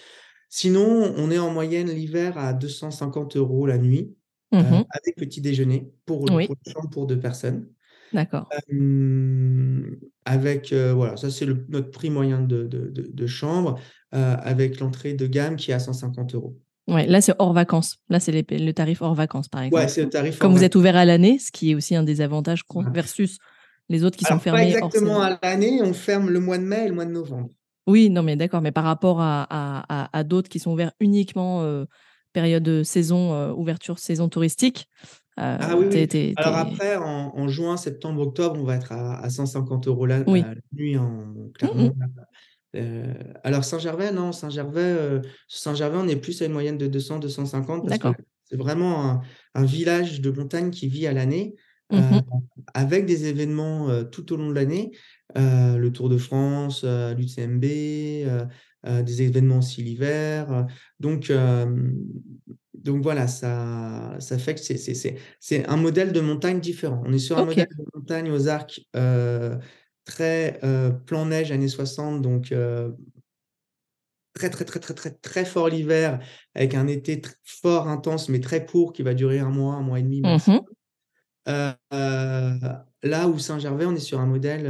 Sinon, 0.51 1.15
on 1.17 1.31
est 1.31 1.39
en 1.39 1.51
moyenne 1.53 1.91
l'hiver 1.91 2.39
à 2.39 2.53
250 2.55 3.37
€ 3.37 3.69
la 3.69 3.79
nuit, 3.79 4.17
Mmh 4.53 4.71
mh. 4.71 4.89
avec 4.91 5.17
petit 5.17 5.41
déjeuner 5.43 5.93
pour 6.07 6.27
Oui. 6.29 6.49
pour 6.49 6.57
une 6.67 6.73
chambre 6.73 6.91
pour 6.91 7.07
2 7.09 7.21
personnes. 7.21 7.69
D'accord. 8.13 8.49
Avec, 10.25 10.73
voilà, 10.73 11.17
ça 11.17 11.31
c'est 11.31 11.47
notre 11.69 11.91
prix 11.91 12.11
moyen 12.11 12.41
de 12.43 12.65
de 12.65 12.89
de 12.89 13.11
de 13.13 13.27
chambre, 13.27 13.79
avec 14.13 14.81
l'entrée 14.81 15.15
de 15.15 15.27
gamme 15.27 15.57
qui 15.57 15.71
est 15.71 15.75
à 15.75 15.79
150 15.81 16.35
€. 16.35 16.55
Ouais, 16.87 17.07
là, 17.07 17.21
c'est 17.21 17.35
hors 17.39 17.53
vacances. 17.53 17.99
Là, 18.09 18.19
c'est 18.19 18.33
le 18.51 18.73
tarif 18.73 19.03
hors 19.03 19.15
vacances, 19.15 19.49
par 19.49 19.61
Ouais, 19.61 19.67
exemple. 19.67 19.89
c'est 19.89 20.03
le 20.05 20.09
tarif 20.09 20.35
hors 20.35 20.41
Comme 20.41 20.55
vous 20.55 20.65
êtes 20.65 20.75
ouvert 20.75 20.97
à 20.97 21.05
l'année, 21.05 21.39
ce 21.39 21.53
qui 21.53 21.73
est 21.73 21.75
aussi 21.75 21.95
un 21.95 22.03
des 22.03 22.23
avantages 22.23 22.63
versus 22.93 23.39
les 23.91 24.05
autres 24.05 24.17
qui 24.17 24.25
sont 24.25 24.33
Alors 24.33 24.43
fermés 24.43 24.69
exactement 24.69 25.21
à 25.21 25.39
l'année, 25.43 25.81
on 25.83 25.93
ferme 25.93 26.31
le 26.31 26.41
mois 26.41 26.59
de 26.59 26.65
mai 26.65 26.85
et 26.87 26.89
le 26.89 26.95
mois 26.95 27.05
de 27.05 27.11
novembre. 27.11 27.49
Oui, 27.87 28.11
non, 28.11 28.23
mais 28.23 28.37
d'accord, 28.37 28.61
mais 28.61 28.73
par 28.73 28.85
rapport 28.85 29.21
à 29.21 29.43
à 29.51 29.85
à 29.89 30.19
à 30.19 30.25
d'autres 30.25 30.49
qui 30.49 30.59
sont 30.59 30.73
ouverts 30.73 30.93
uniquement, 31.01 31.85
période, 32.33 32.83
saison, 32.85 33.53
ouverture 33.53 33.99
saison 33.99 34.29
touristique, 34.29 34.89
Ah 35.61 35.77
oui, 35.77 35.87
oui. 35.87 36.03
es 36.03 36.09
tu 36.09 36.37
Alors 36.37 36.57
après 36.57 36.97
en 36.97 37.33
en 37.37 37.49
juin, 37.49 37.77
septembre, 37.77 38.23
octobre, 38.23 38.61
on 38.61 38.65
va 38.65 38.77
être 38.77 38.93
à 38.93 39.19
à 39.21 39.31
150 39.31 40.05
€ 40.05 40.07
la 40.07 40.21
oui. 40.27 40.53
la 40.53 40.55
nuit 40.73 40.97
en 40.97 41.35
clairement, 41.55 41.95
heu, 42.77 43.05
alors 43.45 43.65
Saint-Gervais, 43.65 44.13
non, 44.13 44.33
Saint-Gervais, 44.33 44.83
heu, 44.83 45.23
Saint-Gervais, 45.49 45.99
on 45.99 46.09
est 46.09 46.17
plus 46.17 46.43
à 46.43 46.47
une 46.47 46.53
moyenne 46.53 46.79
de 46.79 46.87
200-250 46.89 47.85
parce 47.85 47.99
que 47.99 48.09
c'est 48.45 48.57
vraiment 48.59 49.05
un 49.11 49.23
un 49.55 49.65
village 49.65 50.21
de 50.23 50.31
montagne 50.31 50.71
qui 50.71 50.89
vit 50.89 51.07
à 51.09 51.13
l'année, 51.15 51.57
Mmh 51.91 51.99
heu, 51.99 52.03
mh. 52.11 52.49
avec 52.75 53.07
des 53.07 53.27
événements, 53.27 54.05
tout 54.07 54.33
au 54.33 54.37
long 54.37 54.51
de 54.51 54.55
l'année, 54.55 54.93
le 55.37 55.89
Tour 55.91 56.09
de 56.11 56.19
France, 56.19 56.85
l'UTMB, 56.85 57.65
des 59.05 59.23
événements 59.23 59.59
aussi 59.59 59.83
l'hiver, 59.83 60.67
donc 61.01 61.33
donc 62.85 63.03
voilà, 63.03 63.27
ça 63.29 64.17
ça 64.21 64.39
fait 64.39 64.55
que 64.55 64.61
c'est 64.61 64.77
c'est 64.79 64.95
c'est 64.95 65.17
c'est 65.41 65.67
un 65.69 65.77
modèle 65.77 66.13
de 66.13 66.21
montagne 66.21 66.61
différent. 66.61 67.03
On 67.07 67.13
est 67.13 67.19
sur 67.19 67.39
un 67.39 67.45
modèle 67.45 67.67
de 67.77 67.85
montagne 67.95 68.31
aux 68.31 68.49
arcs, 68.49 68.81
heu, 68.97 69.59
très, 70.05 70.61
heu, 70.65 70.93
plan 71.07 71.27
neige 71.27 71.53
années 71.53 71.69
60 71.69 72.23
donc 72.23 72.53
heu, 72.53 72.97
très, 74.35 74.51
très, 74.51 74.65
très, 74.65 74.81
très, 74.81 74.95
très, 74.95 75.11
très 75.11 75.45
fort 75.45 75.69
l'hiver 75.69 76.21
avec 76.55 76.75
un 76.75 76.87
été 76.87 77.21
fort, 77.45 77.89
intense, 77.89 78.29
mais 78.29 78.41
très 78.41 78.65
court 78.67 78.93
qui 78.93 79.03
va 79.03 79.15
durer 79.15 79.39
un 79.41 79.51
mois, 79.51 79.75
un 79.75 79.83
mois 79.83 79.99
et 79.99 80.03
demi 80.03 80.21
Mmh 80.23 80.39
là 83.03 83.29
où 83.29 83.39
Saint-Gervais, 83.39 83.87
on 83.87 83.95
est 83.95 84.01
sur 84.01 84.21
un 84.21 84.27
modèle, 84.27 84.67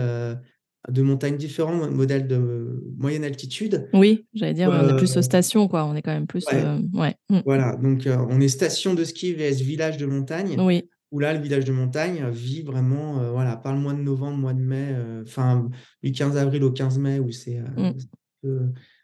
de 0.89 1.03
montagne 1.03 1.37
différent, 1.37 1.75
mo 1.75 1.91
modèle 1.91 2.27
de 2.27 2.83
moyenne 2.99 3.25
altitude. 3.25 3.89
Oui, 3.95 4.27
j'allais 4.35 4.55
dire, 4.55 4.69
ouais, 4.69 4.77
on 4.79 4.89
est 4.89 4.93
Heu, 4.93 4.97
plus, 4.97 5.17
heu, 5.17 5.23
station, 5.23 5.69
quoi. 5.69 5.85
On 5.85 5.95
est 5.95 6.03
quand 6.03 6.13
même 6.13 6.27
plus, 6.27 6.47
ouais, 6.47 6.63
ouais. 6.95 7.15
Mmh. 7.31 7.39
voilà, 7.45 7.77
donc 7.77 8.07
heu, 8.07 8.17
on 8.31 8.41
est 8.41 8.49
station 8.49 8.95
de 8.95 9.05
ski 9.05 9.33
vs 9.35 9.61
village 9.63 9.97
de 9.97 10.07
montagne, 10.07 10.57
Oui. 10.61 10.89
où 11.11 11.19
là, 11.21 11.33
le 11.33 11.41
village 11.41 11.65
de 11.65 11.73
montagne 11.73 12.29
vit 12.31 12.63
vraiment, 12.63 13.33
voilà, 13.33 13.57
par 13.57 13.75
le 13.75 13.81
mois 13.81 13.95
de 13.95 14.01
novembre, 14.01 14.37
mois 14.39 14.55
de 14.55 14.61
mai, 14.61 14.95
enfin, 15.23 15.69
du 16.03 16.13
15 16.13 16.37
avril 16.37 16.63
au 16.65 16.71
15 16.71 16.99
mai 16.99 17.19
où 17.19 17.31
c'est, 17.33 17.61
c'est 17.99 18.09
un 18.09 18.43
peu 18.43 18.61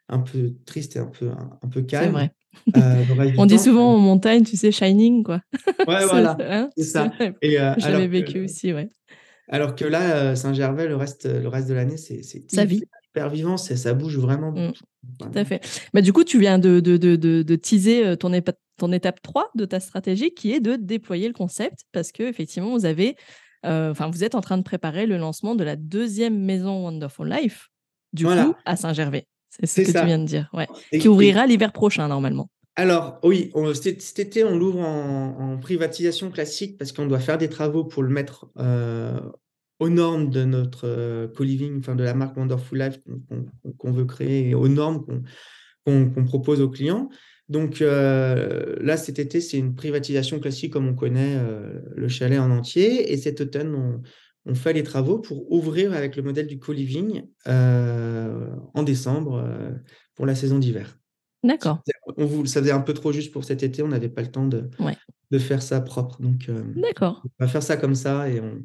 un 0.08 0.18
peu 0.18 0.52
triste 0.66 0.96
et 0.96 0.98
un 0.98 1.06
peu 1.06 1.30
un 1.30 1.58
un 1.62 1.68
peu 1.68 1.80
C'est 1.80 1.87
calme. 1.87 2.12
vrai. 2.12 2.30
Le 2.74 3.12
reste 3.14 3.32
On 3.38 3.46
dit 3.46 3.58
souvent 3.58 3.94
en 3.94 3.98
montagne, 3.98 4.44
tu 4.44 4.56
sais, 4.56 4.70
shining, 4.70 5.22
quoi. 5.24 5.40
ouais, 5.87 5.96
C'est 6.00 6.06
voilà, 6.06 6.37
c'est 6.38 6.46
hein? 6.50 6.70
c'est 6.76 6.84
ça 6.84 7.10
et 7.42 7.56
que 7.56 8.06
vécu 8.08 8.40
aussi, 8.44 8.72
ouais. 8.72 8.88
Alors 9.48 9.74
que 9.74 9.85
là, 9.85 10.33
heu, 10.33 10.37
Saint-Gervais, 10.37 10.87
le 10.88 10.96
reste, 10.96 11.26
le 11.26 11.48
reste 11.48 11.68
de 11.68 11.74
l'année, 11.74 11.96
c'est 11.96 12.20
hyper, 12.54 12.66
hyper 13.11 13.30
vivant, 13.30 13.57
c'est 13.57 13.76
ça 13.76 13.94
bouge 13.94 14.18
vraiment 14.18 14.52
Mmh. 14.57 14.70
beaucoup. 14.70 14.85
Tout 15.18 15.38
à 15.38 15.44
fait. 15.44 15.61
Bah, 15.92 16.00
du 16.02 16.12
coup, 16.12 16.24
tu 16.24 16.38
viens 16.38 16.59
de 16.59 16.80
de 16.80 16.96
de 16.96 17.16
de 17.16 17.42
de 17.42 17.57
teaser, 17.57 18.04
heu, 18.07 18.16
ton 18.16 18.33
épa 18.33 18.52
ton 18.78 18.92
étape 18.92 19.22
3 19.22 19.50
de 19.54 19.64
ta 19.64 19.78
stratégie 19.80 20.35
qui 20.35 20.52
est 20.52 20.61
de 20.61 20.76
déployer 20.76 21.28
le 21.28 21.35
concept 21.35 21.85
parce 21.92 22.11
qu'effectivement, 22.12 22.72
vous 22.72 22.85
avez, 22.87 23.16
enfin, 23.64 24.11
vous 24.11 24.24
êtes 24.24 24.35
en 24.35 24.40
train 24.40 24.59
de 24.59 24.62
préparer 24.64 25.07
le 25.07 25.16
lancement 25.16 25.54
de 25.54 25.62
la 25.64 25.76
deuxième 25.76 26.38
maison 26.44 26.85
Wonderful 26.85 27.28
Life, 27.28 27.68
du 28.12 28.28
coup, 28.28 28.57
à 28.64 28.76
Saint-Gervais. 28.76 29.26
C'est 29.50 29.66
ce 29.66 29.80
que 29.80 29.92
tu 29.92 30.04
viens 30.07 30.18
de 30.18 30.24
dire, 30.24 30.50
ouais. 30.52 30.68
Qui 30.98 31.09
et 31.09 31.09
ouvrira 31.09 31.46
l'hiver 31.46 31.72
prochain 31.72 32.09
normalement. 32.09 32.48
Alors 32.76 33.20
oui, 33.22 33.52
cet 33.74 34.18
été, 34.18 34.44
on 34.44 34.58
l'ouvre 34.58 34.80
en 34.80 35.58
privatisation 35.58 36.30
classique 36.30 36.76
parce 36.76 36.92
qu'on 36.92 37.06
doit 37.06 37.20
faire 37.20 37.38
des 37.38 37.48
travaux 37.48 37.84
pour 37.84 38.02
le 38.02 38.08
mettre, 38.08 38.50
heu, 38.58 39.20
aux 39.78 39.88
normes 39.88 40.30
de 40.30 40.44
notre 40.44 41.26
co-living, 41.37 41.78
enfin 41.78 41.94
de 41.94 42.02
la 42.04 42.14
marque 42.14 42.37
Wonderful 42.37 42.78
Life 42.78 42.98
qu'on 43.78 43.92
veut 43.92 44.04
créer 44.04 44.54
aux 44.54 44.68
normes 44.68 45.04
qu'on 45.87 46.24
propose 46.24 46.60
aux 46.60 46.70
clients. 46.70 47.10
Donc 47.48 47.80
là, 47.80 48.96
cet 48.96 49.18
été, 49.18 49.40
c'est 49.40 49.58
une 49.58 49.74
privatisation 49.74 50.40
classique 50.40 50.72
comme 50.72 50.88
on 50.88 50.94
connaît 50.94 51.38
le 51.94 52.08
chalet 52.08 52.38
en 52.38 52.50
entier. 52.50 53.12
Et 53.12 53.16
cet 53.16 53.40
automne, 53.40 53.74
on, 53.74 54.02
on 54.46 54.54
fait 54.54 54.72
les 54.72 54.82
travaux 54.82 55.18
pour 55.18 55.50
ouvrir 55.52 55.92
avec 55.92 56.16
le 56.16 56.22
modèle 56.22 56.46
du 56.46 56.58
co-living 56.58 57.22
en 57.46 58.82
décembre 58.82 59.44
pour 60.14 60.26
la 60.26 60.34
saison 60.34 60.58
d'hiver. 60.58 60.98
D'accord. 61.44 61.83
On 62.16 62.24
vous, 62.24 62.46
ça 62.46 62.61
faisait 62.61 62.72
un 62.72 62.80
peu 62.80 62.94
trop 62.94 63.12
juste 63.12 63.33
pour 63.33 63.44
cet 63.44 63.62
été, 63.62 63.83
on 63.83 63.88
n'avait 63.88 64.09
pas 64.09 64.22
le 64.22 64.30
temps 64.30 64.46
de, 64.46 64.68
de 65.30 65.38
faire 65.38 65.62
ça 65.62 65.80
propre. 65.80 66.20
Donc, 66.20 66.50
D'accord. 66.74 67.22
on 67.24 67.44
va 67.44 67.48
faire 67.48 67.62
ça 67.62 67.76
comme 67.76 67.94
ça 67.94 68.28
et 68.28 68.40
on, 68.40 68.61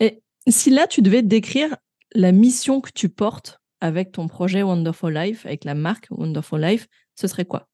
et 0.00 0.22
si 0.46 0.70
là, 0.70 0.86
tu 0.86 1.02
devais 1.02 1.22
décrire 1.22 1.76
la 2.14 2.32
mission 2.32 2.80
que 2.80 2.90
tu 2.92 3.08
portes 3.08 3.60
avec 3.80 4.12
ton 4.12 4.26
projet 4.26 4.62
Wonderful 4.62 5.12
Life, 5.12 5.46
avec 5.46 5.64
la 5.64 5.74
marque 5.74 6.06
Wonderful 6.10 6.60
Life, 6.60 6.88
ce 7.14 7.26
serait 7.26 7.44
quoi? 7.44 7.68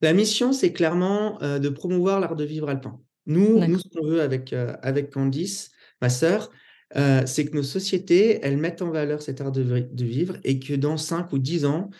La 0.00 0.12
mission, 0.12 0.52
c'est 0.52 0.72
clairement 0.72 1.42
euh, 1.42 1.58
de 1.58 1.68
promouvoir 1.68 2.20
l'art 2.20 2.36
de 2.36 2.44
vivre 2.44 2.68
alpin. 2.68 3.00
Nous, 3.26 3.58
nous 3.58 3.78
ce 3.78 3.88
qu'on 3.88 4.06
veut 4.06 4.20
avec, 4.20 4.52
euh, 4.52 4.74
avec 4.82 5.10
Candice, 5.10 5.70
ma 6.02 6.10
sœur, 6.10 6.50
euh, 6.96 7.22
c'est 7.24 7.46
que 7.46 7.56
nos 7.56 7.62
sociétés, 7.62 8.40
elles 8.42 8.58
mettent 8.58 8.82
en 8.82 8.90
valeur 8.90 9.22
cet 9.22 9.40
art 9.40 9.50
de, 9.50 9.62
de, 9.62 10.04
vivre 10.04 10.36
et 10.44 10.58
que 10.60 10.74
dans 10.74 10.96
5 10.96 11.32
ou 11.32 11.38
10 11.38 11.64
ans, 11.64 11.90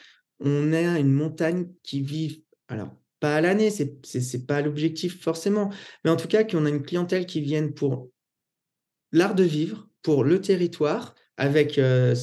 on 0.45 0.73
ait 0.73 1.01
une 1.01 1.13
montagne 1.13 1.69
qui 1.83 2.01
vive, 2.01 2.41
alors 2.69 2.95
pas 3.21 3.37
à 3.37 3.41
l'année, 3.41 3.71
c'est 3.71 4.01
n'est 4.15 4.45
pas 4.45 4.61
l'objectif 4.61 5.21
forcément, 5.23 5.71
mais 6.05 6.11
en 6.11 6.17
tout 6.17 6.29
cas 6.29 6.45
qu'on 6.45 6.67
a 6.67 6.69
une 6.69 6.83
clientèle 6.83 7.27
qui 7.27 7.41
vienne 7.41 7.73
pour 7.73 8.11
l'art 9.13 9.35
de 9.35 9.45
vivre 9.45 9.89
pour 10.03 10.25
le 10.25 10.41
territoire 10.41 11.15
avec 11.37 11.79
euh, 11.79 12.15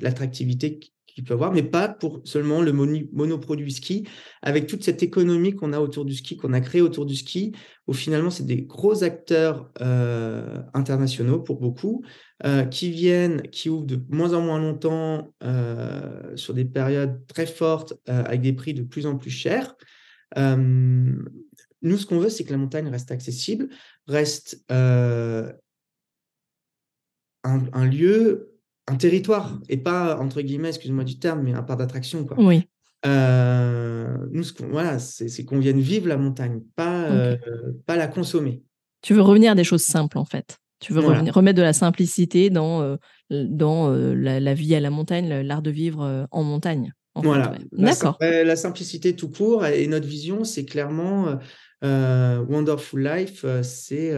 l'attractivité 0.00 0.80
qu'il 1.14 1.24
peut 1.24 1.34
avoir, 1.34 1.52
mais 1.52 1.62
pas 1.62 1.88
pour 1.88 2.20
seulement 2.24 2.60
le 2.60 2.72
monoproduit 2.72 3.72
ski, 3.72 4.06
avec 4.42 4.66
toute 4.66 4.82
cette 4.82 5.02
économie 5.02 5.54
qu'on 5.54 5.72
a 5.72 5.78
autour 5.78 6.04
du 6.04 6.14
ski, 6.14 6.36
qu'on 6.36 6.52
a 6.52 6.60
créé 6.60 6.80
autour 6.80 7.06
du 7.06 7.14
ski, 7.14 7.52
où 7.86 7.92
finalement 7.92 8.30
c'est 8.30 8.46
des 8.46 8.62
gros 8.62 9.04
acteurs 9.04 9.70
euh, 9.80 10.60
internationaux 10.74 11.40
pour 11.40 11.60
beaucoup, 11.60 12.02
euh, 12.44 12.64
qui 12.64 12.90
viennent, 12.90 13.42
qui 13.42 13.70
ouvrent 13.70 13.86
de 13.86 14.00
moins 14.08 14.34
en 14.34 14.40
moins 14.40 14.58
longtemps 14.58 15.32
sur 16.34 16.52
des 16.52 16.64
périodes 16.64 17.24
très 17.28 17.46
fortes, 17.46 17.94
avec 18.06 18.40
des 18.40 18.52
prix 18.52 18.74
de 18.74 18.82
plus 18.82 19.06
en 19.06 19.16
plus 19.16 19.30
chers. 19.30 19.76
nous, 20.36 21.96
ce 21.96 22.06
qu'on 22.06 22.18
veut, 22.18 22.28
c'est 22.28 22.44
que 22.44 22.52
la 22.52 22.58
montagne 22.58 22.88
reste 22.88 23.12
accessible, 23.12 23.68
reste 24.08 24.64
un, 27.44 27.86
lieu, 27.86 28.53
un 28.86 28.96
territoire, 28.96 29.58
et 29.68 29.76
pas, 29.76 30.18
entre 30.18 30.42
guillemets, 30.42 30.68
excuse-moi 30.68 31.04
du 31.04 31.18
terme, 31.18 31.42
mais 31.42 31.54
un 31.54 31.62
parc 31.62 31.78
d'attraction. 31.78 32.24
Quoi. 32.24 32.36
Oui. 32.38 32.68
Euh, 33.06 34.16
nous, 34.30 34.42
ce 34.42 34.52
voilà, 34.62 34.98
c'est 34.98 35.44
qu'on 35.44 35.58
vienne 35.58 35.80
vivre 35.80 36.08
la 36.08 36.16
montagne, 36.16 36.60
pas, 36.76 37.04
euh, 37.04 37.36
pas 37.86 37.96
la 37.96 38.06
consommer. 38.06 38.62
Tu 39.02 39.14
veux 39.14 39.22
revenir 39.22 39.52
à 39.52 39.54
des 39.54 39.64
choses 39.64 39.84
simples, 39.84 40.18
en 40.18 40.24
fait. 40.24 40.58
Tu 40.80 40.92
veux 40.92 41.00
revenir, 41.00 41.34
remettre 41.34 41.56
de 41.56 41.62
la 41.62 41.72
simplicité 41.72 42.50
dans, 42.50 42.82
euh, 42.82 42.96
dans 43.30 43.90
la, 43.90 44.54
vie 44.54 44.74
à 44.74 44.80
la 44.80 44.90
montagne, 44.90 45.28
l'art 45.28 45.62
de 45.62 45.70
vivre 45.70 46.26
en 46.30 46.42
montagne. 46.42 46.92
voilà. 47.14 47.54
D'accord. 47.72 48.18
La, 48.20 48.56
simplicité 48.56 49.16
tout 49.16 49.30
court 49.30 49.64
et 49.64 49.86
notre 49.86 50.06
vision, 50.06 50.44
c'est 50.44 50.66
clairement 50.66 51.38
Wonderful 51.82 53.02
Life, 53.02 53.46
c'est 53.62 54.14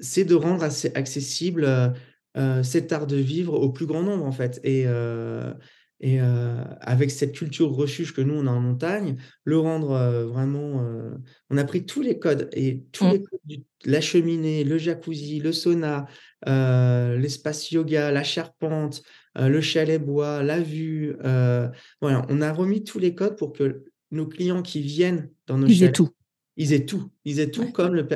c'est 0.00 0.24
de 0.24 0.34
rendre 0.34 0.64
assez 0.64 0.90
accessible 0.94 1.94
cet 2.62 2.92
art 2.92 3.06
de 3.06 3.16
vivre 3.16 3.54
au 3.54 3.70
plus 3.70 3.86
grand 3.86 4.02
nombre, 4.02 4.24
en 4.24 4.32
fait. 4.32 4.60
Et, 4.64 4.84
euh, 4.86 5.52
et 6.00 6.18
avec 6.20 7.10
cette 7.10 7.32
culture 7.32 7.70
refuge 7.70 8.12
que 8.12 8.20
nous, 8.20 8.34
on 8.34 8.46
a 8.46 8.50
en 8.50 8.60
montagne, 8.60 9.16
le 9.44 9.58
rendre 9.58 10.24
vraiment... 10.24 10.84
on 11.50 11.56
a 11.56 11.64
pris 11.64 11.86
tous 11.86 12.02
les 12.02 12.18
codes, 12.18 12.50
et 12.52 12.84
tous 12.92 13.04
mmh. 13.04 13.10
les 13.10 13.22
codes 13.22 13.64
la 13.86 14.00
cheminée, 14.00 14.64
le 14.64 14.76
jacuzzi, 14.76 15.40
le 15.40 15.52
sauna, 15.52 16.06
l'espace 16.44 17.70
yoga, 17.70 18.10
la 18.10 18.24
charpente, 18.24 19.02
le 19.36 19.60
chalet 19.60 20.02
bois, 20.02 20.42
la 20.42 20.60
vue. 20.60 21.16
voilà, 22.00 22.26
on 22.28 22.42
a 22.42 22.52
remis 22.52 22.84
tous 22.84 22.98
les 22.98 23.14
codes 23.14 23.36
pour 23.36 23.52
que 23.52 23.84
nos 24.10 24.26
clients 24.26 24.62
qui 24.62 24.80
viennent 24.80 25.30
dans 25.46 25.58
nos 25.58 25.68
chalets, 25.68 25.94
tout. 25.94 26.10
Ils 26.56 26.72
aient 26.72 26.86
tout. 26.86 27.10
Ils 27.24 27.40
aient 27.40 27.50
tout 27.50 27.72
comme, 27.72 27.94
le, 27.94 28.06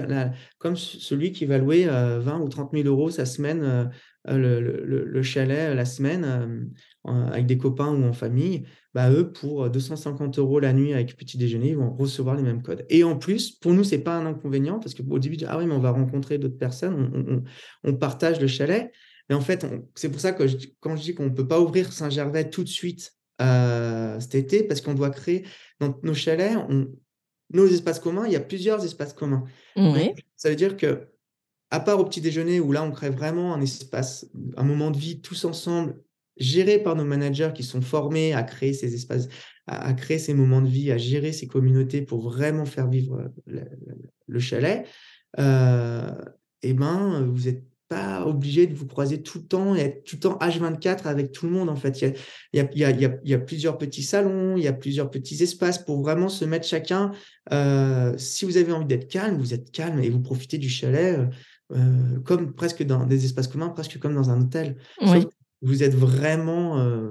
comme 0.58 0.76
celui 0.76 1.32
qui 1.32 1.44
va 1.44 1.58
louer 1.58 1.86
20 1.86 1.90
euh, 1.92 2.38
ou 2.38 2.48
30 2.48 2.70
000 2.72 2.86
euros 2.86 3.10
sa 3.10 3.26
semaine, 3.26 3.62
euh, 3.62 3.84
euh, 4.28 4.60
le, 4.60 5.04
le, 5.04 5.22
chalet 5.22 5.74
la 5.74 5.84
semaine, 5.84 6.70
avec 7.04 7.46
des 7.46 7.58
copains 7.58 7.92
ou 7.92 8.04
en 8.04 8.12
famille. 8.12 8.64
Bah, 8.94 9.10
eux, 9.10 9.32
pour 9.32 9.68
250 9.68 10.38
euros 10.38 10.60
la 10.60 10.72
nuit 10.72 10.92
avec 10.92 11.16
petit 11.16 11.36
déjeuner, 11.36 11.70
ils 11.70 11.76
vont 11.76 11.94
recevoir 11.94 12.36
les 12.36 12.42
mêmes 12.42 12.62
codes. 12.62 12.84
Et 12.88 13.02
en 13.04 13.16
plus, 13.16 13.50
pour 13.50 13.72
nous, 13.72 13.84
ce 13.84 13.96
n'est 13.96 14.02
pas 14.02 14.16
un 14.16 14.26
inconvénient 14.26 14.78
parce 14.78 14.94
qu'au 14.94 15.18
début, 15.18 15.36
ah 15.46 15.58
oui, 15.58 15.66
mais 15.66 15.74
on 15.74 15.80
va 15.80 15.90
rencontrer 15.90 16.38
d'autres 16.38 16.58
personnes, 16.58 17.42
on, 17.84 17.94
partage 17.94 18.40
le 18.40 18.46
chalet. 18.46 18.92
Mais 19.28 19.34
en 19.34 19.40
fait, 19.40 19.66
c'est 19.94 20.10
pour 20.10 20.20
ça 20.20 20.32
que 20.32 20.44
quand 20.80 20.96
je 20.96 21.02
dis 21.02 21.14
qu'on 21.14 21.26
ne 21.26 21.34
peut 21.34 21.46
pas 21.46 21.60
ouvrir 21.60 21.92
Saint-Gervais 21.92 22.50
tout 22.50 22.62
de 22.62 22.68
suite 22.68 23.12
cet 23.40 24.34
été, 24.34 24.62
parce 24.62 24.80
qu'on 24.80 24.94
doit 24.94 25.10
créer 25.10 25.44
dans 25.80 25.98
nos 26.02 26.14
chalets, 26.14 26.56
on, 26.68 26.88
nos 27.50 27.66
espaces 27.66 27.98
communs, 27.98 28.26
il 28.26 28.32
y 28.32 28.36
a 28.36 28.40
plusieurs 28.40 28.84
espaces 28.84 29.12
communs. 29.12 29.44
ça 30.36 30.50
veut 30.50 30.56
dire 30.56 30.76
que, 30.76 31.08
à 31.70 31.80
part 31.80 32.00
au 32.00 32.04
petit 32.04 32.20
déjeuner, 32.20 32.60
où 32.60 32.72
là, 32.72 32.82
on 32.82 32.90
crée 32.90 33.10
vraiment 33.10 33.54
un 33.54 33.60
espace, 33.60 34.26
un 34.56 34.64
moment 34.64 34.90
de 34.90 34.98
vie 34.98 35.20
tous 35.20 35.44
ensemble, 35.44 35.96
géré 36.38 36.78
par 36.78 36.94
nos 36.94 37.04
managers 37.04 37.50
qui 37.54 37.64
sont 37.64 37.82
formés 37.82 38.32
à 38.32 38.42
créer 38.42 38.72
ces 38.72 38.94
espaces, 38.94 39.28
à, 39.66 39.92
créer 39.92 40.18
ces 40.18 40.34
moments 40.34 40.62
de 40.62 40.68
vie, 40.68 40.90
à 40.92 40.98
gérer 40.98 41.32
ces 41.32 41.46
communautés 41.46 42.02
pour 42.02 42.20
vraiment 42.20 42.64
faire 42.64 42.88
vivre 42.88 43.30
le, 43.46 44.38
chalet, 44.38 44.86
euh, 45.38 46.10
eh 46.62 46.72
ben, 46.72 47.26
vous 47.26 47.48
êtes 47.48 47.64
pas 47.88 48.26
obligé 48.26 48.66
de 48.66 48.74
vous 48.74 48.86
croiser 48.86 49.22
tout 49.22 49.38
le 49.38 49.44
temps 49.44 49.74
et 49.74 49.80
être 49.80 50.04
tout 50.04 50.16
le 50.16 50.20
temps 50.20 50.38
H24 50.40 51.06
avec 51.06 51.32
tout 51.32 51.46
le 51.46 51.52
monde. 51.52 51.68
En 51.68 51.76
fait, 51.76 52.00
il 52.02 52.14
y 52.52 52.60
a, 52.60 52.68
y, 52.74 52.84
a, 52.84 52.90
y, 52.90 53.04
a, 53.04 53.16
y 53.24 53.34
a, 53.34 53.38
plusieurs 53.38 53.78
petits 53.78 54.02
salons, 54.02 54.56
il 54.56 54.62
y 54.62 54.68
a 54.68 54.72
plusieurs 54.72 55.10
petits 55.10 55.42
espaces 55.42 55.78
pour 55.78 56.02
vraiment 56.02 56.28
se 56.28 56.44
mettre 56.44 56.66
chacun. 56.66 57.12
Euh, 57.52 58.14
si 58.18 58.44
vous 58.44 58.56
avez 58.56 58.72
envie 58.72 58.86
d'être 58.86 59.08
calme, 59.08 59.38
vous 59.38 59.54
êtes 59.54 59.70
calme 59.70 60.00
et 60.00 60.10
vous 60.10 60.20
profitez 60.20 60.58
du 60.58 60.68
chalet 60.68 61.18
euh, 61.18 61.26
euh 61.74 62.20
comme 62.24 62.54
presque 62.54 62.82
dans 62.82 63.06
des 63.06 63.24
espaces 63.24 63.48
communs, 63.48 63.70
presque 63.70 63.98
comme 63.98 64.14
dans 64.14 64.30
un 64.30 64.40
hôtel. 64.40 64.76
Vous 65.60 65.82
êtes 65.82 65.94
vraiment, 65.94 66.78
euh, 66.78 67.10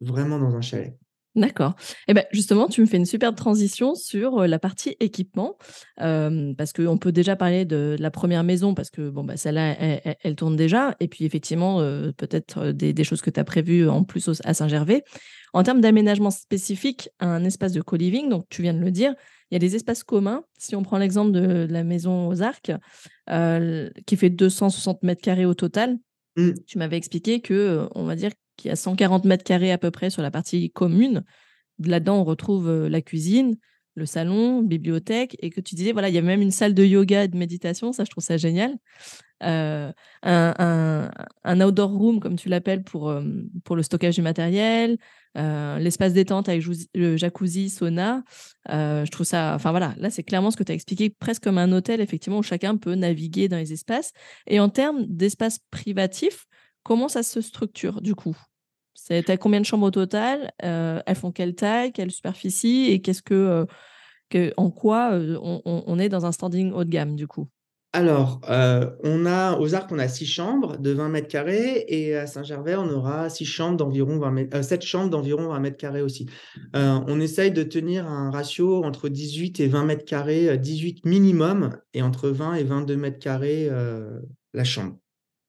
vraiment 0.00 0.38
dans 0.38 0.54
un 0.54 0.60
chalet. 0.60 0.96
D'accord. 1.38 1.74
Et 1.78 2.10
eh 2.10 2.14
ben 2.14 2.24
justement, 2.32 2.66
tu 2.66 2.80
me 2.80 2.86
fais 2.86 2.96
une 2.96 3.06
super 3.06 3.34
transition 3.34 3.94
sur 3.94 4.46
la 4.46 4.58
partie 4.58 4.96
équipement, 5.00 5.56
parce 5.96 6.72
qu'on 6.72 6.98
peut 6.98 7.12
déjà 7.12 7.36
parler 7.36 7.64
de, 7.64 7.96
la 7.98 8.10
première 8.10 8.44
maison, 8.44 8.74
parce 8.74 8.90
que 8.90 9.08
bon, 9.08 9.24
bah, 9.24 9.36
celle-là, 9.36 9.76
elle, 10.22 10.36
tourne 10.36 10.56
déjà, 10.56 10.96
et 11.00 11.08
puis 11.08 11.24
effectivement, 11.24 11.78
peut-être 12.16 12.72
des, 12.72 13.04
choses 13.04 13.22
que 13.22 13.30
tu 13.30 13.38
as 13.38 13.44
prévues 13.44 13.88
en 13.88 14.02
plus 14.04 14.28
à 14.44 14.54
Saint-Gervais. 14.54 15.04
En 15.54 15.62
termes 15.62 15.80
d'aménagement 15.80 16.30
spécifique 16.30 17.08
un 17.20 17.44
espace 17.44 17.72
de 17.72 17.80
co-living, 17.80 18.28
donc 18.28 18.46
tu 18.50 18.62
viens 18.62 18.74
de 18.74 18.80
le 18.80 18.90
dire, 18.90 19.14
il 19.50 19.54
y 19.54 19.56
a 19.56 19.60
des 19.60 19.76
espaces 19.76 20.04
communs. 20.04 20.42
Si 20.58 20.76
on 20.76 20.82
prend 20.82 20.98
l'exemple 20.98 21.32
de, 21.32 21.66
la 21.70 21.84
maison 21.84 22.28
aux 22.28 22.42
Arcs, 22.42 22.72
qui 24.06 24.16
fait 24.16 24.30
260 24.30 25.02
mètres 25.04 25.22
carrés 25.22 25.46
au 25.46 25.54
total, 25.54 25.98
mmh. 26.36 26.50
tu 26.66 26.78
m'avais 26.78 26.96
expliqué 26.96 27.40
que, 27.40 27.88
on 27.94 28.04
va 28.04 28.16
dire, 28.16 28.30
qui 28.58 28.68
a 28.68 28.76
140 28.76 29.24
mètres 29.24 29.44
carrés 29.44 29.72
à 29.72 29.78
peu 29.78 29.90
près 29.90 30.10
sur 30.10 30.20
la 30.20 30.30
partie 30.30 30.70
commune. 30.70 31.24
Là-dedans, 31.82 32.20
on 32.20 32.24
retrouve 32.24 32.68
euh, 32.68 32.88
la 32.88 33.00
cuisine, 33.00 33.56
le 33.94 34.04
salon, 34.04 34.62
bibliothèque, 34.62 35.36
et 35.40 35.50
que 35.50 35.60
tu 35.60 35.74
disais, 35.74 35.92
voilà, 35.92 36.08
il 36.08 36.14
y 36.14 36.18
a 36.18 36.22
même 36.22 36.42
une 36.42 36.50
salle 36.50 36.74
de 36.74 36.84
yoga 36.84 37.24
et 37.24 37.28
de 37.28 37.36
méditation, 37.36 37.92
ça, 37.92 38.04
je 38.04 38.10
trouve 38.10 38.22
ça 38.22 38.36
génial. 38.36 38.76
Euh, 39.44 39.92
un, 40.24 41.10
un, 41.44 41.60
outdoor 41.60 41.90
room, 41.90 42.20
comme 42.20 42.36
tu 42.36 42.48
l'appelles, 42.48 42.82
pour, 42.82 43.08
euh, 43.08 43.22
pour 43.64 43.76
le 43.76 43.82
stockage 43.82 44.16
du 44.16 44.22
matériel, 44.22 44.98
l'espace 45.34 46.12
détente 46.12 46.48
avec 46.48 46.64
le 46.94 47.16
jacuzzi, 47.16 47.70
sauna. 47.70 48.24
je 48.68 49.10
trouve 49.10 49.26
ça, 49.26 49.54
enfin 49.54 49.70
voilà, 49.70 49.94
là, 49.98 50.10
c'est 50.10 50.24
clairement 50.24 50.50
ce 50.50 50.56
que 50.56 50.64
tu 50.64 50.72
as 50.72 50.74
expliqué, 50.74 51.10
presque 51.10 51.44
comme 51.44 51.58
un 51.58 51.70
hôtel, 51.70 52.00
effectivement, 52.00 52.38
où 52.38 52.42
chacun 52.42 52.76
peut 52.76 52.96
naviguer 52.96 53.48
dans 53.48 53.56
les 53.56 53.72
espaces. 53.72 54.12
Et 54.48 54.58
en 54.58 54.68
termes 54.68 55.06
d'espace 55.06 55.60
privatif, 55.70 56.46
comment 56.82 57.08
ça 57.08 57.22
se 57.22 57.40
structure, 57.40 58.00
du 58.00 58.14
coup? 58.14 58.36
Tu 59.06 59.30
as 59.30 59.36
combien 59.36 59.60
de 59.60 59.66
chambres 59.66 59.86
au 59.86 59.90
total? 59.90 60.52
Euh, 60.64 61.00
Elles 61.06 61.16
font 61.16 61.32
quelle 61.32 61.54
taille, 61.54 61.92
quelle 61.92 62.10
superficie 62.10 62.86
Et 62.90 63.00
qu'est-ce 63.00 63.22
que, 63.22 63.66
euh, 64.34 64.50
en 64.56 64.70
quoi 64.70 65.12
euh, 65.12 65.38
on, 65.64 65.98
est 65.98 66.08
dans 66.08 66.26
un 66.26 66.32
standing 66.32 66.72
haut 66.72 66.84
de 66.84 66.90
gamme 66.90 67.16
du 67.16 67.26
coup? 67.26 67.48
Alors, 67.94 68.42
on 69.02 69.24
a 69.24 69.58
aux 69.58 69.74
Arcs, 69.74 69.90
on 69.90 69.98
a 69.98 70.08
six 70.08 70.26
chambres 70.26 70.76
de 70.76 70.90
20 70.90 71.08
mètres 71.08 71.28
carrés 71.28 71.86
et 71.88 72.14
à 72.16 72.26
Saint-Gervais, 72.26 72.76
on 72.76 72.88
aura 72.90 73.30
six 73.30 73.46
chambres 73.46 73.78
d'environ 73.78 74.18
20 74.18 74.30
mètres, 74.30 74.56
euh, 74.58 74.62
sept 74.62 74.82
chambres 74.82 75.08
d'environ 75.08 75.48
20 75.48 75.60
mètres 75.60 75.78
carrés 75.78 76.02
aussi. 76.02 76.28
On 76.74 77.18
essaye 77.18 77.50
de 77.50 77.62
tenir 77.62 78.06
un 78.06 78.30
ratio 78.30 78.84
entre 78.84 79.08
18 79.08 79.60
et 79.60 79.68
20 79.68 79.84
mètres 79.84 80.04
carrés, 80.04 80.58
18 80.58 81.06
minimum 81.06 81.78
et 81.94 82.02
entre 82.02 82.28
20 82.28 82.54
et 82.54 82.64
22 82.64 82.96
mètres 82.96 83.18
carrés 83.18 83.70
la 84.52 84.64
chambre. 84.64 84.98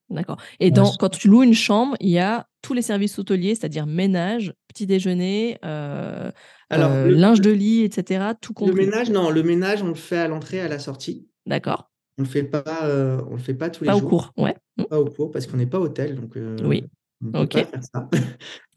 D'accord. 0.09 0.37
Et 0.59 0.71
dans, 0.71 0.91
quand 0.97 1.09
tu 1.09 1.27
loues 1.27 1.43
une 1.43 1.53
chambre, 1.53 1.95
il 1.99 2.09
y 2.09 2.19
a 2.19 2.47
tous 2.61 2.73
les 2.73 2.81
services 2.81 3.19
hôteliers, 3.19 3.55
c'est-à-dire 3.55 3.85
ménage, 3.85 4.53
petit 4.67 4.87
déjeuner, 4.87 5.57
Alors, 5.61 6.91
linge 7.05 7.41
de 7.41 7.51
lit, 7.51 7.83
etc. 7.83 8.31
Tout 8.41 8.53
compris. 8.53 8.73
Le 8.73 8.85
ménage, 8.85 9.09
non, 9.11 9.29
le 9.29 9.43
ménage, 9.43 9.83
on 9.83 9.89
le 9.89 9.95
fait 9.95 10.17
à 10.17 10.27
l'entrée, 10.27 10.61
à 10.61 10.67
la 10.67 10.79
sortie. 10.79 11.27
D'accord. 11.45 11.89
On 12.19 12.23
le 12.23 12.27
fait 12.27 12.43
pas, 12.43 12.63
euh, 12.83 13.21
on 13.29 13.35
le 13.35 13.39
fait 13.39 13.53
pas 13.53 13.69
tous 13.69 13.85
les 13.85 13.91
jours. 13.91 14.01
Pas 14.01 14.05
au 14.05 14.09
cours, 14.09 14.33
ouais. 14.37 14.55
Pas 14.89 14.99
au 14.99 15.05
cours 15.05 15.31
parce 15.31 15.47
qu'on 15.47 15.55
n'est 15.55 15.65
pas 15.65 15.79
hôtel, 15.79 16.15
donc. 16.15 16.35
Euh, 16.35 16.57
oui. 16.65 16.83
On 17.21 17.31
peut 17.31 17.47
pas 17.47 17.65
faire 17.65 17.83
ça. 17.83 18.09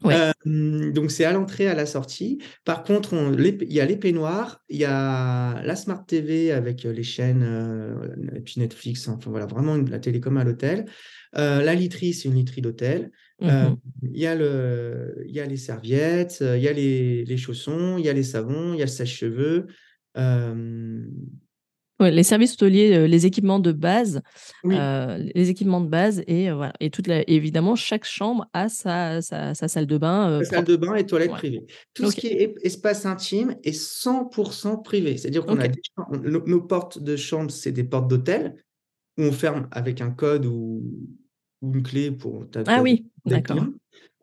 Euh, 0.05 0.91
donc 0.91 1.11
c'est 1.11 1.23
à 1.23 1.31
l'entrée, 1.31 1.69
à 1.69 1.73
la 1.73 1.85
sortie. 1.85 2.39
Par 2.65 2.83
contre, 2.83 3.13
il 3.39 3.71
y 3.71 3.79
a 3.79 3.85
les 3.85 3.95
peignoirs, 3.95 4.61
il 4.67 4.75
y 4.75 4.83
a 4.83 5.63
la 5.63 5.75
Smart 5.77 6.05
TV 6.05 6.51
avec 6.51 6.83
les 6.83 7.03
chaînes, 7.03 7.41
et 8.35 8.41
puis 8.41 8.55
Netflix, 8.59 9.07
enfin 9.07 9.31
voilà, 9.31 9.45
vraiment 9.45 9.77
la 9.77 9.99
télécom 9.99 10.35
à 10.35 10.43
l'hôtel. 10.43 10.83
la 11.31 11.73
literie, 11.73 12.11
c'est 12.13 12.27
une 12.27 12.35
literie 12.35 12.59
d'hôtel. 12.59 13.11
Mmh 13.39 13.75
il 14.11 14.19
y, 14.19 14.27
a 14.27 14.35
le, 14.35 15.23
il 15.25 15.33
y 15.33 15.39
a 15.39 15.45
les 15.45 15.55
serviettes, 15.55 16.39
il 16.41 16.61
y 16.61 16.67
a 16.67 16.73
les, 16.73 17.23
les 17.23 17.37
chaussons, 17.37 17.97
il 17.97 18.03
y 18.03 18.09
a 18.09 18.13
les 18.13 18.23
savons, 18.23 18.73
il 18.73 18.79
y 18.79 18.81
a 18.81 18.85
le 18.85 18.91
sèche-cheveux 18.91 19.67
les 22.09 22.23
services 22.23 22.53
hôteliers, 22.53 22.95
euh, 22.95 23.07
les 23.07 23.25
équipements 23.25 23.59
de 23.59 23.71
base, 23.71 24.21
euh, 24.65 25.17
les 25.33 25.49
équipements 25.49 25.81
de 25.81 25.87
base 25.87 26.23
et 26.27 26.49
euh, 26.49 26.55
voilà. 26.55 26.73
Et 26.79 26.89
toute 26.89 27.07
évidemment, 27.07 27.75
chaque 27.75 28.05
chambre 28.05 28.47
a 28.53 28.69
sa, 28.69 29.21
sa, 29.21 29.53
salle 29.53 29.87
de 29.87 29.97
bain. 29.97 30.43
salle 30.43 30.65
de 30.65 30.75
bain 30.75 30.95
et 30.95 31.05
toilette 31.05 31.31
privée. 31.31 31.65
Tout 31.93 32.11
ce 32.11 32.15
qui 32.15 32.27
est 32.27 32.55
espace 32.61 33.05
intime 33.05 33.55
est 33.63 33.77
100% 33.77 34.83
privé. 34.83 35.17
C'est-à-dire 35.17 35.45
qu'on 35.45 35.59
a 35.59 35.67
nos, 36.17 36.61
portes 36.61 36.99
de 36.99 37.15
chambre, 37.15 37.51
c'est 37.51 37.71
des 37.71 37.83
portes 37.83 38.07
d'hôtel 38.07 38.55
où 39.17 39.23
on 39.23 39.31
ferme 39.31 39.67
avec 39.71 40.01
un 40.01 40.11
code 40.11 40.45
ou, 40.45 40.83
une 41.61 41.83
clé 41.83 42.11
pour 42.11 42.49
ta. 42.49 42.63
Ah 42.67 42.81
oui, 42.81 43.05
d'accord. 43.25 43.65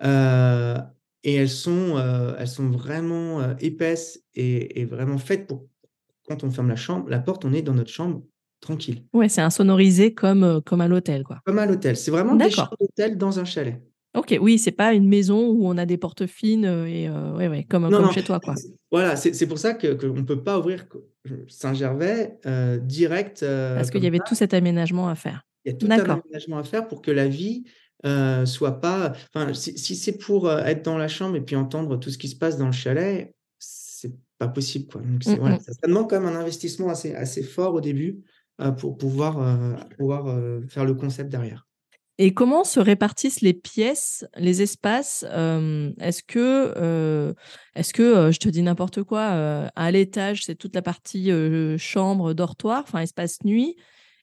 et 0.02 1.34
elles 1.34 1.48
sont, 1.48 1.98
elles 2.38 2.48
sont 2.48 2.70
vraiment 2.70 3.56
épaisses 3.58 4.22
et, 4.34 4.80
et, 4.80 4.84
vraiment 4.84 5.18
faites 5.18 5.46
pour 5.46 5.66
quand 6.30 6.44
on 6.44 6.50
ferme 6.50 6.68
la 6.68 6.76
chambre, 6.76 7.10
la 7.10 7.18
porte, 7.18 7.44
on 7.44 7.52
est 7.52 7.62
dans 7.62 7.74
notre 7.74 7.90
chambre 7.90 8.22
tranquille. 8.60 9.02
Ouais, 9.12 9.28
c'est 9.28 9.40
insonorisé 9.40 10.14
comme, 10.14 10.44
euh, 10.44 10.60
comme 10.60 10.80
à 10.80 10.86
l'hôtel, 10.86 11.24
quoi. 11.24 11.40
Comme 11.44 11.58
à 11.58 11.66
l'hôtel. 11.66 11.96
C'est 11.96 12.12
vraiment 12.12 12.36
des 12.36 12.50
chambres 12.50 12.76
d'hôtel 12.80 13.18
dans 13.18 13.40
un 13.40 13.44
chalet. 13.44 13.82
Ok, 14.16 14.36
oui, 14.40 14.58
c'est 14.58 14.70
pas 14.70 14.92
une 14.92 15.08
maison 15.08 15.48
où 15.48 15.66
on 15.66 15.76
a 15.76 15.86
des 15.86 15.96
portes 15.96 16.26
fines 16.26 16.64
euh, 16.64 16.86
et 16.86 17.08
euh, 17.08 17.36
ouais, 17.36 17.48
ouais, 17.48 17.64
comme, 17.64 17.90
comme 17.90 18.12
chez 18.12 18.22
toi, 18.22 18.38
quoi. 18.38 18.54
Voilà, 18.92 19.16
c'est 19.16 19.46
pour 19.46 19.58
ça 19.58 19.74
qu'on 19.74 19.88
ne 19.88 20.22
peut 20.22 20.42
pas 20.42 20.58
ouvrir 20.58 20.86
Saint-Gervais 21.48 22.38
direct. 22.82 23.44
Parce 23.44 23.90
qu'il 23.90 24.04
y 24.04 24.06
avait 24.06 24.20
tout 24.24 24.36
cet 24.36 24.54
aménagement 24.54 25.08
à 25.08 25.16
faire. 25.16 25.42
Il 25.64 25.72
y 25.72 25.74
a 25.74 25.78
tout 25.78 25.86
un 25.86 25.98
aménagement 25.98 26.58
à 26.58 26.64
faire 26.64 26.86
pour 26.86 27.02
que 27.02 27.10
la 27.10 27.26
vie 27.26 27.64
soit 28.44 28.80
pas. 28.80 29.12
Enfin, 29.34 29.52
si, 29.52 29.76
si 29.76 29.96
c'est 29.96 30.18
pour 30.18 30.50
être 30.50 30.84
dans 30.84 30.96
la 30.96 31.08
chambre 31.08 31.36
et 31.36 31.40
puis 31.40 31.56
entendre 31.56 31.98
tout 31.98 32.10
ce 32.10 32.18
qui 32.18 32.28
se 32.28 32.36
passe 32.36 32.56
dans 32.56 32.66
le 32.66 32.72
chalet, 32.72 33.34
pas 34.38 34.48
possible. 34.48 34.86
Quoi. 34.90 35.02
Donc, 35.02 35.26
mmh, 35.26 35.34
voilà, 35.40 35.56
mmh. 35.56 35.60
ça, 35.60 35.86
demande 35.86 36.08
quand 36.08 36.20
même 36.20 36.34
un 36.34 36.38
investissement 36.38 36.88
assez, 36.88 37.14
assez 37.14 37.42
fort 37.42 37.74
au 37.74 37.80
début 37.80 38.22
euh, 38.60 38.72
pour 38.72 38.98
pouvoir, 38.98 39.40
euh, 39.40 39.74
pouvoir 39.96 40.26
euh, 40.26 40.60
faire 40.68 40.84
le 40.84 40.94
concept 40.94 41.30
derrière. 41.30 41.66
Et 42.18 42.34
comment 42.34 42.64
se 42.64 42.78
répartissent 42.78 43.40
les 43.40 43.54
pièces, 43.54 44.26
les 44.36 44.60
espaces 44.60 45.22
Est-ce 45.24 46.22
que, 46.22 47.34
est-ce 47.74 47.94
que 47.94 48.30
je 48.30 48.38
te 48.38 48.50
dis 48.50 48.60
n'importe 48.60 49.02
quoi, 49.02 49.70
à 49.74 49.90
l'étage, 49.90 50.44
c'est 50.44 50.54
toute 50.54 50.74
la 50.74 50.82
partie 50.82 51.30
chambre, 51.78 52.34
dortoir, 52.34 52.82
enfin 52.86 53.00
espace 53.00 53.42
nuit, 53.42 53.74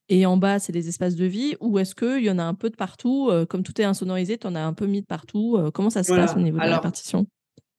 et 0.09 0.27
en 0.27 0.37
bas, 0.37 0.59
c'est 0.59 0.73
les 0.73 0.89
espaces 0.89 1.15
de 1.15 1.25
vie, 1.25 1.55
ou 1.59 1.79
est-ce 1.79 1.95
qu'il 1.95 2.23
y 2.23 2.29
en 2.29 2.37
a 2.37 2.43
un 2.43 2.53
peu 2.53 2.69
de 2.69 2.75
partout 2.75 3.31
Comme 3.49 3.63
tout 3.63 3.81
est 3.81 3.85
insonorisé, 3.85 4.37
tu 4.37 4.45
en 4.45 4.53
as 4.53 4.63
un 4.63 4.73
peu 4.73 4.85
mis 4.85 5.01
de 5.01 5.07
partout. 5.07 5.57
comment 5.73 5.89
ça 5.89 6.03
se 6.03 6.13
passe 6.13 6.35
au 6.35 6.39
niveau 6.39 6.59
de 6.59 6.65
la 6.65 6.75
répartition? 6.75 7.25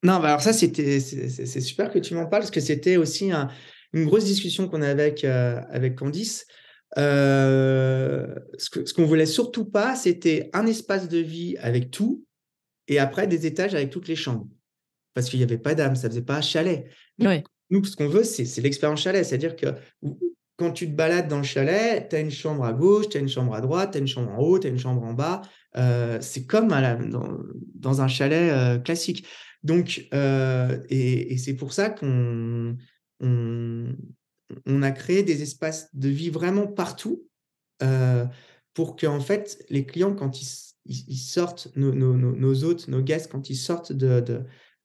Non, 0.02 0.20
bah, 0.20 0.28
alors 0.28 0.40
ça, 0.40 0.52
c'était, 0.52 1.00
c'est 1.00 1.60
super 1.60 1.90
que 1.90 1.98
tu 1.98 2.14
m'en 2.14 2.26
parles, 2.26 2.42
parce 2.42 2.50
que 2.50 2.60
c'était 2.60 2.96
aussi 2.96 3.32
une 3.92 4.04
grosse 4.04 4.24
discussion 4.24 4.68
qu'on 4.68 4.82
avait 4.82 5.02
avec, 5.02 5.24
euh, 5.24 5.60
avec 5.70 5.96
Candice. 5.96 6.46
Euh, 6.96 8.34
ce, 8.58 8.70
que, 8.70 8.86
ce 8.86 8.94
qu'on 8.94 9.04
voulait 9.04 9.26
surtout 9.26 9.64
pas, 9.64 9.96
c'était 9.96 10.50
un 10.52 10.66
espace 10.66 11.08
de 11.08 11.18
vie 11.18 11.56
avec 11.58 11.90
tout, 11.90 12.24
et 12.86 12.98
après 12.98 13.26
des 13.26 13.46
étages 13.46 13.74
avec 13.74 13.90
toutes 13.90 14.08
les 14.08 14.16
chambres. 14.16 14.46
Parce 15.14 15.28
qu'il 15.28 15.40
n'y 15.40 15.44
avait 15.44 15.58
pas 15.58 15.74
d'âme, 15.74 15.96
ça 15.96 16.08
faisait 16.08 16.22
pas 16.22 16.36
un 16.36 16.42
chalet. 16.42 16.86
Nous, 17.70 17.84
ce 17.84 17.96
qu'on 17.96 18.08
veut, 18.08 18.24
c'est, 18.24 18.60
l'expérience 18.62 19.02
chalet. 19.02 19.24
C'est-à-dire 19.24 19.56
que 19.56 19.66
quand 20.56 20.70
tu 20.70 20.86
te 20.86 20.94
balades 20.94 21.28
dans 21.28 21.38
le 21.38 21.42
chalet, 21.42 22.08
tu 22.08 22.16
as 22.16 22.20
une 22.20 22.30
chambre 22.30 22.64
à 22.64 22.72
gauche, 22.72 23.08
tu 23.08 23.16
as 23.16 23.20
une 23.20 23.28
chambre 23.28 23.52
à 23.54 23.60
droite, 23.60 23.90
tu 23.92 23.98
as 23.98 24.00
une 24.00 24.06
chambre 24.06 24.30
en 24.30 24.38
haut, 24.38 24.58
tu 24.60 24.68
as 24.68 24.70
une 24.70 24.78
chambre 24.78 25.02
en 25.02 25.12
bas. 25.12 25.42
Euh, 25.76 26.18
c'est 26.20 26.46
comme 26.46 26.68
dans, 26.68 28.00
un 28.00 28.08
chalet 28.08 28.82
classique. 28.84 29.26
Donc, 29.62 30.08
euh, 30.14 30.78
et, 30.88 31.36
c'est 31.38 31.54
pour 31.54 31.72
ça 31.72 31.90
qu'on 31.90 32.76
on, 33.20 34.82
a 34.82 34.90
créé 34.92 35.22
des 35.22 35.42
espaces 35.42 35.94
de 35.94 36.08
vie 36.08 36.30
vraiment 36.30 36.66
partout 36.66 37.26
euh, 37.82 38.24
pour 38.74 38.96
que, 38.96 39.06
en 39.06 39.20
fait, 39.20 39.64
les 39.68 39.84
clients, 39.84 40.14
quand 40.14 40.40
ils, 40.40 41.16
sortent, 41.16 41.68
nos, 41.76 41.92
nos, 41.92 42.64
hôtes, 42.64 42.88
nos 42.88 43.02
guests, 43.02 43.30
quand 43.30 43.50
ils 43.50 43.56
sortent 43.56 43.92
de, 43.92 44.20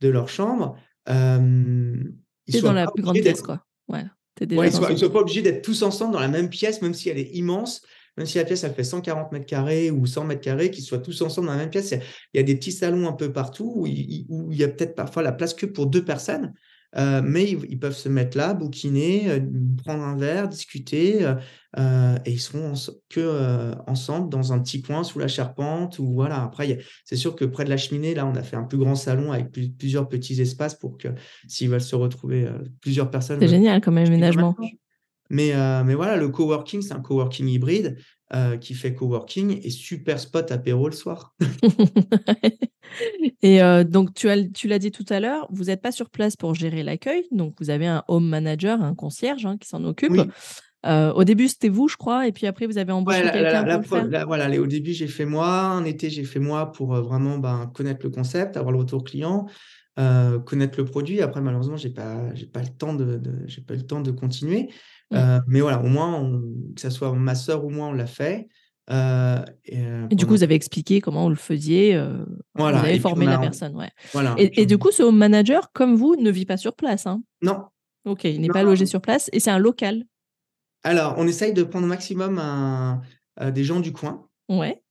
de, 0.02 0.08
leur 0.08 0.28
chambre, 0.28 0.76
euh, 1.10 2.04
ils 2.48 2.56
sont 2.56 2.68
dans 2.68 2.74
la 2.74 2.92
plus 2.92 3.04
grande 3.04 3.20
pièce, 3.20 3.42
quoi. 3.42 3.66
Ouais. 3.88 4.04
ils 4.42 4.48
ne 4.48 4.70
soient, 4.96 5.14
pas 5.14 5.20
obligés 5.20 5.42
d'être 5.42 5.62
tous 5.62 5.84
ensemble 5.84 6.14
dans 6.14 6.20
la 6.20 6.28
même 6.28 6.50
pièce, 6.50 6.82
même 6.82 6.94
si 6.94 7.10
elle 7.10 7.20
est 7.20 7.32
immense 7.36 7.86
même 8.18 8.26
si 8.26 8.38
la 8.38 8.46
pièce 8.46 8.64
elle 8.64 8.74
fait 8.74 8.84
140 8.84 9.32
mètres 9.32 9.46
carrés 9.46 9.92
ou 9.92 10.06
100 10.06 10.26
mètres 10.26 10.42
carrés, 10.42 10.72
qu'ils 10.72 10.84
soient 10.84 11.00
tous 11.00 11.22
ensemble 11.22 11.48
dans 11.48 11.54
la 11.54 11.60
même 11.60 11.70
pièce. 11.70 11.94
Il 12.34 12.38
y 12.38 12.40
a 12.40 12.44
des 12.44 12.56
petits 12.56 12.72
salons 12.72 13.08
un 13.08 13.14
peu 13.14 13.32
partout 13.32 13.74
où 13.76 13.88
il, 13.88 14.26
y 14.52 14.64
a 14.64 14.68
peut-être 14.68 14.96
parfois 14.96 15.24
la 15.24 15.32
place 15.32 15.54
que 15.54 15.66
pour 15.66 15.88
deux 15.88 16.06
personnes, 16.06 16.54
euh, 16.96 17.22
mais 17.24 17.50
ils, 17.50 17.80
peuvent 17.80 17.96
se 17.96 18.08
mettre 18.08 18.38
là, 18.38 18.54
bouquiner, 18.54 19.30
euh, 19.30 19.40
prendre 19.84 20.04
un 20.04 20.16
verre, 20.16 20.48
discuter, 20.48 21.26
euh, 21.80 22.18
et 22.26 22.32
ils 22.32 22.40
seront 22.40 22.74
que 23.10 23.74
ensemble 23.88 24.30
dans 24.30 24.54
un 24.54 24.60
petit 24.60 24.84
coin 24.84 25.04
sous 25.04 25.18
la 25.18 25.28
charpente. 25.28 25.98
Ou 25.98 26.14
voilà. 26.14 26.44
Après, 26.44 26.80
c'est 27.04 27.16
sûr 27.16 27.36
que 27.36 27.46
près 27.46 27.64
de 27.64 27.70
la 27.70 27.78
cheminée, 27.78 28.14
là, 28.14 28.28
on 28.28 28.36
a 28.36 28.44
fait 28.44 28.58
un 28.58 28.64
plus 28.64 28.78
grand 28.78 28.96
salon 28.96 29.32
avec 29.32 29.52
plusieurs 29.52 30.08
petits 30.08 30.40
espaces 30.40 30.76
pour 30.76 30.98
que 30.98 31.08
s'ils 31.48 31.70
veulent 31.70 31.82
se 31.82 31.96
retrouver, 31.96 32.48
plusieurs 32.82 33.10
personnes. 33.10 33.40
C'est 33.40 33.48
génial 33.48 33.82
comme 33.82 33.98
aménagement. 33.98 34.56
Mais, 35.30 35.54
euh, 35.54 35.84
mais 35.84 35.96
voilà, 35.96 36.18
le 36.18 36.30
coworking, 36.30 36.82
c'est 36.82 36.94
un 36.94 37.00
coworking 37.00 37.48
hybride 37.48 37.98
euh, 38.34 38.58
qui 38.58 38.74
fait 38.74 38.94
coworking 38.94 39.60
et 39.64 39.70
super 39.70 40.20
spot 40.20 40.52
apéro 40.52 40.88
le 40.88 40.94
soir. 40.94 41.36
et 43.42 43.62
euh, 43.62 43.84
donc, 43.84 44.14
tu, 44.14 44.30
as, 44.30 44.44
tu 44.44 44.68
l'as 44.68 44.80
dit 44.80 44.92
tout 44.92 45.06
à 45.10 45.20
l'heure, 45.20 45.48
vous 45.52 45.66
n'êtes 45.66 45.82
pas 45.82 45.92
sur 45.92 46.10
place 46.10 46.36
pour 46.36 46.54
gérer 46.54 46.84
l'accueil. 46.84 47.26
Donc, 47.32 47.56
vous 47.60 47.70
avez 47.70 47.88
un 47.88 48.04
home 48.08 48.28
manager, 48.28 48.82
un 48.82 48.96
concierge 48.96 49.46
hein, 49.46 49.58
qui 49.58 49.68
s'en 49.68 49.84
occupe. 49.86 50.14
au 50.86 51.24
début, 51.24 51.48
c'était 51.48 51.70
vous, 51.70 51.88
je 51.88 51.96
crois, 51.96 52.28
et 52.28 52.32
puis 52.32 52.48
après, 52.48 52.66
vous 52.66 52.78
avez 52.78 52.92
embauché 52.92 53.22
quelqu'un 53.22 53.82
pour 53.82 53.98
le 53.98 54.10
faire. 54.10 54.28
voilà, 54.28 54.50
au 54.60 54.68
début, 54.68 54.94
j'ai 54.94 55.08
fait 55.08 55.26
moi. 55.26 55.76
En 55.76 55.86
été, 55.86 56.10
j'ai 56.10 56.26
fait 56.26 56.40
moi 56.40 56.72
pour 56.72 56.94
vraiment 56.96 57.38
ben, 57.38 57.72
connaître 57.74 58.02
le 58.04 58.10
concept, 58.10 58.58
avoir 58.58 58.74
le 58.74 58.80
retour 58.80 59.04
client. 59.04 59.46
connaître 59.96 60.78
le 60.78 60.86
produit. 60.86 61.22
Après, 61.22 61.40
malheureusement, 61.40 61.78
j'ai 61.78 61.92
pas, 61.92 62.34
j'ai 62.36 62.48
pas 62.48 62.62
le 62.62 62.76
temps 62.78 62.94
de, 62.94 63.22
j'ai 63.48 63.62
pas 63.62 63.76
le 63.76 63.84
temps 63.84 64.02
de 64.02 64.12
continuer. 64.12 64.70
Euh, 65.14 65.40
mais 65.48 65.62
voilà, 65.62 65.82
au 65.82 65.88
moins, 65.88 66.42
que 66.76 66.82
ce 66.82 66.90
soit 66.90 67.12
ma 67.14 67.36
sœur 67.36 67.64
ou 67.66 67.70
moi, 67.70 67.88
on 67.88 67.94
l'a 67.94 68.08
fait. 68.08 68.48
Euh, 68.90 69.40
euh, 69.72 70.08
et, 70.10 70.16
du 70.16 70.26
coup, 70.26 70.34
vous 70.34 70.44
avez 70.44 70.56
expliqué 70.56 71.00
comment 71.00 71.24
vous 71.24 71.30
le 71.30 71.36
faisiez. 71.36 72.00
voilà, 72.56 72.80
vous 72.80 72.86
avez 72.86 73.00
formé 73.00 73.26
la 73.26 73.38
personne. 73.38 73.76
Ouais. 73.76 73.90
Voilà, 74.12 74.36
et, 74.38 74.66
du 74.66 74.78
coup, 74.78 74.92
ce 74.92 75.04
home 75.04 75.18
manager, 75.18 75.72
comme 75.74 75.96
vous, 75.96 76.16
ne 76.16 76.32
vit 76.32 76.46
pas 76.46 76.58
sur 76.58 76.76
place. 76.76 77.08
Hein? 77.08 77.22
Non. 77.42 77.66
Ok, 78.06 78.26
il 78.26 78.42
n'est 78.42 78.50
pas 78.50 78.64
logé 78.64 78.86
sur 78.86 79.02
place 79.02 79.30
et 79.32 79.40
c'est 79.40 79.52
un 79.52 79.60
local. 79.60 80.04
Alors, 80.84 81.16
on 81.18 81.28
essaye 81.28 81.54
de 81.54 81.64
prendre 81.64 81.86
au 81.86 81.90
maximum 81.90 82.42
des 83.42 83.64
gens 83.64 83.80
du 83.80 83.94
coin. 83.94 84.28
Ouais. 84.50 84.82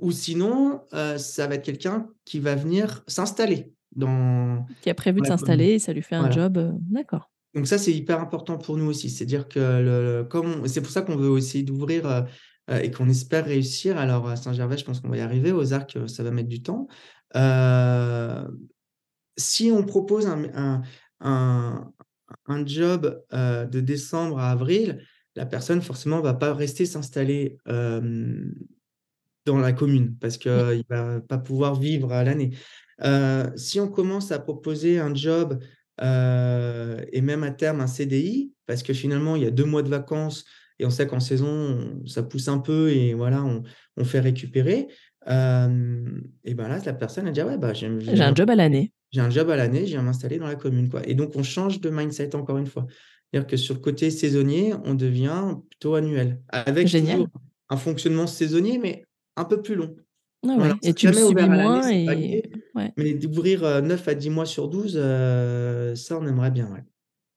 ou 0.00 0.10
sinon, 0.10 0.82
ça 0.90 1.46
va 1.46 1.54
être 1.54 1.64
quelqu'un 1.64 2.08
qui 2.24 2.40
va 2.40 2.54
venir 2.54 3.02
s'installer. 3.06 3.72
Dans, 3.94 4.64
qui 4.80 4.88
a 4.88 4.94
prévu 4.94 5.20
de 5.20 5.26
s'installer 5.26 5.72
et 5.72 5.78
ça 5.78 5.92
lui 5.92 6.00
fait 6.00 6.14
un 6.14 6.30
job. 6.30 6.74
D'accord. 6.90 7.31
Donc 7.54 7.66
ça, 7.66 7.78
c'est 7.78 7.92
hyper 7.92 8.20
important 8.20 8.56
pour 8.56 8.76
nous 8.78 8.86
aussi. 8.86 9.10
C'est-à-dire 9.10 9.48
que 9.48 9.58
le, 9.58 10.24
comme 10.24 10.66
c'est 10.66 10.80
pour 10.80 10.90
ça 10.90 11.02
qu'on 11.02 11.16
veut 11.16 11.36
essayer 11.36 11.64
d'ouvrir 11.64 12.06
euh, 12.06 12.22
euh, 12.70 12.80
et 12.80 12.90
qu'on 12.90 13.08
espère 13.08 13.44
réussir. 13.44 13.98
Alors 13.98 14.28
à 14.28 14.36
Saint-Gervais, 14.36 14.78
je 14.78 14.84
pense 14.84 15.00
qu'on 15.00 15.10
va 15.10 15.18
y 15.18 15.20
arriver. 15.20 15.52
Aux 15.52 15.72
Arcs, 15.72 15.96
euh, 15.96 16.06
ça 16.06 16.22
va 16.22 16.30
mettre 16.30 16.48
du 16.48 16.62
temps. 16.62 16.86
si 19.36 19.70
on 19.70 19.82
propose 19.84 20.26
un, 20.26 20.82
un, 21.20 21.92
un, 22.46 22.66
job 22.66 23.22
de 23.32 23.80
décembre 23.80 24.38
à 24.38 24.50
avril, 24.50 25.04
la 25.36 25.46
personne 25.46 25.82
forcément 25.82 26.20
va 26.20 26.34
pas 26.34 26.54
rester 26.54 26.86
s'installer 26.86 27.56
dans 29.44 29.58
la 29.58 29.72
commune 29.72 30.16
parce 30.20 30.36
qu'il 30.36 30.50
ne 30.52 30.82
va 30.88 31.20
pas 31.20 31.38
pouvoir 31.38 31.74
vivre 31.74 32.08
l'année. 32.08 32.56
si 33.56 33.80
on 33.80 33.88
commence 33.88 34.30
à 34.30 34.38
proposer 34.38 34.98
un 34.98 35.14
job 35.14 35.58
et 36.00 37.20
même 37.20 37.42
à 37.42 37.50
terme 37.50 37.80
un 37.80 37.86
CDI, 37.86 38.52
parce 38.66 38.82
que 38.82 38.92
finalement 38.92 39.36
il 39.36 39.42
y 39.42 39.46
a 39.46 39.50
deux 39.50 39.64
mois 39.64 39.82
de 39.82 39.88
vacances 39.88 40.44
et 40.78 40.86
on 40.86 40.90
sait 40.90 41.06
qu'en 41.06 41.20
saison 41.20 42.00
ça 42.06 42.22
pousse 42.22 42.48
un 42.48 42.58
peu 42.58 42.90
et 42.90 43.14
voilà 43.14 43.42
on, 43.44 43.62
on 43.96 44.04
fait 44.04 44.20
récupérer. 44.20 44.88
et 45.26 45.28
ben 45.28 46.68
là 46.68 46.78
la 46.84 46.92
personne 46.94 47.26
a 47.28 47.30
dit 47.30 47.42
ouais 47.42 47.58
bah 47.58 47.72
j'ai 47.72 47.86
un 47.86 48.34
job 48.34 48.50
à 48.50 48.54
l'année. 48.56 48.92
J'ai 49.12 49.20
un 49.20 49.30
job 49.30 49.50
à 49.50 49.56
l'année, 49.56 49.80
je 49.84 49.90
viens 49.90 50.02
m'installer 50.02 50.38
dans 50.38 50.46
la 50.46 50.54
commune 50.54 50.88
quoi. 50.88 51.06
Et 51.06 51.14
donc 51.14 51.36
on 51.36 51.42
change 51.42 51.80
de 51.80 51.90
mindset 51.90 52.34
encore 52.34 52.56
une 52.56 52.66
fois. 52.66 52.86
C'est-à-dire 53.30 53.46
que 53.46 53.56
sur 53.58 53.74
le 53.74 53.80
côté 53.80 54.10
saisonnier, 54.10 54.74
on 54.84 54.94
devient 54.94 55.56
plutôt 55.70 55.94
annuel 55.94 56.40
avec 56.48 56.86
Génial. 56.88 57.26
un 57.68 57.76
fonctionnement 57.76 58.26
saisonnier 58.26 58.78
mais 58.78 59.04
un 59.36 59.44
peu 59.44 59.60
plus 59.60 59.74
long. 59.74 59.94
Ah 60.48 60.76
et 60.82 60.92
tu 60.94 61.06
le 61.06 61.12
subis 61.12 61.48
moins. 61.48 61.88
Et... 61.88 62.42
Mais 62.96 63.14
d'ouvrir 63.14 63.82
9 63.82 64.08
à 64.08 64.14
10 64.14 64.30
mois 64.30 64.46
sur 64.46 64.68
12, 64.68 64.94
ça, 65.94 66.18
on 66.18 66.26
aimerait 66.26 66.50
bien. 66.50 66.68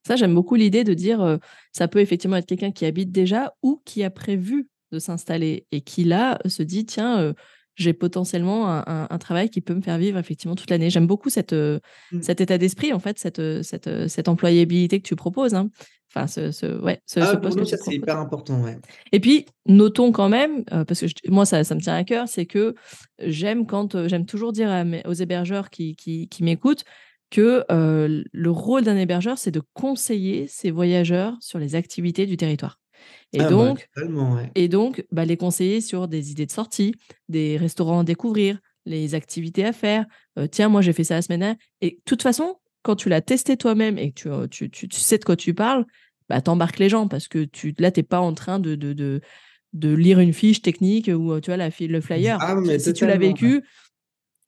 Ça, 0.08 0.16
j'aime 0.16 0.36
beaucoup 0.36 0.56
l'idée 0.56 0.84
de 0.84 0.94
dire 0.94 1.40
ça 1.72 1.88
peut 1.88 2.00
effectivement 2.00 2.38
être 2.38 2.46
quelqu'un 2.46 2.72
qui 2.72 2.86
habite 2.86 3.12
déjà 3.12 3.54
ou 3.62 3.82
qui 3.86 4.04
a 4.04 4.10
prévu 4.10 4.68
de 4.92 5.00
s'installer 5.00 5.66
et 5.72 5.82
qui 5.82 6.04
là 6.04 6.40
se 6.46 6.64
dit 6.64 6.86
tiens, 6.86 7.34
j'ai 7.76 7.94
potentiellement 7.94 8.70
un, 8.70 9.18
travail 9.20 9.50
qui 9.50 9.62
peut 9.62 9.74
me 9.74 9.82
faire 9.82 9.98
vivre 9.98 10.18
effectivement 10.18 10.56
toute 10.56 10.70
l'année. 10.70 10.90
J'aime 10.90 11.08
beaucoup 11.08 11.30
cette, 11.30 11.54
mmh. 11.54 12.22
cet 12.22 12.42
état 12.42 12.58
d'esprit, 12.58 12.94
en 12.94 13.00
fait, 13.00 13.20
cette, 13.20 13.64
cette, 13.64 14.08
cette 14.08 14.28
employabilité 14.28 15.00
que 15.00 15.08
tu 15.08 15.16
proposes. 15.16 15.54
Hein. 15.54 15.70
Enfin, 16.16 16.28
ce, 16.28 16.52
ce, 16.52 16.82
ouais, 16.82 17.02
ce, 17.06 17.20
ah, 17.20 17.36
poste 17.36 17.58
nous, 17.58 17.66
ça, 17.66 17.76
c'est 17.78 17.94
hyper 17.94 18.18
important. 18.18 18.62
Ouais. 18.62 18.78
Et 19.12 19.20
puis, 19.20 19.46
notons 19.66 20.14
quand 20.14 20.30
même, 20.30 20.64
euh, 20.72 20.86
parce 20.86 21.02
que 21.02 21.08
moi, 21.30 21.46
ça, 21.46 21.64
ça 21.66 21.76
me 21.76 21.82
tient 21.82 21.96
à 21.96 22.06
cœur, 22.06 22.30
c'est 22.30 22.46
que 22.46 22.74
j'aime 23.20 23.66
quand 23.66 23.96
euh, 23.96 24.08
j'aime 24.08 24.26
toujours 24.26 24.54
dire 24.54 24.86
aux 25.06 25.14
hébergeurs 25.14 25.70
qui, 25.70 25.96
qui, 25.98 26.30
qui 26.30 26.44
m'écoutent 26.44 26.86
que 27.32 27.66
euh, 27.70 28.24
le 28.32 28.52
rôle 28.52 28.84
d'un 28.84 28.96
hébergeur, 28.96 29.38
c'est 29.38 29.52
de 29.52 29.62
conseiller 29.74 30.48
ses 30.48 30.72
voyageurs 30.72 31.36
sur 31.42 31.60
les 31.60 31.76
activités 31.76 32.26
du 32.26 32.38
territoire. 32.38 32.80
Et 33.34 33.42
ah, 33.42 33.50
donc, 33.50 33.90
et 34.56 34.70
donc 34.70 35.06
bah, 35.12 35.26
les 35.26 35.36
conseiller 35.36 35.82
sur 35.82 36.08
des 36.08 36.32
idées 36.32 36.46
de 36.46 36.52
sortie, 36.52 36.96
des 37.28 37.58
restaurants 37.58 38.00
à 38.00 38.04
découvrir, 38.06 38.60
les 38.86 39.16
activités 39.16 39.66
à 39.66 39.74
faire. 39.74 40.06
tiens, 40.52 40.70
moi, 40.70 40.82
j'ai 40.82 40.94
fait 40.94 41.04
ça 41.04 41.16
la 41.16 41.22
semaine 41.22 41.58
Et 41.82 41.90
de 41.92 42.02
toute 42.06 42.22
façon, 42.22 42.56
quand 42.84 42.96
tu 42.96 43.10
l'as 43.10 43.22
testé 43.22 43.58
toi-même 43.58 43.98
et 43.98 44.12
que 44.12 44.46
tu, 44.46 44.70
tu, 44.70 44.88
tu, 44.88 45.00
sais 45.00 45.18
de 45.18 45.26
quoi 45.26 45.36
tu 45.36 45.54
parles, 45.54 45.86
bah, 46.30 46.42
t'embarques 46.42 46.80
les 46.80 46.90
gens 46.90 47.08
parce 47.08 47.28
que 47.28 47.44
tu, 47.44 47.74
là, 47.80 47.92
tu 47.92 48.00
n'es 48.00 48.04
pas 48.04 48.20
en 48.20 48.34
train 48.34 48.60
de, 48.60 48.76
de, 48.76 48.94
de, 48.94 49.22
de, 49.74 49.94
lire 49.94 50.20
une 50.20 50.34
fiche 50.34 50.62
technique 50.62 51.10
ou 51.14 51.40
tu 51.40 51.52
vois, 51.52 51.58
la, 51.58 51.70
le 51.80 52.02
flyer. 52.02 52.38
Ah, 52.42 52.56
si 52.80 52.94
tu 52.94 53.06
l'as 53.06 53.18
vécu, 53.18 53.64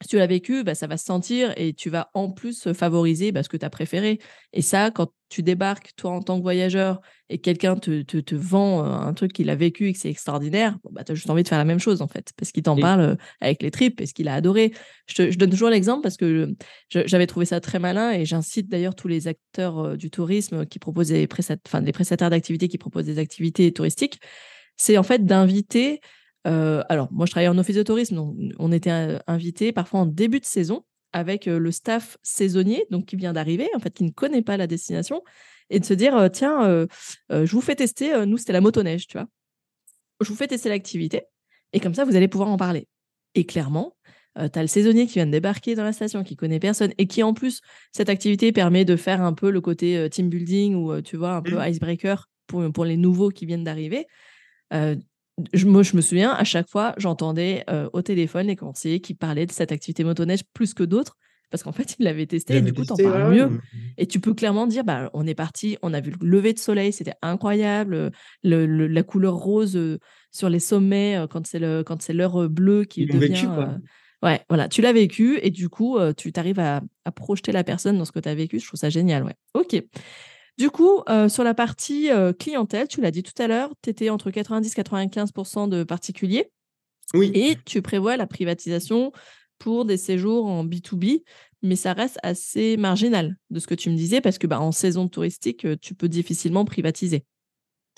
si 0.01 0.10
tu 0.10 0.17
l'as 0.17 0.27
vécu, 0.27 0.63
bah, 0.63 0.75
ça 0.75 0.86
va 0.86 0.97
se 0.97 1.05
sentir 1.05 1.53
et 1.57 1.73
tu 1.73 1.89
vas 1.89 2.12
en 2.13 2.29
plus 2.29 2.71
favoriser 2.73 3.31
bah, 3.31 3.41
ce 3.41 3.49
que 3.49 3.57
tu 3.57 3.65
as 3.65 3.69
préféré. 3.69 4.19
Et 4.53 4.62
ça, 4.62 4.91
quand 4.91 5.12
tu 5.29 5.41
débarques, 5.41 5.91
toi, 5.95 6.12
en 6.12 6.21
tant 6.21 6.38
que 6.38 6.43
voyageur, 6.43 7.01
et 7.29 7.39
quelqu'un 7.39 7.75
te, 7.75 8.03
te, 8.03 8.17
te, 8.17 8.36
vend 8.36 8.83
un 8.83 9.13
truc 9.13 9.33
qu'il 9.33 9.49
a 9.49 9.55
vécu 9.55 9.88
et 9.88 9.93
que 9.93 9.99
c'est 9.99 10.10
extraordinaire, 10.10 10.77
bah, 10.91 11.03
tu 11.03 11.12
as 11.12 11.15
juste 11.15 11.29
envie 11.29 11.41
de 11.43 11.47
faire 11.47 11.57
la 11.57 11.65
même 11.65 11.79
chose, 11.79 12.01
en 12.01 12.07
fait, 12.07 12.31
parce 12.38 12.51
qu'il 12.51 12.63
t'en 12.63 12.77
parle 12.77 13.17
avec 13.41 13.63
les 13.63 13.71
tripes, 13.71 13.97
parce 13.97 14.13
qu'il 14.13 14.27
a 14.27 14.36
adoré. 14.36 14.71
Je, 15.07 15.31
je 15.31 15.38
donne 15.38 15.49
toujours 15.49 15.69
l'exemple 15.69 16.03
parce 16.03 16.17
que 16.17 16.55
j'avais 16.89 17.27
trouvé 17.27 17.45
ça 17.47 17.60
très 17.60 17.79
malin 17.79 18.12
et 18.12 18.25
j'incite 18.25 18.69
d'ailleurs 18.69 18.95
tous 18.95 19.07
les 19.07 19.27
acteurs 19.27 19.97
du 19.97 20.12
tourisme 20.12 20.65
qui 20.65 20.79
proposent 20.79 21.10
des, 21.10 21.27
enfin, 21.67 21.81
des 21.81 21.91
prestataires 21.91 22.29
d'activités 22.29 22.67
qui 22.67 22.77
proposent 22.77 23.05
des 23.05 23.19
activités 23.19 23.73
touristiques, 23.73 24.19
c'est 24.77 24.97
en 24.97 25.03
fait 25.03 25.25
d'inviter 25.25 26.01
euh, 26.47 26.83
alors, 26.89 27.12
moi, 27.12 27.25
je 27.25 27.31
travaillais 27.31 27.49
en 27.49 27.57
office 27.57 27.75
de 27.75 27.83
tourisme, 27.83 28.15
donc 28.15 28.36
on 28.57 28.71
était 28.71 28.91
euh, 28.91 29.19
invités 29.27 29.71
parfois 29.71 30.01
en 30.01 30.05
début 30.05 30.39
de 30.39 30.45
saison 30.45 30.86
avec 31.12 31.47
euh, 31.47 31.60
le 31.60 31.71
staff 31.71 32.17
saisonnier, 32.23 32.86
donc 32.89 33.05
qui 33.05 33.15
vient 33.15 33.33
d'arriver, 33.33 33.69
en 33.75 33.79
fait, 33.79 33.93
qui 33.93 34.03
ne 34.03 34.12
connaît 34.12 34.41
pas 34.41 34.57
la 34.57 34.67
destination, 34.67 35.21
et 35.69 35.79
de 35.79 35.86
se 35.86 35.93
dire, 35.93 36.29
tiens, 36.31 36.88
je 37.29 37.51
vous 37.51 37.60
fais 37.60 37.75
tester, 37.75 38.25
nous, 38.25 38.38
c'était 38.38 38.53
la 38.53 38.62
motoneige, 38.62 39.05
tu 39.05 39.17
vois. 39.17 39.27
Je 40.21 40.29
vous 40.29 40.36
fais 40.36 40.47
tester 40.47 40.69
l'activité, 40.69 41.23
et 41.73 41.81
comme 41.81 41.93
ça, 41.93 42.05
vous 42.05 42.15
allez 42.15 42.29
pouvoir 42.29 42.47
en 42.47 42.55
parler. 42.55 42.88
Et 43.36 43.45
clairement, 43.45 43.97
tu 44.38 44.57
as 44.57 44.62
le 44.62 44.67
saisonnier 44.67 45.07
qui 45.07 45.15
vient 45.15 45.25
de 45.25 45.31
débarquer 45.31 45.75
dans 45.75 45.83
la 45.83 45.91
station, 45.91 46.23
qui 46.23 46.38
connaît 46.38 46.62
personne, 46.62 46.93
et 46.97 47.05
qui, 47.05 47.21
en 47.21 47.33
plus, 47.33 47.60
cette 47.91 48.07
activité 48.07 48.53
permet 48.53 48.86
de 48.86 48.95
faire 48.95 49.21
un 49.21 49.33
peu 49.33 49.51
le 49.51 49.60
côté 49.60 50.10
team 50.10 50.29
building 50.29 50.75
ou, 50.75 51.01
tu 51.01 51.17
vois, 51.17 51.33
un 51.33 51.41
peu 51.41 51.57
mmh. 51.57 51.67
icebreaker 51.67 52.29
pour, 52.47 52.71
pour 52.71 52.86
les 52.86 52.95
nouveaux 52.95 53.29
qui 53.29 53.45
viennent 53.45 53.65
d'arriver 53.65 54.07
je, 55.54 55.65
moi, 55.65 55.84
je 55.84 55.95
me 55.95 56.02
souviens, 56.02 56.32
à 56.32 56.43
chaque 56.43 56.69
fois, 56.69 56.93
j'entendais 56.97 57.63
euh, 57.69 57.89
au 57.93 58.02
téléphone 58.02 58.47
les 58.47 58.56
conseillers 58.56 59.00
qui 59.00 59.13
parlaient 59.13 59.45
de 59.45 59.52
cette 59.52 59.71
activité 59.71 60.04
motoneige 60.04 60.41
plus 60.54 60.73
que 60.73 60.84
d'autres, 60.84 61.15
parce 61.52 61.63
qu'en 61.63 61.71
fait, 61.71 61.95
ils 62.00 62.04
l'avaient 62.04 62.26
testé, 62.26 62.58
et 62.58 62.62
du 62.62 62.73
coup, 62.73 62.86
t'en 62.86 62.95
parles 62.95 63.34
mieux. 63.34 63.60
Et 63.97 64.08
tu 64.08 64.19
peux 64.19 64.34
clairement 64.34 64.67
dire, 64.67 64.84
bah, 64.84 65.10
on 65.13 65.28
est 65.28 65.36
parti, 65.36 65.78
on 65.82 65.93
a 65.93 66.02
vu 66.02 66.12
le 66.19 66.28
lever 66.28 66.54
de 66.54 66.60
soleil, 66.60 66.91
c'était 66.91 67.13
incroyable, 67.21 68.12
le, 68.43 68.65
la 68.65 69.04
couleur 69.04 69.36
rose 69.36 69.76
euh, 69.76 70.00
sur 70.32 70.50
les 70.50 70.60
sommets, 70.60 71.17
euh, 71.17 71.28
quand 71.28 71.45
c'est 71.45 72.13
l'heure 72.13 72.50
bleue 72.50 72.86
qui 72.86 73.06
devient... 73.06 73.19
Vécu, 73.19 73.47
ouais, 74.23 74.41
voilà, 74.50 74.67
tu 74.67 74.82
l'as 74.82 74.93
vécu, 74.93 75.39
et 75.43 75.52
du 75.52 75.69
coup, 75.69 75.97
tu 76.17 76.32
t'arrives 76.32 76.60
à, 76.60 76.82
à, 77.06 77.12
projeter 77.12 77.52
la 77.52 77.63
personne 77.63 77.97
dans 77.97 78.06
ce 78.06 78.12
que 78.12 78.19
tu 78.19 78.30
as 78.30 78.36
vécu, 78.36 78.60
je 78.60 78.65
trouve 78.65 78.80
ça 78.80 78.89
génial, 78.89 79.23
ouais. 79.23 79.36
Ok. 79.54 79.84
Du 80.57 80.71
coup, 80.71 81.03
euh, 81.07 81.29
sur 81.29 81.43
la 81.43 81.53
partie 81.53 82.09
euh, 82.09 82.33
clientèle, 82.33 82.87
tu 82.87 82.99
l'as 82.99 83.11
dit 83.11 83.21
tout 83.21 83.39
à 83.41 83.47
l'heure, 83.47 83.71
tu 83.83 83.91
étais 83.91 84.09
entre 84.09 84.31
90 84.31 84.75
95% 84.75 85.69
de 85.69 85.83
particuliers. 85.83 86.49
Oui. 87.13 87.31
Et 87.35 87.57
tu 87.65 87.81
prévois 87.81 88.17
la 88.17 88.25
privatisation 88.25 89.11
pour 89.59 89.85
des 89.85 89.97
séjours 89.97 90.47
en 90.47 90.65
B2B, 90.65 91.23
mais 91.61 91.75
ça 91.75 91.93
reste 91.93 92.17
assez 92.23 92.75
marginal 92.75 93.37
de 93.51 93.59
ce 93.59 93.67
que 93.67 93.75
tu 93.75 93.89
me 93.91 93.95
disais, 93.95 94.19
parce 94.19 94.39
que 94.39 94.47
bah, 94.47 94.59
en 94.59 94.71
saison 94.71 95.07
touristique, 95.07 95.65
euh, 95.65 95.75
tu 95.79 95.93
peux 95.93 96.09
difficilement 96.09 96.65
privatiser. 96.65 97.23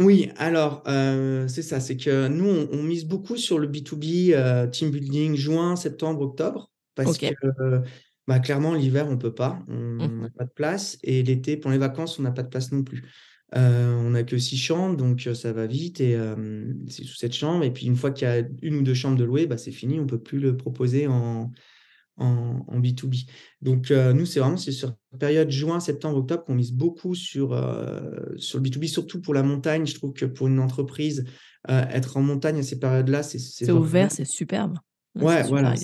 Oui, 0.01 0.29
alors 0.37 0.83
c'est 0.85 1.61
ça, 1.61 1.81
c'est 1.81 1.97
que 1.97 2.29
nous, 2.29 2.47
on, 2.47 2.83
mise 2.83 3.05
beaucoup 3.05 3.35
sur 3.35 3.59
le 3.59 3.67
B2B, 3.67 4.69
team 4.69 4.91
building, 4.91 5.35
juin, 5.35 5.75
septembre, 5.75 6.21
octobre, 6.21 6.71
parce 6.95 7.17
que 7.17 7.25
bah, 8.29 8.37
clairement, 8.37 8.75
l'hiver, 8.75 9.07
on 9.07 9.13
ne 9.13 9.15
peut 9.15 9.33
pas. 9.33 9.59
On 9.67 9.73
mmh. 9.73 10.21
n'a 10.21 10.29
pas 10.29 10.45
de 10.45 10.51
place. 10.51 10.99
Et 11.01 11.23
l'été, 11.23 11.57
pour 11.57 11.71
les 11.71 11.79
vacances, 11.79 12.19
on 12.19 12.21
n'a 12.21 12.29
pas 12.29 12.43
de 12.43 12.47
place 12.47 12.71
non 12.71 12.83
plus. 12.83 13.03
Euh, 13.55 13.95
on 13.95 14.11
n'a 14.11 14.21
que 14.21 14.37
six 14.37 14.55
chambres, 14.55 14.95
donc 14.97 15.27
ça 15.33 15.51
va 15.51 15.65
vite. 15.65 15.99
Et 15.99 16.15
c'est 16.87 17.05
sous 17.05 17.15
cette 17.15 17.33
chambre. 17.33 17.63
Et 17.63 17.73
puis, 17.73 17.87
une 17.87 17.95
fois 17.95 18.11
qu'il 18.11 18.27
y 18.27 18.31
a 18.31 18.43
une 18.61 18.75
ou 18.75 18.81
deux 18.83 18.93
chambres 18.93 19.17
de 19.17 19.23
louer, 19.23 19.47
bah, 19.47 19.57
c'est 19.57 19.71
fini. 19.71 19.97
On 19.97 20.03
ne 20.03 20.07
peut 20.07 20.21
plus 20.21 20.37
le 20.37 20.55
proposer 20.55 21.07
en, 21.07 21.51
en, 22.17 22.79
B2B. 22.79 23.27
Donc, 23.63 23.89
euh, 23.89 24.13
nous, 24.13 24.27
c'est 24.27 24.39
vraiment 24.39 24.57
sur 24.57 24.93
la 25.11 25.17
période 25.17 25.49
juin, 25.49 25.79
septembre, 25.79 26.19
octobre 26.19 26.43
qu'on 26.43 26.53
mise 26.53 26.71
beaucoup 26.71 27.15
sur, 27.15 27.49
sur 28.37 28.59
le 28.59 28.63
B2B, 28.63 28.87
surtout 28.89 29.21
pour 29.21 29.33
la 29.33 29.41
montagne. 29.41 29.87
Je 29.87 29.95
trouve 29.95 30.13
que 30.13 30.25
pour 30.25 30.49
une 30.49 30.59
entreprise, 30.59 31.25
être 31.67 32.15
en 32.15 32.21
montagne 32.21 32.59
à 32.59 32.63
ces 32.63 32.77
périodes-là, 32.77 33.23
c'est. 33.23 33.39
C'est 33.39 33.71
ouvert, 33.71 34.11
c'est 34.11 34.23
superbe. 34.23 34.77
Ouais, 35.15 35.43
voilà. 35.43 35.75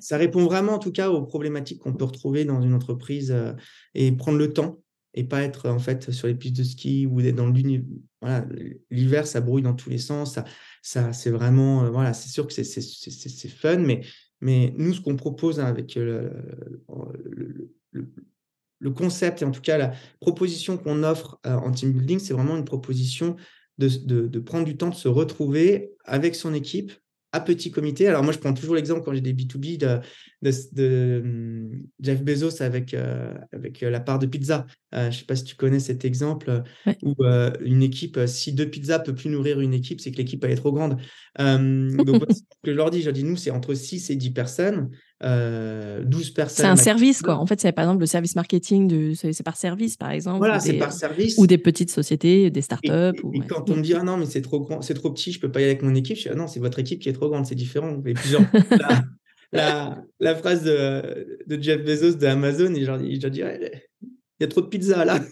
Ça 0.00 0.16
répond 0.16 0.44
vraiment, 0.44 0.74
en 0.74 0.78
tout 0.78 0.92
cas, 0.92 1.10
aux 1.10 1.22
problématiques 1.22 1.80
qu'on 1.80 1.94
peut 1.94 2.04
retrouver 2.04 2.44
dans 2.44 2.60
une 2.60 2.74
entreprise 2.74 3.32
euh, 3.32 3.52
et 3.94 4.12
prendre 4.12 4.38
le 4.38 4.52
temps 4.52 4.80
et 5.14 5.24
pas 5.24 5.42
être 5.42 5.68
en 5.68 5.78
fait 5.78 6.10
sur 6.12 6.28
les 6.28 6.34
pistes 6.34 6.56
de 6.56 6.62
ski 6.62 7.06
ou 7.06 7.20
dans. 7.32 7.52
Voilà, 8.20 8.46
l'hiver, 8.90 9.26
ça 9.26 9.40
brouille 9.40 9.62
dans 9.62 9.74
tous 9.74 9.90
les 9.90 9.98
sens. 9.98 10.34
Ça, 10.34 10.44
ça 10.82 11.12
c'est 11.12 11.30
vraiment, 11.30 11.84
euh, 11.84 11.90
voilà, 11.90 12.12
c'est 12.12 12.28
sûr 12.28 12.46
que 12.46 12.52
c'est 12.52 13.48
fun, 13.48 13.78
mais, 13.78 14.02
mais 14.40 14.74
nous, 14.76 14.94
ce 14.94 15.00
qu'on 15.00 15.16
propose 15.16 15.58
avec 15.58 15.94
le, 15.94 16.30
le, 17.24 17.72
le, 18.78 18.90
concept 18.90 19.42
et 19.42 19.44
en 19.44 19.50
tout 19.50 19.60
cas 19.60 19.78
la 19.78 19.94
proposition 20.20 20.76
qu'on 20.76 21.02
offre 21.02 21.40
euh, 21.46 21.54
en 21.54 21.70
team 21.72 21.92
building, 21.92 22.18
c'est 22.18 22.34
vraiment 22.34 22.56
une 22.56 22.64
proposition 22.64 23.36
de, 23.78 23.88
de, 23.88 24.28
de, 24.28 24.38
prendre 24.38 24.64
du 24.64 24.76
temps 24.76 24.90
de 24.90 24.94
se 24.94 25.08
retrouver 25.08 25.92
avec 26.04 26.34
son 26.34 26.52
équipe 26.52 26.92
à 27.32 27.40
petit 27.40 27.70
comité. 27.70 28.08
Alors 28.08 28.22
moi, 28.22 28.32
je 28.32 28.38
prends 28.38 28.52
toujours 28.52 28.74
l'exemple 28.74 29.02
quand 29.04 29.14
j'ai 29.14 29.20
des 29.20 29.32
B2B 29.32 29.78
de, 29.78 30.00
de, 30.72 31.20
hum, 31.22 31.82
Jeff 32.00 32.22
Bezos 32.22 32.62
avec, 32.62 32.94
euh, 32.94 33.34
avec 33.52 33.82
euh, 33.82 33.90
la 33.90 34.00
part 34.00 34.18
de 34.18 34.26
pizza. 34.26 34.66
Euh, 34.94 35.04
je 35.04 35.06
ne 35.06 35.12
sais 35.12 35.24
pas 35.24 35.36
si 35.36 35.44
tu 35.44 35.54
connais 35.54 35.80
cet 35.80 36.04
exemple 36.04 36.62
où 37.02 37.14
une 37.60 37.82
équipe, 37.82 38.18
si 38.26 38.52
deux 38.52 38.68
pizzas 38.68 38.98
ne 38.98 39.04
peut 39.04 39.14
plus 39.14 39.30
nourrir 39.30 39.60
une 39.60 39.74
équipe, 39.74 40.00
c'est 40.00 40.10
que 40.10 40.16
l'équipe 40.16 40.44
est 40.44 40.56
trop 40.56 40.72
grande. 40.72 40.96
donc, 41.38 42.24
ce 42.30 42.42
que 42.62 42.72
je 42.72 42.76
leur 42.76 42.90
dis, 42.90 43.00
je 43.00 43.06
leur 43.06 43.14
dis, 43.14 43.24
nous, 43.24 43.36
c'est 43.36 43.50
entre 43.50 43.74
6 43.74 44.10
et 44.10 44.16
10 44.16 44.30
personnes. 44.32 44.90
12 45.22 46.30
personnes. 46.30 46.64
C'est 46.64 46.70
un 46.70 46.76
service, 46.76 47.22
quoi. 47.22 47.36
En 47.36 47.46
fait, 47.46 47.60
c'est 47.60 47.72
par 47.72 47.84
exemple 47.84 48.00
le 48.00 48.06
service 48.06 48.36
marketing, 48.36 48.88
de... 48.88 49.12
c'est 49.14 49.42
par 49.42 49.56
service, 49.56 49.96
par 49.96 50.10
exemple. 50.10 50.38
Voilà, 50.38 50.60
c'est 50.60 50.74
par 50.74 50.92
service. 50.92 51.36
Ou 51.38 51.46
des 51.46 51.58
petites 51.58 51.90
sociétés, 51.90 52.50
des 52.50 52.62
startups. 52.62 52.90
Et, 52.90 53.20
ou, 53.22 53.34
et 53.34 53.40
quand 53.40 53.68
on 53.68 53.76
me 53.76 53.82
dit, 53.82 53.94
ah 53.94 54.02
non, 54.02 54.16
mais 54.16 54.26
c'est 54.26 54.42
trop 54.42 54.60
grand, 54.60 54.80
c'est 54.82 54.94
trop 54.94 55.10
petit, 55.10 55.32
je 55.32 55.40
peux 55.40 55.50
pas 55.50 55.60
y 55.60 55.64
aller 55.64 55.72
avec 55.72 55.82
mon 55.82 55.94
équipe, 55.94 56.16
je 56.16 56.22
dis, 56.22 56.28
ah 56.30 56.34
non, 56.34 56.46
c'est 56.46 56.60
votre 56.60 56.78
équipe 56.78 57.00
qui 57.00 57.08
est 57.08 57.12
trop 57.12 57.28
grande, 57.28 57.46
c'est 57.46 57.54
différent. 57.54 58.00
Plusieurs. 58.00 58.42
la, 59.52 60.02
la, 60.20 60.34
phrase 60.34 60.64
de, 60.64 61.38
de, 61.46 61.62
Jeff 61.62 61.84
Bezos 61.84 62.16
de 62.16 62.26
Amazon, 62.26 62.72
je 62.74 62.86
leur 62.86 62.98
dis, 62.98 63.42
il 64.40 64.44
y 64.44 64.46
a 64.46 64.48
trop 64.48 64.62
de 64.62 64.66
pizza 64.66 65.04
là. 65.04 65.20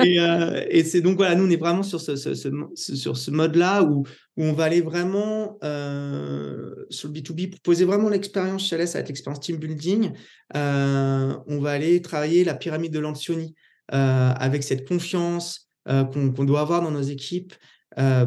Euh, 0.00 0.64
et, 0.70 0.84
c'est 0.84 1.00
donc 1.00 1.16
voilà, 1.16 1.34
nous 1.34 1.46
on 1.46 1.50
est 1.50 1.56
vraiment 1.56 1.82
sur 1.82 2.00
ce, 2.00 2.14
sur 2.14 3.16
ce 3.16 3.30
mode-là 3.30 3.82
où, 3.82 4.04
où 4.36 4.42
on 4.42 4.52
va 4.52 4.64
aller 4.64 4.80
vraiment 4.80 5.58
euh, 5.64 6.74
sur 6.88 7.08
le 7.08 7.14
B2B 7.14 7.50
proposer 7.50 7.84
vraiment 7.84 8.08
l'expérience 8.08 8.66
chalet, 8.66 8.86
ça 8.86 8.98
va 8.98 9.00
être 9.00 9.08
l'expérience 9.08 9.40
team 9.40 9.56
building. 9.56 10.12
Euh, 10.56 11.36
on 11.46 11.58
va 11.58 11.72
aller 11.72 12.00
travailler 12.00 12.44
la 12.44 12.54
pyramide 12.54 12.92
de 12.92 13.00
l'Ancioni 13.00 13.54
avec 13.88 14.62
cette 14.62 14.88
confiance 14.88 15.68
qu'on 15.86 16.44
doit 16.44 16.60
avoir 16.60 16.80
dans 16.80 16.92
nos 16.92 17.02
équipes 17.02 17.52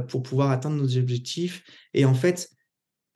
pour 0.10 0.22
pouvoir 0.22 0.52
atteindre 0.52 0.76
nos 0.76 0.98
objectifs. 0.98 1.64
Et 1.94 2.06
en 2.06 2.14
fait, 2.14 2.50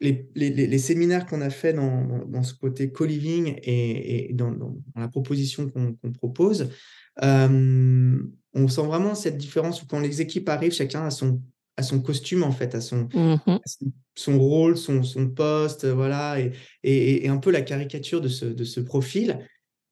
les, 0.02 0.28
les, 0.34 0.50
les, 0.50 0.78
séminaires 0.78 1.26
qu'on 1.26 1.40
a 1.40 1.50
fait 1.50 1.72
dans, 1.72 2.26
dans, 2.26 2.42
ce 2.42 2.54
côté 2.54 2.90
co-living 2.90 3.54
et, 3.62 4.30
et 4.30 4.32
dans, 4.32 4.50
dans, 4.50 4.74
la 4.96 5.08
proposition 5.08 5.68
qu'on 5.70 6.12
propose, 6.12 6.70
euh, 7.22 8.22
on 8.54 8.68
sent 8.68 8.82
vraiment 8.82 9.14
cette 9.14 9.38
différence 9.38 9.82
où 9.82 9.86
quand 9.86 10.00
les 10.00 10.20
équipes 10.20 10.48
arrivent, 10.48 10.72
chacun 10.72 11.04
a 11.04 11.10
son, 11.10 11.40
a 11.76 11.82
son 11.82 12.00
costume, 12.00 12.42
en 12.42 12.52
fait, 12.52 12.74
à 12.74 12.80
son, 12.80 13.08
mmh 13.14 13.36
son, 14.14 14.38
rôle, 14.38 14.76
son, 14.76 15.02
son 15.02 15.28
poste, 15.28 15.86
voilà, 15.86 16.38
et, 16.38 16.52
et, 16.82 17.28
un 17.28 17.38
peu 17.38 17.50
la 17.50 17.62
caricature 17.62 18.20
de 18.20 18.28
ce, 18.28 18.44
de 18.44 18.64
ce 18.64 18.80
profil. 18.80 19.38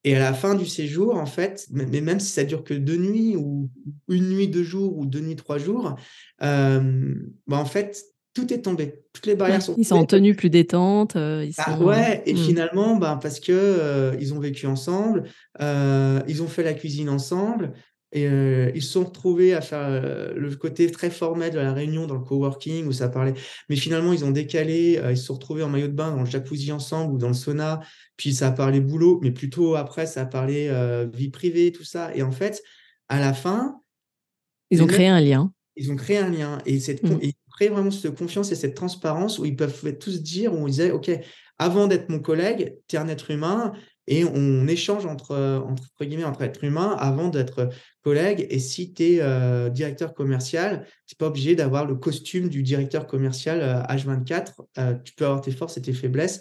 Et 0.05 0.17
à 0.17 0.19
la 0.19 0.33
fin 0.33 0.55
du 0.55 0.67
séjour, 0.67 1.17
en 1.17 1.27
fait, 1.27 1.67
mais 1.71 2.01
même 2.01 2.21
si 2.21 2.33
ça 2.33 2.45
dure 2.45 2.65
que 2.65 2.75
deux 2.75 2.97
nuits 2.97 3.37
ou 3.37 3.71
une 4.09 4.31
nuit, 4.31 4.49
deux 4.49 4.63
jours 4.63 4.97
ou 4.97 5.07
deux 5.07 5.21
nuits, 5.21 5.37
trois 5.37 5.59
jours, 5.59 5.95
euh, 6.43 7.15
bah 7.47 7.59
en 7.59 7.67
fait, 7.67 8.03
tout 8.35 8.53
est 8.53 8.63
tombé. 8.63 9.05
Toutes 9.13 9.27
les 9.27 9.35
barrières 9.35 9.63
sont 9.63 9.75
Ils 9.77 9.85
sont 9.85 9.97
en 9.97 10.05
tenue 10.05 10.35
plus 10.35 10.51
détente. 10.51 11.17
Euh, 11.17 11.45
ils 11.45 11.55
ah 11.59 11.77
sont... 11.77 11.85
ouais, 11.85 12.23
et 12.27 12.35
mmh. 12.35 12.37
finalement, 12.37 12.97
bah, 12.97 13.19
parce 13.21 13.41
que 13.41 13.53
euh, 13.53 14.17
ils 14.21 14.33
ont 14.35 14.39
vécu 14.39 14.67
ensemble, 14.67 15.25
euh, 15.61 16.21
ils 16.29 16.43
ont 16.43 16.47
fait 16.47 16.63
la 16.63 16.75
cuisine 16.75 17.09
ensemble, 17.09 17.73
et 18.13 18.25
ils 18.25 18.83
se 18.83 18.91
sont 18.95 19.05
retrouvés 19.05 19.55
à 19.55 19.61
faire 19.61 19.89
le 20.35 20.57
côté 20.57 20.91
très 20.91 21.11
formel 21.11 21.53
de 21.53 21.61
la 21.61 21.73
réunion 21.73 22.09
dans 22.09 22.17
le 22.17 22.25
coworking 22.25 22.89
où 22.89 22.93
ça 22.93 23.09
parlait. 23.09 23.35
Mais 23.69 23.77
finalement, 23.77 24.13
ils 24.13 24.25
ont 24.25 24.33
décalé, 24.33 25.01
ils 25.11 25.17
se 25.17 25.27
sont 25.27 25.35
retrouvés 25.35 25.63
en 25.63 25.69
maillot 25.69 25.87
de 25.87 25.93
bain 25.93 26.11
dans 26.11 26.19
le 26.19 26.27
jacuzzi 26.27 26.73
ensemble 26.73 27.15
ou 27.15 27.19
dans 27.19 27.29
le 27.29 27.35
sauna, 27.35 27.79
puis 28.17 28.35
ça 28.35 28.49
a 28.49 28.51
parlé 28.51 28.81
boulot, 28.81 29.21
mais 29.23 29.31
plutôt 29.31 29.77
après, 29.77 30.07
ça 30.07 30.23
a 30.23 30.27
parlé 30.27 30.73
vie 31.15 31.29
privée, 31.29 31.71
tout 31.71 31.85
ça. 31.85 32.11
Et 32.17 32.23
en 32.25 32.33
fait, 32.33 32.65
à 33.09 33.21
la 33.21 33.33
fin. 33.33 33.81
Ils 34.71 34.83
ont 34.83 34.89
créé 34.89 35.07
un 35.07 35.21
lien. 35.21 35.53
Ils 35.77 35.93
ont 35.93 35.97
créé 35.97 36.19
un 36.19 36.31
lien. 36.31 36.59
Et 36.67 36.81
cette, 36.81 37.05
mmh 37.05 37.31
vraiment 37.69 37.91
cette 37.91 38.17
confiance 38.17 38.53
et 38.53 38.55
cette 38.55 38.75
transparence 38.75 39.39
où 39.39 39.45
ils 39.45 39.57
peuvent 39.57 39.97
tous 39.99 40.23
dire, 40.23 40.53
où 40.55 40.57
on 40.57 40.67
disait, 40.67 40.91
OK, 40.91 41.11
avant 41.59 41.87
d'être 41.87 42.09
mon 42.09 42.21
collègue, 42.21 42.77
tu 42.89 42.97
es 42.97 42.99
un 42.99 43.09
être 43.09 43.31
humain 43.31 43.73
et 44.07 44.25
on 44.25 44.67
échange 44.67 45.07
entre, 45.07 45.37
entre, 45.37 46.05
guillemets, 46.05 46.25
entre 46.25 46.43
êtres 46.43 46.65
humains 46.65 46.97
avant 46.99 47.29
d'être 47.29 47.69
collègue. 48.03 48.47
Et 48.51 48.59
si 48.59 48.93
tu 48.93 49.05
es 49.05 49.19
euh, 49.21 49.69
directeur 49.69 50.15
commercial, 50.15 50.87
tu 51.07 51.15
n'es 51.15 51.17
pas 51.19 51.27
obligé 51.27 51.55
d'avoir 51.55 51.87
le 51.87 51.95
costume 51.95 52.49
du 52.49 52.63
directeur 52.63 53.07
commercial 53.07 53.61
H24. 53.89 54.49
Euh, 54.59 54.63
euh, 54.79 54.95
tu 55.05 55.13
peux 55.15 55.27
avoir 55.27 55.41
tes 55.41 55.53
forces 55.53 55.77
et 55.77 55.83
tes 55.83 55.93
faiblesses. 55.93 56.41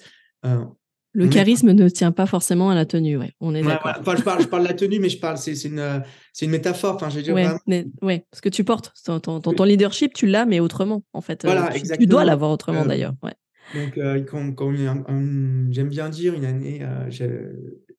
Le 1.11 1.27
charisme 1.27 1.71
ne 1.71 1.89
tient 1.89 2.11
pas 2.11 2.25
forcément 2.25 2.69
à 2.69 2.75
la 2.75 2.85
tenue, 2.85 3.17
ouais. 3.17 3.31
On 3.39 3.55
est 3.55 3.63
d'accord. 3.63 3.93
je, 4.15 4.21
parle, 4.21 4.41
je 4.41 4.47
parle 4.47 4.63
de 4.63 4.67
la 4.67 4.73
tenue, 4.73 4.99
mais 4.99 5.09
je 5.09 5.19
parle, 5.19 5.37
c'est 5.37 5.53
une, 5.63 6.03
une 6.41 6.49
métaphore. 6.49 6.95
Enfin, 6.95 7.09
je 7.09 7.15
veux 7.17 7.23
dire 7.23 7.33
ouais, 7.33 7.85
ouais, 8.01 8.25
ce 8.31 8.41
que 8.41 8.49
tu 8.49 8.63
portes, 8.63 8.93
ton, 9.03 9.19
ton, 9.19 9.39
ton 9.39 9.63
leadership, 9.63 10.13
tu 10.13 10.27
l'as, 10.27 10.45
mais 10.45 10.59
autrement, 10.59 11.03
en 11.13 11.21
fait. 11.21 11.43
Voilà, 11.43 11.71
tu, 11.73 11.81
tu, 11.81 12.05
dois 12.05 12.25
l'avoir 12.25 12.51
autrement, 12.51 12.83
euh, 12.83 12.87
d'ailleurs. 12.87 13.13
Ouais. 13.23 13.33
Donc, 13.73 13.97
euh, 13.97 14.21
quand, 14.23 14.51
quand 14.53 14.71
j'aime 14.75 15.89
bien 15.89 16.09
dire, 16.09 16.35
une 16.35 16.45
année, 16.45 16.79
euh, 16.81 17.09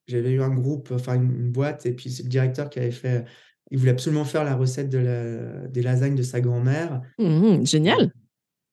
j'avais 0.07 0.31
eu 0.31 0.43
un 0.43 0.51
groupe, 0.51 0.93
enfin 0.93 1.15
une, 1.15 1.51
boîte, 1.51 1.87
et 1.87 1.93
puis 1.93 2.11
c'est 2.11 2.23
le 2.23 2.29
directeur 2.29 2.71
qui 2.71 2.79
avait 2.79 2.91
fait, 2.93 3.25
il 3.73 3.79
voulait 3.79 3.93
absolument 3.93 4.25
faire 4.25 4.45
la 4.45 4.55
recette 4.55 4.89
de 4.89 4.99
la, 4.99 5.67
des 5.69 5.83
lasagnes 5.83 6.17
de 6.17 6.23
sa 6.23 6.41
grand-mère. 6.41 7.01
Mmh, 7.19 7.67
génial 7.67 8.13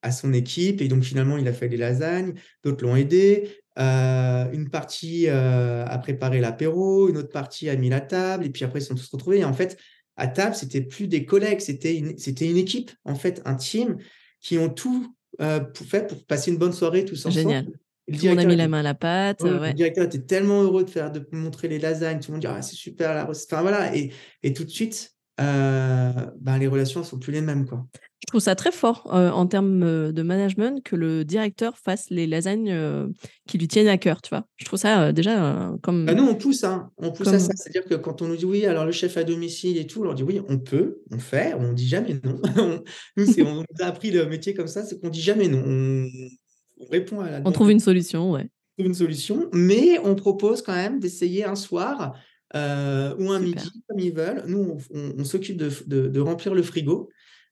à 0.03 0.11
son 0.11 0.31
équipe 0.31 0.81
et 0.81 0.87
donc 0.87 1.03
finalement 1.03 1.37
il 1.37 1.47
a 1.47 1.53
fait 1.53 1.67
des 1.67 1.75
lasagnes, 1.75 2.33
d'autres 2.63 2.85
l'ont 2.85 2.95
aidé, 2.95 3.49
euh, 3.77 4.51
une 4.51 4.69
partie 4.69 5.25
euh, 5.27 5.85
a 5.85 5.97
préparé 5.99 6.39
l'apéro, 6.39 7.09
une 7.09 7.17
autre 7.17 7.29
partie 7.29 7.69
a 7.69 7.75
mis 7.75 7.89
la 7.89 8.01
table, 8.01 8.45
et 8.45 8.49
puis 8.49 8.63
après 8.63 8.79
ils 8.79 8.85
sont 8.85 8.95
tous 8.95 9.09
retrouvés. 9.09 9.39
Et 9.39 9.45
en 9.45 9.53
fait, 9.53 9.77
à 10.15 10.27
table, 10.27 10.55
c'était 10.55 10.81
plus 10.81 11.07
des 11.07 11.25
collègues, 11.25 11.59
c'était 11.59 11.95
une, 11.95 12.17
c'était 12.17 12.49
une 12.49 12.57
équipe, 12.57 12.91
en 13.05 13.15
fait, 13.15 13.41
un 13.45 13.55
team 13.55 13.97
qui 14.41 14.57
ont 14.57 14.69
tout 14.69 15.13
euh, 15.41 15.59
pour 15.59 15.85
fait 15.85 16.07
pour 16.07 16.25
passer 16.25 16.51
une 16.51 16.57
bonne 16.57 16.73
soirée 16.73 17.05
tous 17.05 17.25
ensemble. 17.25 17.35
Génial. 17.35 17.67
on 18.09 18.37
a 18.37 18.45
mis 18.45 18.55
la 18.55 18.67
main 18.67 18.79
à 18.79 18.83
la 18.83 18.95
pâte. 18.95 19.43
Le 19.43 19.73
directeur 19.73 20.05
était 20.05 20.21
tellement 20.21 20.63
heureux 20.63 20.83
de 20.83 20.89
faire, 20.89 21.11
de 21.11 21.27
montrer 21.31 21.67
les 21.67 21.77
lasagnes. 21.77 22.19
Tout 22.19 22.31
le 22.31 22.33
monde 22.33 22.41
dit 22.41 22.47
ah, 22.47 22.61
c'est 22.63 22.75
super 22.75 23.13
la 23.13 23.25
recette. 23.25 23.53
Enfin 23.53 23.61
voilà, 23.61 23.95
et, 23.95 24.11
et 24.41 24.53
tout 24.53 24.63
de 24.63 24.69
suite, 24.69 25.16
ben, 25.37 26.57
les 26.59 26.67
relations 26.67 27.01
ne 27.01 27.05
sont 27.05 27.19
plus 27.19 27.31
les 27.31 27.41
mêmes 27.41 27.65
quoi. 27.65 27.85
Je 28.27 28.31
trouve 28.31 28.41
ça 28.41 28.55
très 28.55 28.71
fort 28.71 29.09
euh, 29.13 29.29
en 29.29 29.45
termes 29.45 29.83
euh, 29.83 30.11
de 30.11 30.21
management 30.23 30.83
que 30.83 30.95
le 30.95 31.23
directeur 31.23 31.77
fasse 31.77 32.09
les 32.09 32.25
lasagnes 32.25 32.71
euh, 32.71 33.07
qui 33.47 33.59
lui 33.59 33.69
tiennent 33.69 33.87
à 33.87 33.97
cœur, 33.97 34.21
tu 34.21 34.29
vois. 34.29 34.45
Je 34.57 34.65
trouve 34.65 34.79
ça 34.79 35.13
déjà 35.13 35.73
comme. 35.83 36.05
Bah 36.05 36.15
nous, 36.15 36.25
on 36.25 36.35
pousse, 36.35 36.63
hein. 36.63 36.91
on 36.97 37.11
pousse 37.11 37.27
à 37.27 37.39
ça. 37.39 37.53
C'est-à-dire 37.55 37.85
que 37.85 37.93
quand 37.95 38.21
on 38.21 38.27
nous 38.27 38.35
dit 38.35 38.43
oui, 38.43 38.65
alors 38.65 38.85
le 38.85 38.91
chef 38.91 39.15
à 39.17 39.23
domicile 39.23 39.77
et 39.77 39.87
tout, 39.87 40.01
on 40.01 40.03
leur 40.03 40.15
dit 40.15 40.23
oui, 40.23 40.41
on 40.49 40.57
peut, 40.57 41.03
on 41.11 41.19
fait, 41.19 41.53
on 41.53 41.71
dit 41.73 41.87
jamais 41.87 42.19
non. 42.23 42.41
nous, 43.17 43.25
on 43.45 43.63
a 43.79 43.85
appris 43.85 44.09
le 44.11 44.25
métier 44.25 44.53
comme 44.53 44.67
ça, 44.67 44.83
c'est 44.83 44.99
qu'on 44.99 45.09
dit 45.09 45.21
jamais 45.21 45.47
non. 45.47 45.63
On, 45.65 46.85
répond 46.91 47.21
à 47.21 47.29
la. 47.29 47.41
On 47.45 47.51
trouve 47.51 47.71
une 47.71 47.79
solution, 47.79 48.31
ouais. 48.31 48.49
On 48.77 48.83
trouve 48.83 48.87
une 48.87 48.97
solution, 48.97 49.49
mais 49.53 49.99
on 50.03 50.15
propose 50.15 50.63
quand 50.63 50.75
même 50.75 50.99
d'essayer 50.99 51.45
un 51.45 51.55
soir. 51.55 52.13
Ou 52.53 53.31
un 53.31 53.39
midi, 53.39 53.71
comme 53.87 53.99
ils 53.99 54.13
veulent. 54.13 54.43
Nous, 54.47 54.77
on, 54.93 55.23
s'occupe 55.23 55.57
de, 55.57 56.07
de, 56.07 56.19
remplir 56.19 56.53
le 56.53 56.63
frigo 56.63 57.09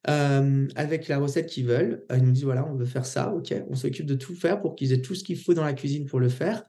euh, 0.08 0.68
avec 0.76 1.08
la 1.08 1.18
recette 1.18 1.48
qu'ils 1.48 1.66
veulent. 1.66 2.04
Ils 2.16 2.24
nous 2.24 2.32
disent 2.32 2.44
voilà, 2.44 2.68
on 2.68 2.76
veut 2.76 2.86
faire 2.86 3.06
ça, 3.06 3.34
ok. 3.34 3.54
On 3.70 3.76
s'occupe 3.76 4.06
de 4.06 4.16
tout 4.16 4.36
faire 4.36 4.60
pour 4.60 4.76
qu'ils 4.76 4.94
aient 4.94 5.02
tout 5.02 5.16
ce 5.16 5.24
qu'il 5.24 5.38
faut 5.38 5.54
dans 5.54 5.64
la 5.64 5.74
cuisine 5.74 6.06
pour 6.06 6.20
le 6.20 6.30
faire 6.30 6.64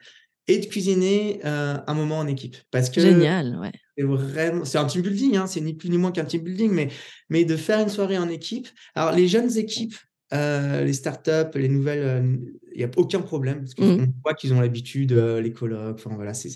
et 0.49 0.59
de 0.59 0.67
cuisiner 0.67 1.41
euh, 1.45 1.77
un 1.87 1.95
moment 1.95 2.19
en 2.19 2.27
équipe. 2.27 2.57
Parce 2.71 2.89
que 2.89 3.01
Génial, 3.01 3.59
ouais. 3.61 3.73
C'est 3.99 4.05
vraiment, 4.05 4.65
c'est 4.65 4.79
un 4.79 4.85
team 4.85 5.03
building, 5.03 5.37
hein, 5.37 5.47
c'est 5.47 5.61
ni 5.61 5.75
plus 5.75 5.91
ni 5.91 5.99
moins 5.99 6.13
qu'un 6.13 6.25
team 6.25 6.43
building, 6.43 6.71
mais, 6.71 6.89
mais 7.29 7.45
de 7.45 7.57
faire 7.57 7.81
une 7.81 7.89
soirée 7.89 8.19
en 8.19 8.29
équipe. 8.29 8.69
Alors, 8.95 9.13
les 9.13 9.27
jeunes 9.27 9.57
équipes, 9.57 9.97
euh, 10.33 10.85
les 10.85 10.93
startups, 10.93 11.57
les 11.57 11.69
nouvelles, 11.69 12.39
il 12.73 12.79
n'y 12.79 12.85
a 12.85 12.91
aucun 12.97 13.21
problème 13.21 13.61
parce 13.61 13.75
qu'on 13.75 13.97
mmh. 13.97 14.13
voit 14.23 14.35
qu'ils 14.35 14.53
ont 14.53 14.61
l'habitude, 14.61 15.13
les 15.13 15.53
colloques, 15.53 15.99
enfin 15.99 16.15
voilà, 16.15 16.33
c'est 16.33 16.51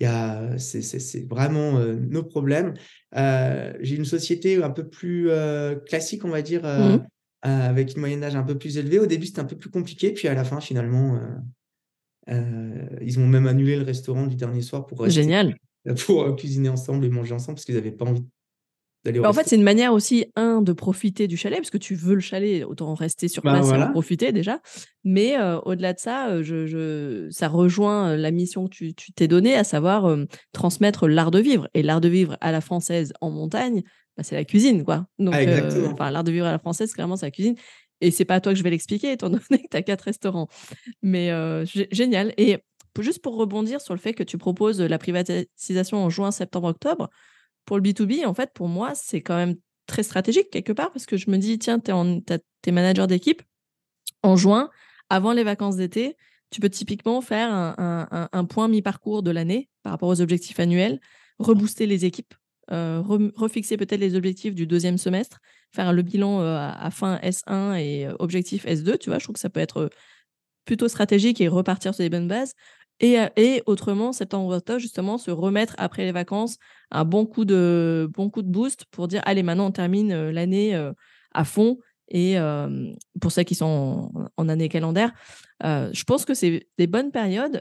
c'est 0.00 1.28
vraiment 1.28 1.78
nos 1.78 2.22
problèmes. 2.22 2.74
J'ai 3.14 3.96
une 3.96 4.04
société 4.04 4.62
un 4.62 4.70
peu 4.70 4.88
plus 4.88 5.30
classique, 5.86 6.24
on 6.24 6.30
va 6.30 6.42
dire, 6.42 6.62
mmh. 6.62 7.06
avec 7.42 7.94
une 7.94 8.00
moyenne 8.00 8.20
d'âge 8.20 8.36
un 8.36 8.42
peu 8.42 8.58
plus 8.58 8.78
élevée. 8.78 8.98
Au 8.98 9.06
début, 9.06 9.26
c'était 9.26 9.40
un 9.40 9.44
peu 9.44 9.56
plus 9.56 9.70
compliqué, 9.70 10.12
puis 10.12 10.28
à 10.28 10.34
la 10.34 10.44
fin, 10.44 10.60
finalement, 10.60 11.20
ils 12.28 13.18
ont 13.18 13.26
même 13.26 13.46
annulé 13.46 13.76
le 13.76 13.84
restaurant 13.84 14.26
du 14.26 14.36
dernier 14.36 14.62
soir 14.62 14.86
pour 14.86 15.08
Génial. 15.08 15.56
pour 16.06 16.34
cuisiner 16.36 16.70
ensemble 16.70 17.04
et 17.04 17.10
manger 17.10 17.34
ensemble 17.34 17.56
parce 17.56 17.66
qu'ils 17.66 17.74
n'avaient 17.74 17.92
pas 17.92 18.06
envie 18.06 18.24
bah, 19.04 19.28
en 19.28 19.32
fait, 19.32 19.46
c'est 19.46 19.56
une 19.56 19.62
manière 19.62 19.92
aussi, 19.92 20.26
un, 20.34 20.62
de 20.62 20.72
profiter 20.72 21.28
du 21.28 21.36
chalet, 21.36 21.58
parce 21.58 21.70
que 21.70 21.78
tu 21.78 21.94
veux 21.94 22.14
le 22.14 22.20
chalet, 22.20 22.64
autant 22.64 22.94
rester 22.94 23.28
sur 23.28 23.42
bah, 23.42 23.52
place 23.52 23.68
et 23.70 23.74
en 23.74 23.90
profiter 23.90 24.32
déjà. 24.32 24.60
Mais 25.04 25.38
euh, 25.38 25.60
au-delà 25.60 25.92
de 25.92 25.98
ça, 25.98 26.28
euh, 26.28 26.42
je, 26.42 27.28
ça 27.30 27.48
rejoint 27.48 28.10
euh, 28.10 28.16
la 28.16 28.30
mission 28.30 28.66
que 28.66 28.70
tu 28.70 29.12
t'es 29.12 29.28
donnée, 29.28 29.54
à 29.54 29.64
savoir 29.64 30.16
transmettre 30.52 31.06
l'art 31.06 31.30
de 31.30 31.38
vivre. 31.38 31.68
Et 31.74 31.82
l'art 31.82 32.00
de 32.00 32.08
vivre 32.08 32.38
à 32.40 32.50
la 32.50 32.62
française 32.62 33.12
en 33.20 33.30
montagne, 33.30 33.82
bah, 34.16 34.22
c'est 34.22 34.36
la 34.36 34.44
cuisine, 34.44 34.84
quoi. 34.84 35.06
Donc, 35.18 35.34
ah, 35.34 35.68
enfin, 35.92 36.10
l'art 36.10 36.24
de 36.24 36.32
vivre 36.32 36.46
à 36.46 36.52
la 36.52 36.58
française, 36.58 36.92
clairement, 36.94 37.16
c'est 37.16 37.26
la 37.26 37.30
cuisine. 37.30 37.56
Et 38.00 38.10
c'est 38.10 38.24
pas 38.24 38.36
à 38.36 38.40
toi 38.40 38.52
que 38.52 38.58
je 38.58 38.64
vais 38.64 38.70
l'expliquer, 38.70 39.12
étant 39.12 39.28
donné 39.30 39.40
que 39.50 39.68
tu 39.70 39.76
as 39.76 39.82
quatre 39.82 40.02
restaurants. 40.02 40.48
Mais 41.02 41.30
génial. 41.66 42.32
Et 42.38 42.58
juste 43.00 43.22
pour 43.22 43.36
rebondir 43.36 43.82
sur 43.82 43.92
le 43.92 44.00
fait 44.00 44.14
que 44.14 44.22
tu 44.22 44.38
proposes 44.38 44.80
la 44.80 44.98
privatisation 44.98 46.02
en 46.02 46.08
juin, 46.08 46.30
septembre, 46.30 46.68
octobre, 46.68 47.10
pour 47.64 47.78
le 47.78 47.82
B2B, 47.82 48.26
en 48.26 48.34
fait, 48.34 48.52
pour 48.54 48.68
moi, 48.68 48.92
c'est 48.94 49.20
quand 49.20 49.36
même 49.36 49.56
très 49.86 50.02
stratégique 50.02 50.50
quelque 50.50 50.72
part 50.72 50.92
parce 50.92 51.06
que 51.06 51.16
je 51.16 51.30
me 51.30 51.36
dis, 51.38 51.58
tiens, 51.58 51.78
tu 51.78 51.90
es, 51.90 52.72
manager 52.72 53.06
d'équipe 53.06 53.42
en 54.22 54.36
juin, 54.36 54.70
avant 55.10 55.32
les 55.32 55.44
vacances 55.44 55.76
d'été, 55.76 56.16
tu 56.50 56.60
peux 56.60 56.70
typiquement 56.70 57.20
faire 57.20 57.52
un, 57.52 58.44
point 58.48 58.68
mi-parcours 58.68 59.22
de 59.22 59.30
l'année 59.30 59.68
par 59.82 59.92
rapport 59.92 60.08
aux 60.08 60.20
objectifs 60.20 60.60
annuels, 60.60 61.00
rebooster 61.38 61.86
les 61.86 62.04
équipes, 62.04 62.34
euh, 62.70 63.02
refixer 63.02 63.76
peut-être 63.76 64.00
les 64.00 64.14
objectifs 64.14 64.54
du 64.54 64.66
deuxième 64.66 64.96
semestre, 64.96 65.40
faire 65.72 65.92
le 65.92 66.02
bilan 66.02 66.40
euh, 66.40 66.56
à, 66.56 66.90
fin 66.90 67.16
S1 67.16 67.76
et 67.78 68.06
euh, 68.06 68.14
objectif 68.18 68.64
S2, 68.66 68.98
tu 68.98 69.10
vois, 69.10 69.18
je 69.18 69.24
trouve 69.24 69.34
que 69.34 69.40
ça 69.40 69.50
peut 69.50 69.60
être 69.60 69.90
plutôt 70.64 70.88
stratégique 70.88 71.40
et 71.40 71.48
repartir 71.48 71.94
sur 71.94 72.02
les 72.02 72.10
bonnes 72.10 72.28
bases. 72.28 72.54
Et, 73.00 73.16
et 73.36 73.62
autrement, 73.66 74.12
septembre-octobre, 74.12 74.78
justement, 74.78 75.18
se 75.18 75.30
remettre 75.30 75.74
après 75.78 76.04
les 76.04 76.12
vacances 76.12 76.58
un 76.90 77.04
bon 77.04 77.26
coup 77.26 77.44
de, 77.44 78.08
bon 78.12 78.30
coup 78.30 78.42
de 78.42 78.50
boost 78.50 78.84
pour 78.90 79.08
dire 79.08 79.20
allez, 79.24 79.42
maintenant 79.42 79.66
on 79.66 79.72
termine 79.72 80.30
l'année 80.30 80.74
à 81.32 81.44
fond 81.44 81.78
Et 82.08 82.36
pour 83.20 83.32
ceux 83.32 83.42
qui 83.42 83.56
sont 83.56 84.10
en, 84.36 84.48
année 84.48 84.68
calendaire, 84.68 85.12
je 85.62 86.04
pense 86.04 86.24
que 86.24 86.34
c'est 86.34 86.68
des 86.78 86.86
bonnes 86.86 87.10
périodes 87.10 87.60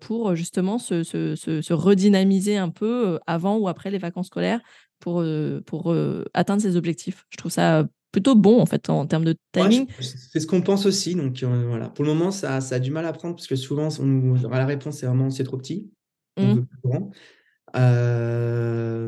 pour 0.00 0.36
justement 0.36 0.78
se, 0.78 1.02
se, 1.02 1.34
se, 1.34 1.72
redynamiser 1.72 2.58
un 2.58 2.68
peu 2.68 3.18
avant 3.26 3.56
ou 3.56 3.68
après 3.68 3.90
les 3.90 3.98
vacances 3.98 4.26
scolaires 4.26 4.60
pour, 5.00 5.24
pour 5.66 5.94
atteindre 6.34 6.60
ses 6.60 6.76
objectifs. 6.76 7.24
Je 7.30 7.38
trouve 7.38 7.52
ça 7.52 7.84
plutôt 8.14 8.36
bon 8.36 8.60
en 8.60 8.66
fait 8.66 8.88
en 8.90 9.06
termes 9.06 9.24
de 9.24 9.34
timing. 9.50 9.88
c'est 9.98 10.38
ce 10.38 10.46
qu'on 10.46 10.62
pense 10.62 10.86
aussi. 10.86 11.16
Donc 11.16 11.42
voilà, 11.42 11.88
pour 11.88 12.04
le 12.04 12.14
moment, 12.14 12.30
ça, 12.30 12.60
ça, 12.60 12.76
a 12.76 12.78
du 12.78 12.92
mal 12.92 13.04
à 13.06 13.12
prendre 13.12 13.34
parce 13.34 13.48
que 13.48 13.56
souvent, 13.56 13.88
on, 13.98 14.34
la 14.48 14.66
réponse 14.66 14.98
c'est 14.98 15.06
vraiment 15.06 15.30
c'est 15.30 15.42
trop 15.42 15.56
petit. 15.56 15.90
On 16.36 16.54
mmh. 16.54 16.66
grand. 16.84 17.10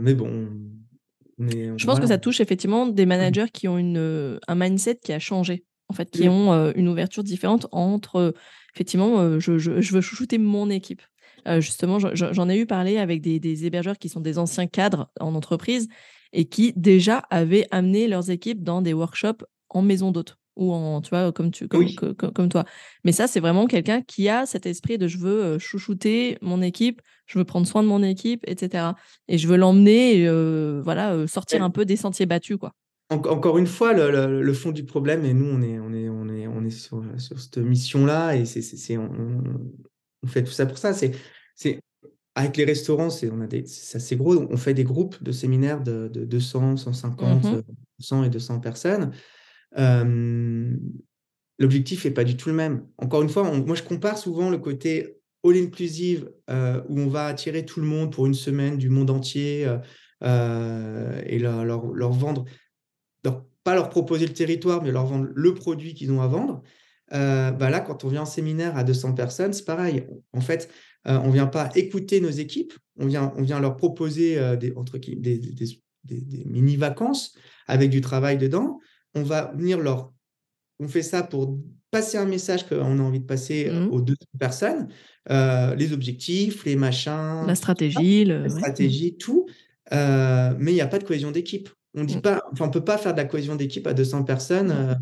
mais 0.02 0.14
bon, 0.14 0.48
je 1.38 1.84
pense 1.84 2.00
que 2.00 2.06
ça 2.06 2.18
touche 2.18 2.40
effectivement 2.40 2.86
des 2.86 3.04
mmh. 3.04 3.08
managers 3.08 3.46
qui 3.52 3.68
ont 3.68 3.78
une, 3.78 3.98
euh, 3.98 4.38
un 4.48 4.54
mindset 4.54 4.96
qui 5.02 5.12
a 5.12 5.18
changé, 5.18 5.64
en 5.88 5.94
fait, 5.94 6.10
qui 6.10 6.28
mmh. 6.28 6.32
ont 6.32 6.52
euh, 6.52 6.72
une 6.74 6.88
ouverture 6.88 7.22
différente 7.22 7.66
entre, 7.72 8.16
euh, 8.16 8.32
effectivement, 8.74 9.38
je, 9.38 9.58
je, 9.58 9.92
veux 9.92 10.00
chouchouter 10.00 10.38
mon 10.38 10.68
équipe. 10.70 11.02
justement, 11.58 11.98
j'en 11.98 12.48
ai 12.48 12.58
eu 12.58 12.66
parlé 12.66 12.98
avec 12.98 13.20
des, 13.20 13.38
des, 13.38 13.66
hébergeurs 13.66 13.98
qui 13.98 14.08
sont 14.08 14.20
des 14.20 14.38
anciens 14.38 14.66
cadres 14.66 15.10
en 15.20 15.34
entreprise 15.34 15.88
et 16.32 16.46
qui 16.46 16.72
déjà 16.76 17.18
avaient 17.30 17.66
amené 17.70 18.08
leurs 18.08 18.30
équipes 18.30 18.62
dans 18.62 18.82
des 18.82 18.92
workshops 18.92 19.44
en 19.68 19.82
maison 19.82 20.10
d'hôte 20.10 20.36
ou 20.56 20.72
en, 20.72 21.00
tu 21.00 21.10
vois, 21.10 21.32
comme, 21.32 21.50
tu, 21.50 21.68
comme, 21.68 21.86
comme, 22.14 22.48
toi. 22.48 22.64
Mais 23.04 23.12
ça, 23.12 23.26
c'est 23.26 23.40
vraiment 23.40 23.66
quelqu'un 23.66 24.02
qui 24.02 24.28
a 24.28 24.46
cet 24.46 24.66
esprit 24.66 24.98
de 24.98 25.06
je 25.06 25.18
veux 25.18 25.58
chouchouter 25.58 26.38
mon 26.40 26.62
équipe, 26.62 27.02
je 27.26 27.38
veux 27.38 27.44
prendre 27.44 27.66
soin 27.66 27.82
de 27.82 27.88
mon 27.88 28.02
équipe, 28.02 28.42
etc. 28.46 28.92
Et 29.28 29.38
je 29.38 29.46
veux 29.48 29.56
l'emmener, 29.56 30.26
euh, 30.26 30.80
voilà, 30.82 31.26
sortir 31.26 31.62
un 31.62 31.70
peu 31.70 31.84
des 31.84 31.96
sentiers 31.96 32.26
battus, 32.26 32.56
quoi. 32.56 32.72
encore 33.10 33.58
une 33.58 33.66
fois, 33.66 33.92
le, 33.92 34.42
le, 34.42 34.52
fond 34.54 34.72
du 34.72 34.84
problème, 34.84 35.24
et 35.24 35.34
nous, 35.34 35.46
on 35.46 35.60
est, 35.60 35.78
on 35.78 35.92
est, 35.92 36.08
on 36.08 36.28
est, 36.28 36.46
on 36.46 36.64
est 36.64 36.70
sur, 36.70 37.04
sur 37.18 37.38
cette 37.38 37.58
mission-là, 37.58 38.36
et 38.36 38.46
c'est, 38.46 38.96
on, 38.96 39.10
on, 40.22 40.26
fait 40.26 40.42
tout 40.42 40.52
ça 40.52 40.64
pour 40.64 40.78
ça. 40.78 40.94
C'est, 40.94 41.12
c'est 41.54 41.80
avec 42.36 42.56
les 42.56 42.64
restaurants, 42.64 43.10
c'est, 43.10 43.28
on 43.30 43.40
a 43.40 43.48
des, 43.48 43.66
c'est 43.66 43.96
assez 43.96 44.14
gros. 44.14 44.46
On 44.50 44.56
fait 44.56 44.74
des 44.74 44.84
groupes 44.84 45.20
de 45.22 45.32
séminaires 45.32 45.82
de, 45.82 46.06
de 46.06 46.24
200, 46.24 46.76
150, 46.76 47.64
100 47.98 48.24
et 48.24 48.30
200 48.30 48.60
personnes 48.60 49.10
l'objectif 51.58 52.04
n'est 52.04 52.10
pas 52.10 52.24
du 52.24 52.36
tout 52.36 52.48
le 52.48 52.54
même. 52.54 52.86
Encore 52.98 53.22
une 53.22 53.28
fois, 53.28 53.50
moi, 53.50 53.76
je 53.76 53.82
compare 53.82 54.18
souvent 54.18 54.50
le 54.50 54.58
côté 54.58 55.18
all-inclusive 55.44 56.30
où 56.48 57.00
on 57.00 57.08
va 57.08 57.26
attirer 57.26 57.64
tout 57.64 57.80
le 57.80 57.86
monde 57.86 58.12
pour 58.12 58.26
une 58.26 58.34
semaine 58.34 58.76
du 58.76 58.88
monde 58.88 59.10
entier 59.10 59.62
et 60.22 61.38
leur, 61.38 61.64
leur, 61.64 62.12
vendre, 62.12 62.44
pas 63.64 63.74
leur 63.74 63.88
proposer 63.88 64.26
le 64.26 64.32
territoire, 64.32 64.82
mais 64.82 64.92
leur 64.92 65.06
vendre 65.06 65.28
le 65.34 65.54
produit 65.54 65.94
qu'ils 65.94 66.12
ont 66.12 66.20
à 66.20 66.26
vendre. 66.26 66.62
bah 67.10 67.70
là, 67.70 67.80
quand 67.80 68.04
on 68.04 68.08
vient 68.08 68.22
en 68.22 68.26
séminaire 68.26 68.76
à 68.76 68.84
200 68.84 69.14
personnes, 69.14 69.52
c'est 69.52 69.64
pareil. 69.64 70.06
En 70.32 70.40
fait, 70.40 70.70
on 71.06 71.28
ne 71.28 71.32
vient 71.32 71.46
pas 71.46 71.70
écouter 71.74 72.20
nos 72.20 72.30
équipes, 72.30 72.72
on 72.98 73.06
vient, 73.06 73.32
on 73.36 73.42
vient 73.42 73.60
leur 73.60 73.76
proposer 73.76 74.56
des, 74.56 74.72
entre, 74.74 74.98
des, 74.98 75.38
des, 75.38 75.80
des 76.04 76.44
mini-vacances 76.46 77.34
avec 77.68 77.90
du 77.90 78.00
travail 78.00 78.38
dedans 78.38 78.80
on 79.16 79.22
va 79.22 79.52
venir 79.56 79.80
leur. 79.80 80.12
On 80.78 80.88
fait 80.88 81.02
ça 81.02 81.22
pour 81.22 81.58
passer 81.90 82.18
un 82.18 82.26
message 82.26 82.68
qu'on 82.68 82.98
a 82.98 83.02
envie 83.02 83.20
de 83.20 83.24
passer 83.24 83.68
euh, 83.68 83.86
mmh. 83.86 83.92
aux 83.92 84.00
deux 84.02 84.16
personnes, 84.38 84.88
euh, 85.30 85.74
les 85.74 85.92
objectifs, 85.92 86.64
les 86.64 86.76
machins. 86.76 87.44
La 87.46 87.54
stratégie. 87.54 88.26
La 88.26 88.48
stratégie, 88.48 89.16
tout. 89.16 89.46
Euh, 89.92 90.54
mais 90.58 90.72
il 90.72 90.74
n'y 90.74 90.80
a 90.82 90.86
pas 90.86 90.98
de 90.98 91.04
cohésion 91.04 91.30
d'équipe. 91.30 91.70
On 91.96 92.04
dit 92.04 92.18
pas, 92.18 92.42
enfin, 92.52 92.66
on 92.66 92.70
peut 92.70 92.84
pas 92.84 92.98
faire 92.98 93.12
de 93.12 93.18
la 93.18 93.24
cohésion 93.24 93.56
d'équipe 93.56 93.86
à 93.86 93.94
200 93.94 94.24
personnes 94.24 94.98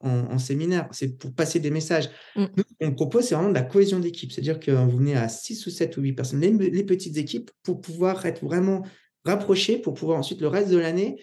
en, 0.00 0.38
séminaire. 0.38 0.88
C'est 0.90 1.18
pour 1.18 1.32
passer 1.34 1.60
des 1.60 1.70
messages. 1.70 2.08
Mmh. 2.34 2.44
Nous, 2.56 2.64
ce 2.66 2.86
qu'on 2.86 2.94
propose, 2.94 3.24
c'est 3.24 3.34
vraiment 3.34 3.50
de 3.50 3.54
la 3.54 3.62
cohésion 3.62 3.98
d'équipe. 3.98 4.32
C'est-à-dire 4.32 4.58
que 4.58 4.70
vous 4.70 4.96
venez 4.96 5.16
à 5.16 5.28
6 5.28 5.66
ou 5.66 5.70
7 5.70 5.96
ou 5.98 6.02
8 6.02 6.12
personnes, 6.14 6.40
les, 6.40 6.84
petites 6.84 7.18
équipes, 7.18 7.50
pour 7.62 7.80
pouvoir 7.80 8.24
être 8.24 8.42
vraiment 8.42 8.84
rapprochés, 9.24 9.78
pour 9.78 9.94
pouvoir 9.94 10.18
ensuite, 10.18 10.40
le 10.40 10.48
reste 10.48 10.70
de 10.70 10.78
l'année, 10.78 11.16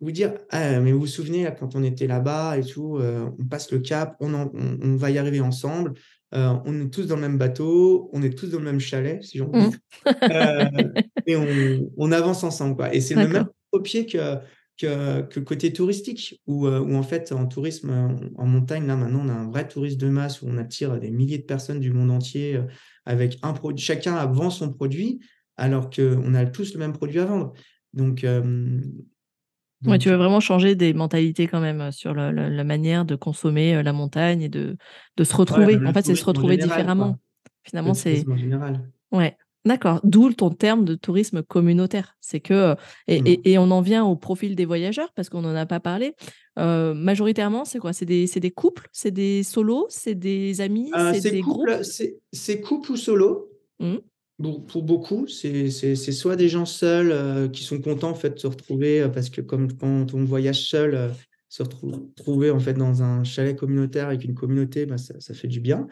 vous 0.00 0.12
dire 0.12 0.34
ah, 0.50 0.78
mais 0.80 0.92
vous 0.92 1.00
vous 1.00 1.06
souvenez 1.06 1.48
quand 1.58 1.74
on 1.74 1.82
était 1.82 2.06
là-bas 2.06 2.56
et 2.58 2.62
tout 2.62 2.98
euh, 2.98 3.28
on 3.38 3.44
passe 3.44 3.72
le 3.72 3.80
cap 3.80 4.16
on, 4.20 4.32
on, 4.32 4.96
va 4.96 5.10
y 5.10 5.18
arriver 5.18 5.40
ensemble 5.40 5.94
euh, 6.34 6.54
on 6.64 6.80
est 6.80 6.90
tous 6.90 7.06
dans 7.08 7.16
le 7.16 7.22
même 7.22 7.36
bateau 7.36 8.08
on 8.12 8.22
est 8.22 8.30
tous 8.30 8.46
dans 8.50 8.58
le 8.58 8.64
même 8.64 8.78
chalet 8.78 9.20
si 9.24 9.38
j'en 9.38 9.48
mmh. 9.48 9.70
euh, 10.22 10.70
et 11.26 11.34
on, 11.34 11.90
on, 11.96 12.12
avance 12.12 12.44
ensemble 12.44 12.76
quoi 12.76 12.94
et 12.94 13.00
c'est 13.00 13.16
le 13.16 13.26
même 13.26 13.48
pied 13.82 14.06
que, 14.06 14.36
que, 14.78 15.22
que 15.22 15.40
côté 15.40 15.72
touristique 15.72 16.40
où, 16.46 16.66
où, 16.66 16.94
en 16.94 17.02
fait 17.02 17.32
en 17.32 17.46
tourisme 17.46 18.16
en 18.36 18.46
montagne 18.46 18.86
là 18.86 18.96
maintenant 18.96 19.22
on 19.24 19.28
a 19.28 19.32
un 19.32 19.50
vrai 19.50 19.68
tourisme 19.68 19.98
de 19.98 20.08
masse 20.08 20.42
où 20.42 20.46
on 20.48 20.56
attire 20.58 20.98
des 20.98 21.10
milliers 21.10 21.38
de 21.38 21.44
personnes 21.44 21.80
du 21.80 21.92
monde 21.92 22.10
entier 22.10 22.60
avec 23.04 23.38
un 23.42 23.52
produit 23.52 23.84
chacun 23.84 24.24
vend 24.26 24.50
son 24.50 24.72
produit 24.72 25.20
alors 25.56 25.90
qu'on 25.90 26.34
a 26.34 26.46
tous 26.46 26.74
le 26.74 26.78
même 26.78 26.92
produit 26.92 27.20
à 27.20 27.26
vendre 27.26 27.52
donc 27.92 28.24
Ouais, 29.86 29.98
tu 29.98 30.08
veux 30.08 30.16
vraiment 30.16 30.40
changer 30.40 30.74
des 30.74 30.92
mentalités 30.92 31.46
quand 31.46 31.60
même 31.60 31.92
sur 31.92 32.12
la, 32.12 32.64
manière 32.64 33.04
de 33.04 33.14
consommer 33.14 33.80
la 33.80 33.92
montagne 33.92 34.42
et 34.42 34.48
de, 34.48 34.76
de 35.16 35.24
se 35.24 35.36
retrouver. 35.36 35.78
en 35.86 35.92
fait, 35.92 36.04
c'est 36.04 36.16
se 36.16 36.24
retrouver 36.24 36.56
différemment. 36.56 37.18
Finalement, 37.62 37.94
c'est. 37.94 38.24
Ouais. 39.12 39.36
D'accord. 39.68 40.00
D'où 40.02 40.32
ton 40.32 40.50
terme 40.50 40.84
de 40.84 40.94
tourisme 40.94 41.42
communautaire. 41.42 42.16
C'est 42.20 42.40
que 42.40 42.74
et, 43.06 43.22
mmh. 43.22 43.26
et, 43.26 43.52
et, 43.52 43.58
on 43.58 43.70
en 43.70 43.80
vient 43.80 44.04
au 44.04 44.16
profil 44.16 44.56
des 44.56 44.64
voyageurs 44.64 45.12
parce 45.14 45.28
qu'on 45.28 45.42
n'en 45.42 45.54
a 45.54 45.66
pas 45.66 45.80
parlé. 45.80 46.14
majoritairement, 46.56 47.64
c'est 47.64 47.78
quoi? 47.78 47.92
C'est 47.92 48.06
des, 48.06 48.26
des, 48.26 48.50
couples, 48.50 48.88
c'est 48.92 49.12
des 49.12 49.44
solos, 49.44 49.86
c'est 49.90 50.16
des 50.16 50.60
amis, 50.60 50.90
c'est 51.14 51.30
des 51.30 51.40
groupes? 51.40 51.68
C'est 52.32 52.60
couples 52.60 52.92
ou 52.92 52.96
solos. 52.96 53.48
Mmh 53.78 53.98
pour 54.68 54.82
beaucoup, 54.82 55.26
c'est 55.26 55.70
soit 55.96 56.36
des 56.36 56.48
gens 56.48 56.64
seuls 56.64 57.10
euh, 57.10 57.48
qui 57.48 57.64
sont 57.64 57.80
contents 57.80 58.10
en 58.10 58.14
fait 58.14 58.34
de 58.34 58.38
se 58.38 58.46
retrouver 58.46 59.02
euh, 59.02 59.08
parce 59.08 59.30
que 59.30 59.40
comme 59.40 59.72
quand 59.72 60.14
on 60.14 60.24
voyage 60.24 60.68
seul, 60.68 60.94
euh, 60.94 61.08
se 61.48 61.62
retrouver 61.62 62.50
en 62.50 62.60
fait 62.60 62.74
dans 62.74 63.02
un 63.02 63.24
chalet 63.24 63.56
communautaire 63.56 64.06
avec 64.06 64.22
une 64.22 64.34
communauté, 64.34 64.86
ça, 64.96 65.18
ça, 65.18 65.34
fait 65.34 65.48
du 65.48 65.60
bien. 65.60 65.88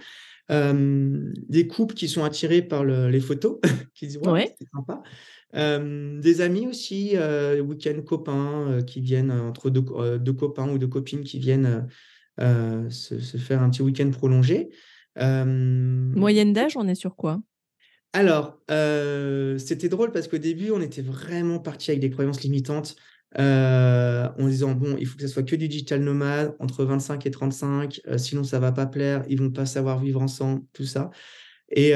Des 0.49 1.67
couples 1.67 1.95
qui 1.95 2.09
sont 2.09 2.25
attirés 2.25 2.63
par 2.63 2.85
les 2.85 3.21
photos, 3.21 3.59
qui 3.95 4.07
disent 4.07 4.19
ouais, 4.19 4.55
c'est 4.59 4.69
sympa. 4.75 5.03
des 6.21 6.41
amis 6.41 6.67
aussi, 6.67 7.17
week-end 7.61 8.01
copains 8.03 8.83
qui 8.87 9.01
viennent 9.01 9.33
entre 9.33 9.71
deux, 9.71 9.85
deux, 10.19 10.33
copains 10.33 10.71
ou 10.71 10.79
deux 10.79 10.89
copines 10.89 11.25
qui 11.25 11.39
viennent 11.39 11.89
se, 12.39 13.19
se, 13.19 13.37
faire 13.37 13.63
un 13.63 13.71
petit 13.71 13.83
week-end 13.83 14.11
prolongé. 14.11 14.69
Moyenne 15.17 16.53
d'âge, 16.53 16.77
on 16.77 16.87
est 16.87 16.95
sur 16.95 17.17
quoi? 17.17 17.41
alors, 18.17 18.59
c'était 19.59 19.91
drôle 19.91 20.11
parce 20.11 20.27
qu'au 20.27 20.39
début, 20.39 20.71
on 20.71 20.81
était 20.81 21.03
vraiment 21.03 21.59
parti 21.59 21.91
avec 21.91 22.01
des 22.01 22.11
croyances 22.11 22.41
limitantes, 22.43 22.97
euh, 23.39 24.29
en 24.39 24.49
disant: 24.49 24.73
«Bon, 24.73 24.97
il 24.99 25.07
faut 25.07 25.17
que 25.17 25.23
ça 25.23 25.29
soit 25.29 25.43
que 25.43 25.57
du 25.57 25.69
digital 25.69 26.01
nomade, 26.01 26.55
entre 26.59 26.85
25 26.85 27.27
et 27.27 27.31
35, 27.31 28.01
euh, 28.07 28.19
sinon 28.19 28.45
ça 28.45 28.59
va 28.59 28.73
pas 28.73 28.87
plaire, 28.87 29.25
ils 29.29 29.39
vont 29.39 29.51
pas 29.51 29.67
savoir 29.67 29.99
vivre 29.99 30.23
ensemble», 30.23 30.63
tout 30.73 30.85
ça. 30.85 31.11
Et 31.69 31.95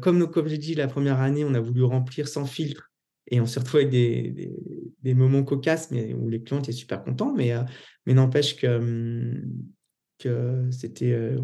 comme 0.00 0.30
comme 0.30 0.46
j'ai 0.46 0.58
dit, 0.58 0.74
la 0.76 0.86
première 0.86 1.20
année, 1.20 1.44
on 1.44 1.52
a 1.54 1.60
voulu 1.60 1.82
remplir 1.82 2.28
sans 2.28 2.44
filtre 2.44 2.92
et 3.26 3.40
on 3.40 3.46
s'est 3.46 3.58
retrouvé 3.58 3.82
avec 3.82 3.92
des 3.92 4.52
des 5.02 5.14
moments 5.14 5.42
cocasses, 5.42 5.90
mais 5.90 6.14
où 6.14 6.28
les 6.28 6.40
clients 6.40 6.60
étaient 6.60 6.70
super 6.70 7.02
contents, 7.02 7.34
mais 7.36 7.52
mais 8.06 8.14
n'empêche 8.14 8.56
que, 8.56 8.78
hum, 8.78 9.42
que 10.18 10.68
c'était 10.70 11.12
euh, 11.12 11.38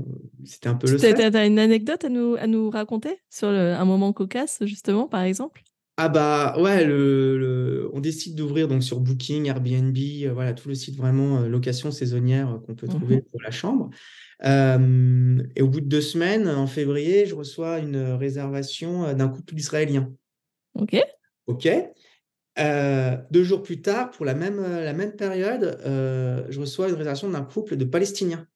c'était 0.45 0.69
un 0.69 0.75
peu 0.75 0.91
le 0.91 0.99
Tu 0.99 1.07
as, 1.07 1.47
une 1.47 1.59
anecdote 1.59 2.05
à 2.05 2.09
nous, 2.09 2.35
à 2.35 2.47
nous 2.47 2.71
raconter 2.71 3.19
sur 3.31 3.49
un 3.49 3.85
moment 3.85 4.13
cocasse, 4.13 4.59
justement, 4.63 5.07
par 5.09 5.23
exemple? 5.23 5.63
Ah 5.97 6.09
bah 6.09 6.57
ouais, 6.59 6.85
le, 6.85 7.89
on 7.93 8.01
décide 8.01 8.35
d'ouvrir 8.35 8.67
donc 8.67 8.83
sur 8.83 8.99
Booking, 8.99 9.47
Airbnb, 9.47 9.97
euh, 9.97 10.33
voilà, 10.33 10.53
tout 10.53 10.69
le 10.69 10.75
site 10.75 10.97
vraiment 10.97 11.43
euh, 11.43 11.49
location 11.49 11.93
saisonnière 11.93 12.59
qu'on 12.67 12.75
peut 12.75 12.89
trouver 12.89 13.19
mmh 13.19 13.23
pour 13.31 13.41
la 13.41 13.53
chambre. 13.53 13.91
et 14.43 15.63
au 15.63 15.69
bout 15.69 15.81
de 15.81 15.87
deux 15.87 16.01
semaines, 16.01 16.49
en 16.49 16.67
février, 16.67 17.27
je 17.27 17.37
reçois 17.37 17.79
une 17.79 17.97
réservation 17.97 19.13
d'un 19.15 19.29
couple 19.29 19.55
israélien. 19.57 20.13
Ok. 20.75 20.97
Ok. 21.47 21.69
deux 23.31 23.45
jours 23.45 23.63
plus 23.63 23.81
tard, 23.81 24.11
pour 24.11 24.25
la 24.25 24.35
même, 24.35 24.61
la 24.61 24.93
même 24.95 25.15
période, 25.15 25.79
je 25.85 26.61
reçois 26.61 26.89
une 26.89 26.97
réservation 26.97 27.31
d'un 27.31 27.43
couple 27.43 27.77
de 27.77 27.85
Palestiniens. 27.85 28.49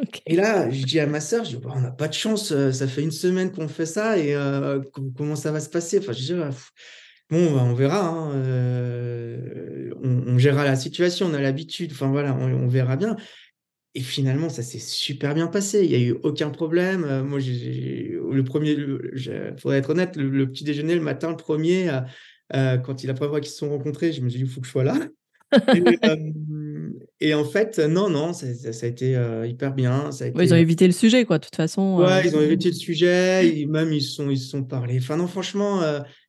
Et 0.26 0.36
là, 0.36 0.70
je 0.70 0.84
dis 0.84 1.00
à 1.00 1.06
ma 1.06 1.20
sœur, 1.20 1.44
«Bah, 1.62 1.72
on 1.74 1.80
n'a 1.80 1.90
pas 1.90 2.08
de 2.08 2.14
chance, 2.14 2.52
euh, 2.52 2.72
ça 2.72 2.86
fait 2.86 3.02
une 3.02 3.10
semaine 3.10 3.52
qu'on 3.52 3.68
fait 3.68 3.86
ça 3.86 4.18
et 4.18 4.34
euh, 4.34 4.80
comment 5.16 5.36
ça 5.36 5.52
va 5.52 5.60
se 5.60 5.68
passer? 5.68 5.98
Enfin, 5.98 6.12
je 6.12 6.20
dis, 6.20 6.34
«Ah, 6.34 6.50
bon, 7.30 7.54
bah, 7.54 7.62
on 7.64 7.74
verra, 7.74 8.06
hein, 8.08 8.32
euh, 8.34 9.90
on, 10.02 10.38
gérera 10.38 10.64
la 10.64 10.76
situation, 10.76 11.26
on 11.26 11.34
a 11.34 11.40
l'habitude, 11.40 11.92
enfin 11.92 12.08
voilà, 12.08 12.34
on, 12.34 12.68
verra 12.68 12.96
bien. 12.96 13.16
Et 13.94 14.00
finalement, 14.00 14.48
ça 14.48 14.62
s'est 14.62 14.78
super 14.78 15.34
bien 15.34 15.48
passé. 15.48 15.84
Il 15.84 15.90
n'y 15.90 15.96
a 15.96 15.98
eu 15.98 16.16
aucun 16.22 16.50
problème. 16.50 17.22
moi, 17.22 17.40
le 17.40 18.42
premier, 18.42 18.70
il 18.70 19.54
faudrait 19.58 19.78
être 19.78 19.90
honnête, 19.90 20.16
le, 20.16 20.48
petit 20.48 20.64
déjeuner 20.64 20.94
le 20.94 21.00
matin, 21.00 21.30
le 21.30 21.36
premier, 21.36 21.90
quand 22.52 23.02
il 23.02 23.10
a 23.10 23.14
première 23.14 23.32
fois 23.32 23.40
qu'ils 23.40 23.50
se 23.50 23.58
sont 23.58 23.68
rencontrés, 23.68 24.12
je 24.12 24.22
me 24.22 24.28
suis 24.28 24.38
dit, 24.38 24.44
il 24.44 24.50
faut 24.50 24.60
que 24.60 24.66
je 24.66 24.72
sois 24.72 24.84
là. 24.84 24.96
Et, 25.74 25.82
en 27.34 27.44
fait, 27.44 27.78
non, 27.78 28.08
non, 28.08 28.32
ça, 28.32 28.46
a 28.46 28.86
été 28.86 29.16
hyper 29.46 29.74
bien. 29.74 30.10
Ça 30.12 30.26
a 30.26 30.28
ils 30.28 30.54
ont 30.54 30.56
évité 30.56 30.86
le 30.86 30.92
sujet, 30.92 31.24
quoi, 31.24 31.38
de 31.38 31.44
toute 31.44 31.56
façon. 31.56 31.98
Ouais, 31.98 32.26
ils 32.26 32.36
ont 32.36 32.40
évité 32.40 32.68
le 32.68 32.74
sujet, 32.74 33.66
même 33.68 33.92
ils 33.92 34.02
sont, 34.02 34.30
ils 34.30 34.38
sont 34.38 34.64
parlé. 34.64 34.98
Enfin, 34.98 35.16
non, 35.16 35.26
franchement, 35.26 35.82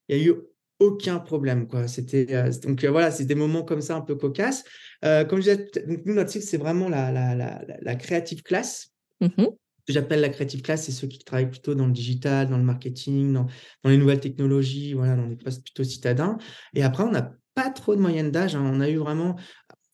il 0.10 0.18
n'y 0.18 0.24
a 0.24 0.26
eu 0.26 0.34
aucun 0.80 1.20
problème, 1.20 1.68
quoi. 1.68 1.88
C'était, 1.88 2.26
donc 2.64 2.84
voilà, 2.86 3.12
c'est 3.12 3.26
des 3.26 3.36
moments 3.36 3.64
comme 3.64 3.82
ça 3.82 3.96
un 3.96 4.02
peu 4.02 4.16
cocasses. 4.16 4.64
comme 5.02 5.42
je 5.42 5.52
disais, 5.52 5.68
nous, 6.06 6.14
notre 6.14 6.32
cycle, 6.32 6.46
c'est 6.46 6.58
vraiment 6.58 6.90
la, 6.90 7.12
la, 7.12 7.36
la, 7.36 7.62
la, 7.82 7.96
créative 7.96 8.44
classe. 8.44 8.90
Mmh 9.22 9.46
j'appelle 9.88 10.22
la 10.22 10.30
creative 10.30 10.62
class, 10.62 10.86
c'est 10.86 10.92
ceux 10.92 11.08
qui 11.08 11.20
travaillent 11.20 11.50
plutôt 11.50 11.76
dans 11.76 11.86
le 11.86 11.92
digital, 11.92 12.50
dans 12.50 12.58
le 12.58 12.64
marketing, 12.64 13.34
dans, 13.34 13.48
dans 13.84 13.90
les 13.90 13.98
nouvelles 13.98 14.20
technologies, 14.20 14.94
voilà, 14.94 15.16
dans 15.16 15.28
des 15.28 15.36
postes 15.36 15.64
plutôt 15.64 15.84
citadins. 15.84 16.38
Et 16.74 16.84
après, 16.84 17.04
on 17.04 17.12
n'a 17.12 17.34
pas 17.54 17.70
trop 17.70 17.96
de 17.96 18.02
moyenne 18.02 18.32
d'âge. 18.32 18.56
Hein. 18.56 18.64
On 18.64 18.80
a 18.80 18.90
eu 18.90 18.98
vraiment. 18.98 19.36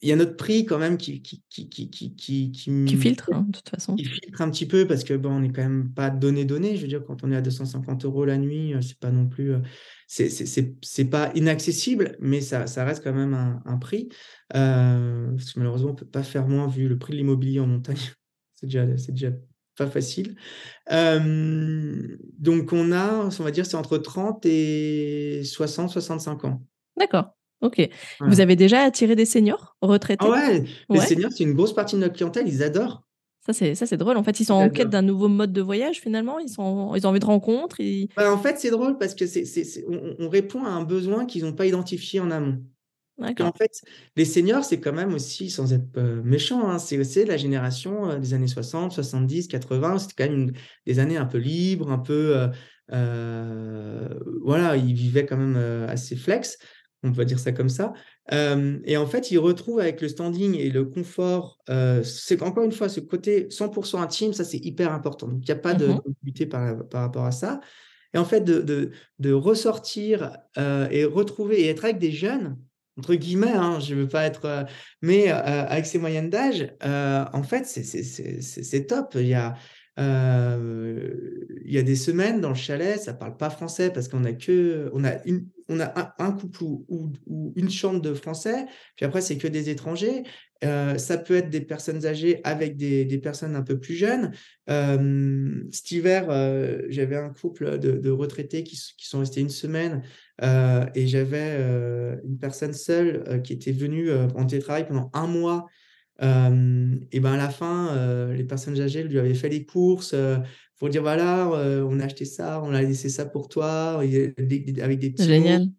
Il 0.02 0.10
y 0.10 0.12
a 0.12 0.16
notre 0.16 0.36
prix 0.36 0.64
quand 0.66 0.78
même 0.78 0.95
qui, 0.98 1.24
qui, 1.24 1.43
qui, 1.50 1.70
qui, 1.70 1.89
qui, 1.89 2.16
qui, 2.16 2.52
qui 2.52 2.98
filtre, 2.98 3.32
hein, 3.34 3.45
de 3.48 3.58
toute 3.58 3.70
façon. 3.70 3.95
Qui 3.95 4.06
filtre 4.06 4.41
un 4.41 4.52
petit 4.52 4.68
peu 4.68 4.86
parce 4.86 5.04
que 5.04 5.16
bon, 5.16 5.32
on 5.32 5.39
n'est 5.39 5.52
quand 5.52 5.64
même 5.64 5.91
pas 5.91 6.12
donné-donné. 6.12 6.76
Je 6.76 6.84
veux 6.84 6.88
dire, 6.88 7.04
quand 7.04 7.24
on 7.24 7.32
est 7.32 7.36
à 7.36 7.41
250 7.41 8.06
euros 8.06 8.24
la 8.24 8.38
nuit, 8.38 8.76
euh, 8.76 8.82
c'est 8.82 9.00
pas 9.00 9.10
non 9.10 9.28
plus. 9.28 9.54
Euh, 9.54 9.60
c'est, 10.06 10.30
c'est, 10.30 11.06
pas 11.06 11.32
inaccessible, 11.34 12.16
mais 12.20 12.41
ça, 12.41 12.68
ça 12.68 12.86
reste 12.86 13.04
quand 13.04 13.14
même 13.14 13.34
un, 13.34 13.62
un 13.66 13.78
prix. 13.78 14.10
Euh, 14.56 15.32
parce 15.32 15.54
que 15.54 15.60
malheureusement, 15.60 15.89
on 15.89 15.93
ne 15.93 15.98
peut 15.98 16.06
pas 16.06 16.24
faire 16.24 16.48
moins 16.48 16.68
vu 16.68 16.88
le 16.88 17.00
prix 17.00 17.14
de 17.14 17.18
l'immobilier 17.18 17.60
en 17.60 17.68
montagne. 17.68 17.98
c'est 18.56 18.68
déjà, 18.68 18.86
c'est 18.98 19.14
déjà 19.14 19.32
pas 19.76 19.88
facile. 19.88 20.36
donc, 20.89 22.72
on 22.72 22.91
a, 22.91 23.30
on 23.39 23.43
va 23.43 23.52
dire, 23.52 23.66
c'est 23.66 23.76
entre 23.78 23.98
30 23.98 24.45
et 24.45 25.41
60, 25.43 25.89
65 25.89 26.45
ans. 26.45 26.64
D'accord. 26.98 27.37
Ok. 27.62 27.89
Vous 28.20 28.39
avez 28.39 28.55
déjà 28.55 28.82
attiré 28.82 29.16
des 29.16 29.26
seniors 29.26 29.76
retraités? 29.82 30.26
Ah 30.28 30.32
ouais, 30.32 30.64
les 30.89 30.99
seniors, 30.99 31.32
c'est 31.32 31.43
une 31.43 31.53
grosse 31.53 31.74
partie 31.74 31.95
de 31.95 32.01
notre 32.01 32.16
clientèle, 32.16 32.47
ils 32.47 32.64
adorent. 32.64 33.03
Ça, 33.47 33.53
c'est, 33.53 33.76
ça, 33.76 33.86
c'est 33.86 33.95
drôle. 33.95 34.18
En 34.18 34.24
fait, 34.24 34.41
ils 34.41 34.45
sont 34.45 34.55
en 34.55 34.70
quête 34.70 34.89
d'un 34.89 35.01
nouveau 35.01 35.30
mode 35.30 35.53
de 35.53 35.62
voyage, 35.62 36.01
finalement. 36.01 36.38
Ils, 36.38 36.49
sont, 36.49 36.93
ils 36.95 37.08
ont 37.08 37.12
envie 37.12 37.22
de 37.22 37.26
rencontres. 37.26 37.78
Bah, 38.18 38.32
en 38.32 38.38
fait, 38.38 38.60
c'est 38.60 38.70
drôle 38.70 38.97
parce 38.97 39.16
que 39.16 39.26
c'est, 39.26 39.86
on, 39.88 40.16
on, 40.20 40.30
répond 40.30 40.66
à 40.66 40.70
un 40.70 40.84
besoin 40.84 41.26
qu'ils 41.26 41.45
n'ont 41.45 41.53
pas 41.53 41.66
identifié 41.66 42.20
en 42.20 42.30
amont. 42.30 42.62
En 43.20 43.51
fait, 43.53 43.82
les 44.16 44.26
seniors, 44.26 44.64
c'est 44.64 44.80
quand 44.80 44.93
même 44.93 45.14
aussi, 45.14 45.49
sans 45.49 45.74
être 45.74 45.99
méchant, 46.24 46.70
hein, 46.70 46.78
c'est 46.78 46.99
aussi 46.99 47.26
la 47.26 47.38
génération 47.38 48.20
des 48.20 48.34
années 48.36 48.47
60, 48.47 48.91
70, 48.91 49.47
80. 49.47 49.97
C'était 49.97 50.26
quand 50.26 50.32
même 50.32 50.51
des 50.86 50.99
années 50.99 51.18
un 51.18 51.26
peu 51.26 51.39
libres, 51.39 51.89
un 51.89 51.97
peu. 51.97 52.49
voilà, 52.89 54.76
ils 54.76 54.93
vivaient 54.93 55.26
quand 55.26 55.38
même 55.38 55.88
assez 55.88 56.16
flex, 56.16 56.60
on 57.04 57.12
peut 57.12 57.26
dire 57.26 57.39
ça 57.39 57.52
comme 57.52 57.70
ça. 57.70 57.93
et 58.32 58.98
en 58.98 59.06
fait, 59.06 59.32
ils 59.32 59.38
retrouvent 59.38 59.80
avec 59.80 60.02
le 60.02 60.10
standing 60.10 60.56
et 60.56 60.70
le 60.70 60.86
confort, 60.86 61.60
c'est 62.04 62.41
encore 62.41 62.64
une 62.64 62.72
fois 62.72 62.89
ce 62.89 63.00
côté 63.00 63.48
100% 63.50 64.02
intime, 64.02 64.34
ça 64.34 64.43
c'est 64.43 64.58
hyper 64.58 64.91
important. 64.91 65.28
Donc, 65.28 65.39
il 65.41 65.45
n'y 65.45 65.58
a 65.58 65.62
pas 65.62 65.74
de 65.74 65.88
mmh 65.88 66.45
par, 66.50 66.88
par 66.89 67.02
rapport 67.02 67.26
à 67.26 67.32
ça. 67.32 67.60
Et 68.14 68.18
en 68.18 68.26
fait, 68.26 68.41
de, 68.41 68.62
de, 68.62 68.91
de 69.20 69.32
ressortir 69.32 70.38
et 70.58 71.06
retrouver 71.06 71.62
et 71.62 71.68
être 71.70 71.86
avec 71.86 72.00
des 72.00 72.12
jeunes 72.12 72.58
entre 72.98 73.14
guillemets, 73.14 73.54
hein, 73.54 73.80
je 73.80 73.93
ne 73.93 74.02
veux 74.02 74.08
pas 74.08 74.24
être. 74.26 74.66
Mais 75.02 75.30
avec 75.30 75.86
ces 75.86 76.00
moyennes 76.00 76.30
d'âge, 76.30 76.74
en 76.82 77.43
fait, 77.43 77.66
c'est 77.66 78.88
top. 78.88 79.14
Il 79.16 79.28
y, 79.28 79.34
a, 79.34 79.56
il 79.98 81.74
y 81.74 81.78
a 81.78 81.82
des 81.82 81.95
semaines 81.95 82.39
dans 82.39 82.50
le 82.50 82.56
chalet, 82.56 83.00
ça 83.00 83.14
parle 83.14 83.36
pas 83.36 83.50
français 83.50 83.91
parce 83.91 84.08
qu'on 84.08 84.26
a 84.26 84.34
que. 84.34 84.89
On 84.93 85.04
a, 85.04 85.24
une, 85.26 85.48
on 85.70 85.80
a 85.80 86.16
un, 86.20 86.32
couple 86.32 86.64
ou, 86.64 87.14
une 87.56 87.70
chambre 87.70 88.02
de 88.02 88.14
français, 88.14 88.66
puis 88.95 89.06
après, 89.06 89.22
c'est 89.22 89.38
que 89.38 89.48
des 89.48 89.70
étrangers. 89.70 90.24
ça 90.62 91.18
peut 91.18 91.36
être 91.36 91.50
des 91.50 91.62
personnes 91.62 92.06
âgées 92.06 92.41
avec 92.43 92.78
des, 92.78 93.18
personnes 93.18 93.56
un 93.56 93.64
peu 93.64 93.80
plus 93.80 93.95
jeunes. 93.95 94.32
cet 94.68 95.91
hiver, 95.91 96.26
j'avais 96.89 97.18
un 97.18 97.30
couple 97.30 97.80
de, 97.80 98.10
retraités 98.12 98.64
qui, 98.64 98.80
qui, 98.98 99.08
sont 99.08 99.20
restés 99.20 99.41
une 99.41 99.50
semaine 99.50 100.04
euh, 100.43 100.86
et 100.93 101.08
j'avais 101.08 101.56
euh, 101.60 102.18
une 102.24 102.38
personne 102.38 102.74
seule 102.74 103.24
euh, 103.28 103.39
qui 103.39 103.54
était 103.54 103.72
venue 103.72 104.12
en 104.12 104.45
télétravail 104.45 104.88
pendant 104.88 105.10
un 105.14 105.28
mois. 105.28 105.66
Et 106.20 107.20
ben 107.20 107.34
à 107.34 107.38
la 107.38 107.49
fin, 107.49 108.32
les 108.34 108.43
personnes 108.43 108.80
âgées 108.80 109.03
lui 109.03 109.20
avaient 109.20 109.34
fait 109.34 109.49
les 109.49 109.65
courses 109.65 110.15
pour 110.78 110.89
dire 110.89 111.01
voilà, 111.01 111.49
on 111.88 111.99
a 111.99 112.05
acheté 112.05 112.26
ça, 112.26 112.61
on 112.63 112.74
a 112.74 112.82
laissé 112.82 113.09
ça 113.09 113.26
pour 113.26 113.49
toi, 113.49 113.99
avec 113.99 114.99
des 114.99 115.09
petits 115.11 115.24
Génial. 115.24 115.70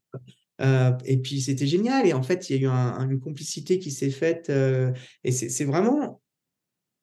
et 1.05 1.17
puis 1.19 1.41
c'était 1.41 1.67
génial. 1.67 2.07
Et 2.07 2.13
en 2.13 2.23
fait, 2.23 2.51
il 2.51 2.57
y 2.57 2.67
a 2.67 2.69
eu 2.69 3.11
une 3.11 3.21
complicité 3.21 3.79
qui 3.79 3.91
s'est 3.91 4.11
faite. 4.11 4.51
et 5.25 5.33
c'est 5.33 5.65
vraiment, 5.65 6.21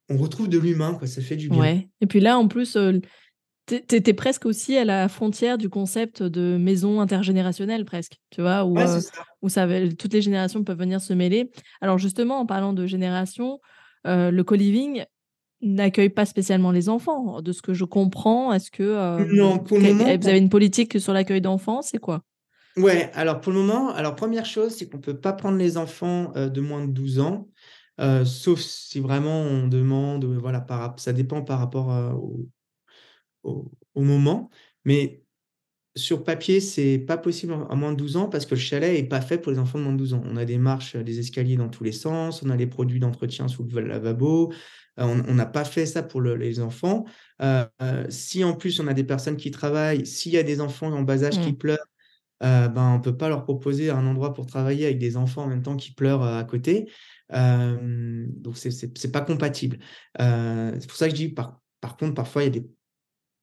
on 0.09 0.17
retrouve 0.17 0.49
de 0.49 0.59
l'humain, 0.59 0.93
quoi. 0.93 1.07
Ça 1.07 1.21
fait 1.21 1.35
du 1.35 1.49
bien. 1.49 1.59
Ouais. 1.59 1.89
Et 2.01 2.05
puis 2.05 2.19
là, 2.19 2.37
en 2.37 2.47
plus, 2.47 2.77
tu 3.67 3.75
étais 3.75 4.13
presque 4.13 4.45
aussi 4.45 4.77
à 4.77 4.85
la 4.85 5.07
frontière 5.07 5.57
du 5.57 5.69
concept 5.69 6.21
de 6.21 6.57
maison 6.57 7.01
intergénérationnelle, 7.01 7.85
presque, 7.85 8.19
tu 8.29 8.41
vois, 8.41 8.63
où, 8.63 8.77
euh, 8.77 9.01
où 9.41 9.49
ça, 9.49 9.67
toutes 9.97 10.13
les 10.13 10.21
générations 10.21 10.63
peuvent 10.63 10.77
venir 10.77 11.01
se 11.01 11.13
mêler. 11.13 11.49
Alors 11.81 11.97
justement, 11.97 12.39
en 12.39 12.45
parlant 12.45 12.73
de 12.73 12.85
génération, 12.85 13.59
euh, 14.05 14.29
le 14.29 14.43
co-living 14.43 15.05
n'accueille 15.61 16.09
pas 16.09 16.25
spécialement 16.25 16.71
les 16.71 16.89
enfants. 16.89 17.41
De 17.41 17.51
ce 17.51 17.61
que 17.63 17.73
je 17.73 17.85
comprends, 17.85 18.53
est-ce 18.53 18.69
que 18.69 18.83
euh, 18.83 19.25
non, 19.31 19.57
pour 19.57 19.79
le 19.79 19.93
moment, 19.93 20.03
vous 20.03 20.27
avez 20.27 20.37
une 20.37 20.49
politique 20.49 20.99
sur 20.99 21.13
l'accueil 21.13 21.41
d'enfants 21.41 21.81
C'est 21.81 21.97
quoi? 21.97 22.21
Ouais, 22.77 23.09
alors 23.13 23.39
pour 23.39 23.51
le 23.51 23.59
moment, 23.59 23.89
alors 23.95 24.15
première 24.15 24.45
chose, 24.45 24.75
c'est 24.75 24.89
qu'on 24.89 24.97
ne 24.97 25.01
peut 25.01 25.17
pas 25.17 25.33
prendre 25.33 25.57
les 25.57 25.77
enfants 25.77 26.33
de 26.35 26.61
moins 26.61 26.85
de 26.85 26.91
12 26.91 27.19
ans. 27.19 27.47
sauf 28.25 28.59
si 28.59 28.99
vraiment 28.99 29.41
on 29.41 29.67
demande, 29.67 30.25
voilà, 30.25 30.61
par, 30.61 30.99
ça 30.99 31.13
dépend 31.13 31.41
par 31.41 31.57
rapport 31.57 31.87
au, 32.15 32.47
au, 33.45 34.01
moment. 34.01 34.49
Mais 34.83 35.23
sur 35.95 36.23
papier, 36.23 36.59
c'est 36.59 36.97
pas 36.97 37.17
possible 37.17 37.53
à 37.69 37.75
moins 37.75 37.93
de 37.93 37.97
12 37.97 38.17
ans 38.17 38.27
parce 38.27 38.45
que 38.45 38.55
le 38.55 38.59
chalet 38.59 38.99
est 38.99 39.07
pas 39.07 39.21
fait 39.21 39.37
pour 39.37 39.51
les 39.51 39.59
enfants 39.59 39.79
de 39.79 39.83
moins 39.83 39.93
de 39.93 39.97
12 39.97 40.13
ans. 40.15 40.23
On 40.25 40.35
a 40.35 40.45
des 40.45 40.57
marches, 40.57 40.95
des 40.95 41.19
escaliers 41.19 41.55
dans 41.55 41.69
tous 41.69 41.83
les 41.83 41.93
sens, 41.93 42.43
on 42.43 42.49
a 42.49 42.57
des 42.57 42.67
produits 42.67 42.99
d'entretien 42.99 43.47
sous 43.47 43.63
le 43.63 43.81
lavabo. 43.81 44.51
Euh, 44.99 45.23
on 45.27 45.33
n'a 45.33 45.45
pas 45.45 45.65
fait 45.65 45.85
ça 45.85 46.03
pour 46.03 46.21
les 46.21 46.59
enfants. 46.59 47.05
Euh, 47.41 47.65
euh, 47.81 48.05
si 48.09 48.43
en 48.43 48.53
plus 48.53 48.79
on 48.79 48.87
a 48.87 48.93
des 48.93 49.03
personnes 49.03 49.37
qui 49.37 49.51
travaillent, 49.51 50.05
s'il 50.05 50.31
y 50.31 50.37
a 50.37 50.43
des 50.43 50.61
enfants 50.61 50.91
en 50.91 51.01
bas 51.01 51.23
âge 51.23 51.39
qui 51.39 51.51
mmh. 51.51 51.57
pleurent, 51.57 51.87
ben, 52.41 52.93
on 52.95 53.01
peut 53.01 53.15
pas 53.17 53.29
leur 53.29 53.43
proposer 53.43 53.89
un 53.89 54.05
endroit 54.05 54.33
pour 54.33 54.45
travailler 54.45 54.85
avec 54.85 54.99
des 54.99 55.17
enfants 55.17 55.43
en 55.43 55.47
même 55.47 55.63
temps 55.63 55.75
qui 55.75 55.93
pleurent 55.93 56.23
à 56.23 56.43
côté. 56.43 56.89
donc 57.31 58.57
c'est 58.57 59.11
pas 59.11 59.21
compatible. 59.21 59.79
c'est 60.19 60.87
pour 60.87 60.97
ça 60.97 61.07
que 61.07 61.11
je 61.11 61.15
dis 61.15 61.29
par, 61.29 61.59
par 61.81 61.97
contre 61.97 62.13
parfois 62.13 62.43
il 62.43 62.45
y 62.45 62.47
a 62.47 62.59
des 62.59 62.67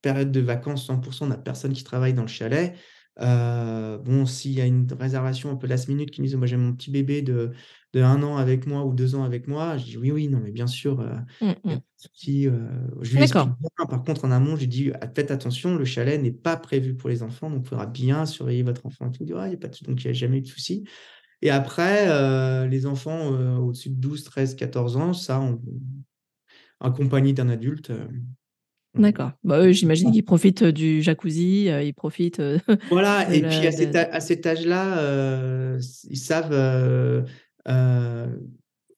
période 0.03 0.30
de 0.32 0.40
vacances, 0.40 0.88
100%, 0.88 1.24
on 1.24 1.26
n'a 1.28 1.38
personne 1.38 1.72
qui 1.72 1.84
travaille 1.84 2.14
dans 2.14 2.22
le 2.22 2.28
chalet. 2.28 2.76
Euh, 3.20 3.98
bon, 3.98 4.24
s'il 4.24 4.53
y 4.53 4.61
a 4.61 4.66
une 4.66 4.86
réservation 4.98 5.50
un 5.50 5.57
peu 5.57 5.66
last 5.66 5.88
minute 5.88 6.11
qui 6.11 6.22
me 6.22 6.26
dit, 6.26 6.36
moi 6.36 6.46
j'ai 6.46 6.57
mon 6.57 6.72
petit 6.72 6.90
bébé 6.90 7.20
de, 7.20 7.53
de 7.92 8.00
un 8.00 8.22
an 8.22 8.38
avec 8.38 8.66
moi 8.66 8.84
ou 8.86 8.94
deux 8.94 9.14
ans 9.14 9.22
avec 9.22 9.48
moi, 9.48 9.76
je 9.76 9.84
dis 9.84 9.96
oui, 9.98 10.11
oui, 10.11 10.28
non, 10.28 10.40
mais 10.42 10.50
bien 10.50 10.66
sûr, 10.66 11.00
euh, 11.00 11.14
mmh, 11.42 11.53
mmh. 11.64 11.70
euh, 11.72 12.68
je 13.03 13.14
lui 13.14 13.22
explique 13.22 13.44
Par 13.76 14.03
contre, 14.03 14.24
en 14.24 14.30
amont, 14.30 14.57
je 14.57 14.61
lui 14.61 14.68
dis, 14.68 14.92
ah, 15.00 15.09
faites 15.14 15.30
attention, 15.30 15.76
le 15.76 15.84
chalet 15.84 16.20
n'est 16.20 16.32
pas 16.32 16.57
prévu 16.57 16.94
pour 16.94 17.11
les 17.11 17.22
enfants, 17.22 17.50
donc 17.50 17.64
il 17.64 17.68
faudra 17.68 17.86
bien 17.86 18.24
surveiller 18.24 18.62
votre 18.62 18.86
enfant. 18.86 19.11
Tout. 19.11 19.24
Il 19.24 19.30
y 19.30 19.34
a 19.34 19.57
pas 19.57 19.68
de... 19.68 19.76
Donc 19.86 20.03
il 20.03 20.07
n'y 20.07 20.11
a 20.11 20.14
jamais 20.14 20.38
eu 20.38 20.42
de 20.42 20.46
souci. 20.46 20.84
Et 21.42 21.50
après, 21.50 22.68
les 22.68 22.86
enfants 22.86 23.30
au-dessus 23.59 23.90
de 23.90 23.96
12, 23.96 24.24
13, 24.24 24.55
14 24.55 24.96
ans, 24.96 25.12
ça, 25.12 25.40
on... 25.40 25.61
accompagnés 26.80 27.32
d'un 27.32 27.48
adulte, 27.48 27.92
D'accord. 28.95 29.32
Bah, 29.43 29.72
j'imagine 29.72 30.12
qu'ils 30.12 30.24
profitent 30.24 30.64
du 30.64 31.03
jacuzzi, 31.03 31.66
ils 31.66 31.95
profitent. 31.95 32.43
voilà, 32.90 33.26
et 33.34 33.40
puis 33.43 33.66
à, 33.66 34.20
cet, 34.20 34.47
âge-là, 34.47 35.78
ils 36.11 36.18
savent 36.18 37.24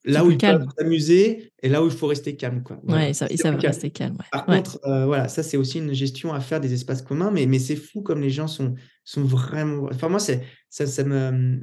là 0.07 0.23
où 0.23 0.31
ils 0.31 0.37
peuvent 0.37 0.67
s'amuser 0.77 1.51
et 1.63 1.69
là 1.69 1.81
où 1.81 1.87
il 1.87 1.93
faut 1.93 2.07
rester 2.07 2.35
calme. 2.35 2.61
Quoi. 2.61 2.79
Ouais, 2.87 3.11
ils 3.11 3.15
savent, 3.15 3.57
rester 3.57 3.89
calme. 3.89 4.17
Par 4.31 4.45
contre, 4.45 4.79
voilà, 4.83 5.27
ça 5.27 5.43
c'est 5.43 5.57
aussi 5.57 5.79
une 5.79 5.93
gestion 5.93 6.33
à 6.33 6.39
faire 6.41 6.59
des 6.59 6.73
espaces 6.73 7.01
communs, 7.01 7.31
mais, 7.31 7.45
mais 7.45 7.59
c'est 7.59 7.77
fou 7.77 8.01
comme 8.01 8.21
les 8.21 8.29
gens 8.29 8.47
sont, 8.47 8.75
sont 9.03 9.23
vraiment. 9.23 9.87
Enfin, 9.91 10.09
moi, 10.09 10.19
ça, 10.19 10.35
ça 10.69 11.03
me. 11.03 11.61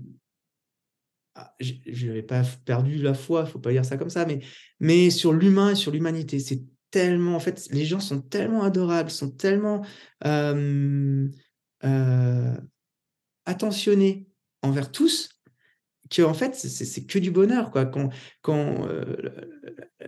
Ah, 1.35 1.55
je 1.61 2.07
n'avais 2.07 2.22
pas 2.22 2.43
perdu 2.66 2.99
la 2.99 3.14
foi, 3.14 3.45
il 3.47 3.51
faut 3.51 3.59
pas 3.59 3.72
dire 3.72 3.87
ça 3.87 3.97
comme 3.97 4.11
ça, 4.11 4.26
mais, 4.26 4.41
mais 4.80 5.09
sur 5.09 5.33
l'humain 5.33 5.70
et 5.70 5.74
sur 5.74 5.91
l'humanité, 5.91 6.39
c'est 6.39 6.61
tellement, 6.93 7.34
en 7.34 7.40
fait, 7.40 7.68
les 7.72 7.84
gens 7.84 7.99
sont 7.99 8.20
tellement 8.20 8.62
adorables, 8.62 9.11
sont 9.11 9.30
tellement 9.30 9.84
attentionnés 13.45 14.28
envers 14.62 14.93
tous 14.93 15.30
que 16.11 16.22
en 16.22 16.34
fait 16.34 16.55
c'est 16.55 17.07
que 17.07 17.18
du 17.18 17.30
bonheur 17.30 17.70
quoi. 17.70 17.86
Quand 18.43 18.86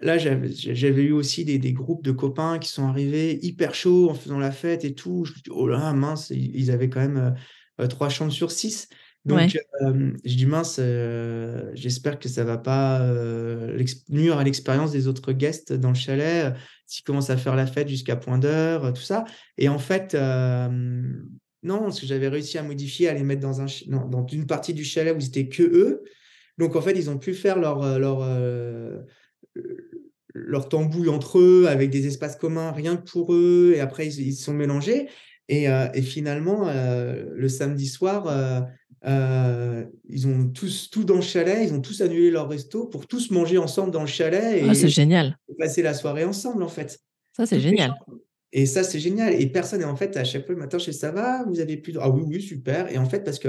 là 0.02 0.18
j'avais 0.18 1.02
eu 1.02 1.12
aussi 1.12 1.44
des, 1.44 1.72
groupes 1.72 2.04
de 2.04 2.12
copains 2.12 2.58
qui 2.58 2.68
sont 2.68 2.86
arrivés 2.86 3.38
hyper 3.42 3.74
chauds 3.74 4.10
en 4.10 4.14
faisant 4.14 4.38
la 4.38 4.52
fête 4.52 4.84
et 4.84 4.94
tout. 4.94 5.24
Oh 5.50 5.66
là 5.66 5.92
mince 5.92 6.30
ils 6.30 6.70
avaient 6.70 6.90
quand 6.90 7.00
même 7.00 7.34
trois 7.88 8.10
chambres 8.10 8.32
sur 8.32 8.50
six 8.50 8.88
Donc, 9.24 9.58
euh, 9.80 10.12
je 10.22 10.34
dis 10.36 10.44
mince, 10.44 10.76
euh, 10.78 11.70
j'espère 11.72 12.18
que 12.18 12.28
ça 12.28 12.44
va 12.44 12.58
pas 12.58 13.00
euh, 13.00 13.82
nuire 14.10 14.36
à 14.36 14.44
l'expérience 14.44 14.92
des 14.92 15.08
autres 15.08 15.32
guests 15.32 15.72
dans 15.72 15.88
le 15.88 15.94
chalet, 15.94 16.52
euh, 16.52 16.58
s'ils 16.86 17.04
commencent 17.04 17.30
à 17.30 17.38
faire 17.38 17.56
la 17.56 17.66
fête 17.66 17.88
jusqu'à 17.88 18.16
point 18.16 18.36
d'heure, 18.36 18.92
tout 18.92 19.02
ça. 19.02 19.24
Et 19.56 19.70
en 19.70 19.78
fait, 19.78 20.14
non, 20.14 21.80
parce 21.80 22.00
que 22.00 22.06
j'avais 22.06 22.28
réussi 22.28 22.58
à 22.58 22.62
modifier, 22.62 23.08
à 23.08 23.14
les 23.14 23.22
mettre 23.22 23.40
dans, 23.40 23.62
un, 23.62 23.66
dans 23.86 24.26
une 24.26 24.46
partie 24.46 24.74
du 24.74 24.84
chalet 24.84 25.16
où 25.16 25.20
c'était 25.20 25.48
que 25.48 25.62
eux. 25.62 26.02
Donc, 26.58 26.76
en 26.76 26.82
fait, 26.82 26.92
ils 26.92 27.08
ont 27.08 27.18
pu 27.18 27.32
faire 27.32 27.58
leur, 27.58 27.98
leur, 27.98 28.22
leur 30.34 30.68
tambouille 30.68 31.08
entre 31.08 31.38
eux 31.38 31.66
avec 31.66 31.88
des 31.88 32.06
espaces 32.06 32.36
communs, 32.36 32.72
rien 32.72 32.96
que 32.96 33.10
pour 33.10 33.32
eux. 33.32 33.72
Et 33.74 33.80
après, 33.80 34.06
ils 34.06 34.34
se 34.34 34.44
sont 34.44 34.52
mélangés. 34.52 35.08
Et, 35.48 35.64
et 35.64 36.02
finalement, 36.02 36.70
le 36.70 37.48
samedi 37.48 37.86
soir, 37.86 38.66
euh, 39.06 39.84
ils 40.08 40.26
ont 40.26 40.48
tous 40.48 40.88
tout 40.90 41.04
dans 41.04 41.16
le 41.16 41.20
chalet, 41.20 41.68
ils 41.68 41.74
ont 41.74 41.80
tous 41.80 42.00
annulé 42.00 42.30
leur 42.30 42.48
resto 42.48 42.86
pour 42.86 43.06
tous 43.06 43.30
manger 43.30 43.58
ensemble 43.58 43.90
dans 43.90 44.00
le 44.00 44.06
chalet 44.06 44.62
et, 44.62 44.68
ah, 44.68 44.74
c'est 44.74 44.88
génial. 44.88 45.38
passer 45.58 45.82
la 45.82 45.92
soirée 45.92 46.24
ensemble 46.24 46.62
en 46.62 46.68
fait. 46.68 46.98
Ça 47.36 47.44
c'est 47.44 47.60
génial. 47.60 47.94
Et 48.52 48.64
ça 48.64 48.82
c'est 48.82 49.00
génial. 49.00 49.38
Et 49.38 49.46
personne 49.46 49.82
et 49.82 49.84
en 49.84 49.96
fait 49.96 50.16
à 50.16 50.24
chaque 50.24 50.46
fois 50.46 50.54
le 50.54 50.60
matin 50.60 50.78
chez 50.78 50.92
ça 50.92 51.10
va, 51.10 51.44
vous 51.44 51.60
avez 51.60 51.76
plus 51.76 51.92
de... 51.92 51.98
ah 52.00 52.08
oui 52.08 52.22
oui 52.26 52.40
super. 52.40 52.90
Et 52.90 52.96
en 52.96 53.04
fait 53.04 53.24
parce 53.24 53.38
que 53.38 53.48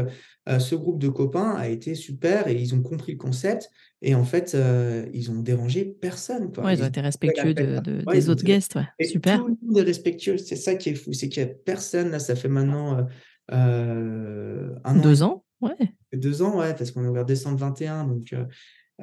euh, 0.49 0.59
ce 0.59 0.75
groupe 0.75 0.99
de 0.99 1.07
copains 1.07 1.55
a 1.55 1.69
été 1.69 1.95
super 1.95 2.49
et 2.49 2.55
ils 2.55 2.75
ont 2.75 2.81
compris 2.81 3.13
le 3.13 3.17
concept 3.17 3.69
et 4.01 4.13
en 4.13 4.25
fait 4.25 4.55
euh, 4.55 5.05
ils 5.13 5.31
ont 5.31 5.39
dérangé 5.39 5.85
personne 5.85 6.51
quoi. 6.51 6.73
ils, 6.73 6.83
ont 6.83 6.87
été 6.87 6.99
respectueux 6.99 7.53
de, 7.53 8.03
des 8.11 8.29
autres 8.29 8.43
guests 8.43 8.75
ouais. 8.75 9.05
super. 9.05 9.39
Tout 9.39 9.47
le 9.47 9.67
monde 9.67 9.77
est 9.77 9.83
respectueux. 9.83 10.37
C'est 10.37 10.57
ça 10.57 10.75
qui 10.75 10.89
est 10.89 10.95
fou, 10.95 11.13
c'est 11.13 11.29
qu'il 11.29 11.43
y 11.43 11.45
a 11.45 11.49
personne 11.49 12.11
là. 12.11 12.19
Ça 12.19 12.35
fait 12.35 12.49
maintenant 12.49 13.07
un. 13.47 14.95
Deux 15.01 15.23
ans? 15.23 15.44
Ouais. 15.61 15.75
Deux 16.13 16.41
ans, 16.41 16.59
ouais, 16.59 16.73
parce 16.75 16.91
qu'on 16.91 17.03
est 17.03 17.07
ouvert 17.07 17.25
décembre 17.25 17.57
21, 17.57 18.05
donc 18.05 18.33
euh, 18.33 18.45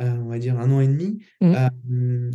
euh, 0.01 0.11
on 0.11 0.29
va 0.29 0.39
dire 0.39 0.59
un 0.59 0.71
an 0.71 0.81
et 0.81 0.89
demi. 0.89 1.25
Mmh. 1.41 1.55
Euh, 1.55 2.31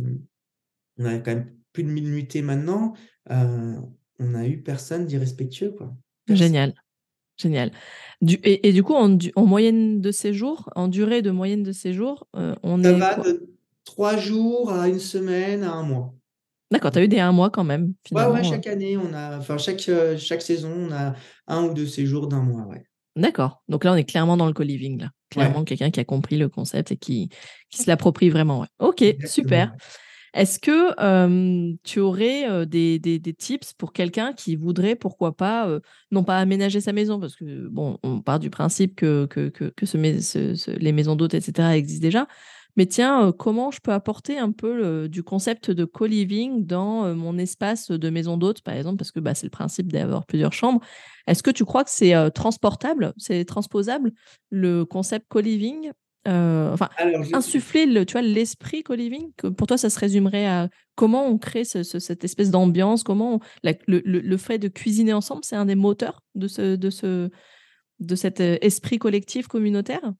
on 0.98 1.04
a 1.04 1.18
quand 1.18 1.34
même 1.34 1.52
plus 1.72 1.84
de 1.84 1.88
1000 1.88 2.10
nuitées 2.10 2.42
maintenant. 2.42 2.94
on 3.28 4.34
a 4.34 4.46
eu 4.46 4.62
personne 4.62 5.06
d'irrespectueux, 5.06 5.72
quoi. 5.72 5.94
Génial. 6.28 6.74
Génial. 7.36 7.70
Du, 8.20 8.38
et, 8.42 8.72
du 8.72 8.82
coup, 8.82 8.94
en, 8.94 9.16
en, 9.36 9.46
moyenne 9.46 10.00
de 10.00 10.10
séjour, 10.10 10.70
en 10.74 10.88
durée 10.88 11.22
de 11.22 11.30
moyenne 11.30 11.62
de 11.62 11.70
séjour, 11.70 12.26
on 12.34 12.82
Ça 12.82 12.90
est. 12.90 12.94
va 12.94 13.14
de 13.16 13.48
trois 13.84 14.16
jours 14.16 14.72
à 14.72 14.88
une 14.88 14.98
semaine 14.98 15.62
à 15.62 15.72
un 15.72 15.84
mois. 15.84 16.12
D'accord, 16.70 16.90
tu 16.90 16.98
as 16.98 17.04
eu 17.04 17.08
des 17.08 17.20
un 17.20 17.32
mois 17.32 17.48
quand 17.48 17.64
même, 17.64 17.94
finalement. 18.04 18.32
Ouais, 18.34 18.40
ouais, 18.40 18.44
chaque 18.44 18.66
année, 18.66 18.98
on 18.98 19.14
a, 19.14 19.38
enfin, 19.38 19.56
chaque, 19.56 19.88
chaque 20.18 20.42
saison, 20.42 20.70
on 20.70 20.92
a 20.92 21.14
un 21.46 21.64
ou 21.64 21.72
deux 21.72 21.86
séjours 21.86 22.26
d'un 22.26 22.42
mois, 22.42 22.66
ouais. 22.66 22.84
D'accord. 23.18 23.62
Donc 23.68 23.84
là, 23.84 23.92
on 23.92 23.96
est 23.96 24.04
clairement 24.04 24.36
dans 24.36 24.46
le 24.46 24.52
co-living, 24.52 25.00
là. 25.00 25.10
Clairement, 25.30 25.64
quelqu'un 25.64 25.90
qui 25.90 26.00
a 26.00 26.04
compris 26.04 26.38
le 26.38 26.48
concept 26.48 26.92
et 26.92 26.96
qui, 26.96 27.28
qui 27.68 27.82
se 27.82 27.90
l'approprie 27.90 28.30
vraiment. 28.30 28.64
Ok, 28.78 29.04
super. 29.26 29.74
Est-ce 30.32 30.58
que 30.58 31.74
tu 31.82 32.00
aurais 32.00 32.66
des, 32.66 32.98
des, 32.98 33.18
des, 33.18 33.34
tips 33.34 33.74
pour 33.74 33.92
quelqu'un 33.92 34.32
qui 34.32 34.56
voudrait, 34.56 34.94
pourquoi 34.94 35.36
pas, 35.36 35.68
non 36.12 36.24
pas 36.24 36.38
aménager 36.38 36.80
sa 36.80 36.92
maison, 36.92 37.20
parce 37.20 37.36
que, 37.36 37.68
bon, 37.68 37.98
on 38.02 38.22
part 38.22 38.38
du 38.38 38.48
principe 38.48 38.94
que, 38.94 39.26
que, 39.26 39.48
que, 39.48 39.64
que 39.64 39.84
ce, 39.84 40.78
les 40.78 40.92
maisons 40.92 41.16
d'hôtes, 41.16 41.34
etc., 41.34 41.76
existent 41.76 42.02
déjà, 42.06 42.28
mais 42.78 42.86
tiens, 42.86 43.32
comment 43.36 43.70
je 43.70 43.80
peux 43.80 43.92
apporter 43.92 44.38
un 44.38 44.52
peu 44.52 45.08
du 45.08 45.22
concept 45.22 45.70
de 45.70 45.84
co-living 45.84 46.64
dans 46.64 47.14
mon 47.14 47.36
espace 47.36 47.90
de 47.90 48.08
maison 48.08 48.38
d'hôte, 48.38 48.62
par 48.62 48.74
exemple, 48.74 48.96
parce 48.96 49.10
que 49.10 49.20
bah, 49.20 49.34
c'est 49.34 49.46
le 49.46 49.50
principe 49.50 49.92
d'avoir 49.92 50.24
plusieurs 50.24 50.52
chambres. 50.52 50.80
Est-ce 51.26 51.42
que 51.42 51.50
tu 51.50 51.64
crois 51.64 51.84
que 51.84 51.90
c'est 51.90 52.14
transportable, 52.30 53.12
c'est 53.16 53.44
transposable, 53.44 54.12
le 54.50 54.84
concept 54.84 55.26
co-living 55.28 55.90
enfin, 56.24 56.88
insuffler 57.32 57.86
le, 57.86 58.06
tu 58.06 58.12
vois, 58.12 58.22
l'esprit 58.22 58.82
co-living, 58.82 59.32
pour 59.56 59.66
toi, 59.66 59.76
ça 59.76 59.90
se 59.90 59.98
résumerait 59.98 60.46
à 60.46 60.68
comment 60.94 61.26
on 61.26 61.38
crée 61.38 61.64
cette 61.64 62.24
espèce 62.24 62.50
d'ambiance, 62.50 63.02
comment 63.02 63.40
le, 63.64 64.02
le, 64.04 64.36
fait 64.36 64.58
de 64.58 64.68
cuisiner 64.68 65.12
ensemble, 65.12 65.40
c'est 65.44 65.56
un 65.56 65.64
des 65.66 65.74
moteurs 65.74 66.22
de, 66.34 66.48
ce, 66.48 66.76
de, 66.76 66.90
ce, 66.90 67.30
de 67.98 68.14
cet 68.14 68.40
esprit 68.40 68.98
collectif 68.98 69.48
communautaire? 69.48 70.12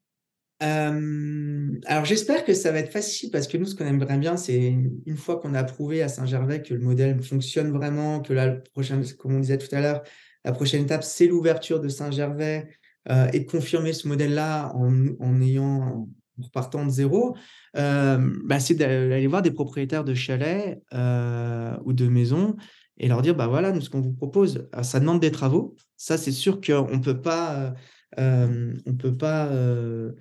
Alors 0.60 2.04
j'espère 2.04 2.44
que 2.44 2.52
ça 2.52 2.72
va 2.72 2.80
être 2.80 2.92
facile 2.92 3.30
parce 3.30 3.46
que 3.46 3.56
nous, 3.56 3.66
ce 3.66 3.74
qu'on 3.74 3.86
aimerait 3.86 4.18
bien, 4.18 4.36
c'est 4.36 4.74
une 5.06 5.16
fois 5.16 5.38
qu'on 5.38 5.54
a 5.54 5.62
prouvé 5.64 6.02
à 6.02 6.08
Saint-Gervais 6.08 6.62
que 6.62 6.74
le 6.74 6.80
modèle 6.80 7.22
fonctionne 7.22 7.70
vraiment, 7.70 8.20
que 8.20 8.32
la 8.32 8.52
prochaine, 8.52 9.04
comme 9.18 9.36
on 9.36 9.40
disait 9.40 9.58
tout 9.58 9.72
à 9.74 9.80
l'heure, 9.80 10.02
la 10.44 10.52
prochaine 10.52 10.82
étape, 10.82 11.04
c'est 11.04 11.26
l'ouverture 11.26 11.80
de 11.80 11.88
Saint-Gervais 11.88 12.68
euh, 13.10 13.28
et 13.32 13.40
de 13.40 13.44
confirmer 13.50 13.92
ce 13.92 14.08
modèle-là 14.08 14.72
en, 14.74 15.08
en, 15.20 15.40
ayant, 15.40 15.64
en 15.64 16.08
repartant 16.40 16.84
de 16.84 16.90
zéro, 16.90 17.36
euh, 17.76 18.18
bah, 18.44 18.60
c'est 18.60 18.74
d'aller 18.74 19.26
voir 19.26 19.42
des 19.42 19.50
propriétaires 19.50 20.04
de 20.04 20.14
chalets 20.14 20.80
euh, 20.94 21.76
ou 21.84 21.92
de 21.92 22.06
maisons 22.08 22.56
et 22.96 23.08
leur 23.08 23.22
dire, 23.22 23.34
bah 23.34 23.46
voilà, 23.46 23.72
nous, 23.72 23.80
ce 23.80 23.90
qu'on 23.90 24.00
vous 24.00 24.12
propose, 24.12 24.68
ça 24.82 24.98
demande 24.98 25.20
des 25.20 25.30
travaux. 25.30 25.76
Ça, 25.96 26.18
c'est 26.18 26.32
sûr 26.32 26.60
qu'on 26.60 26.96
ne 26.96 27.02
peut 27.02 27.20
pas... 27.20 27.74
on 28.16 28.94
peut 28.98 29.16
pas 29.16 29.46
euh, 29.46 30.12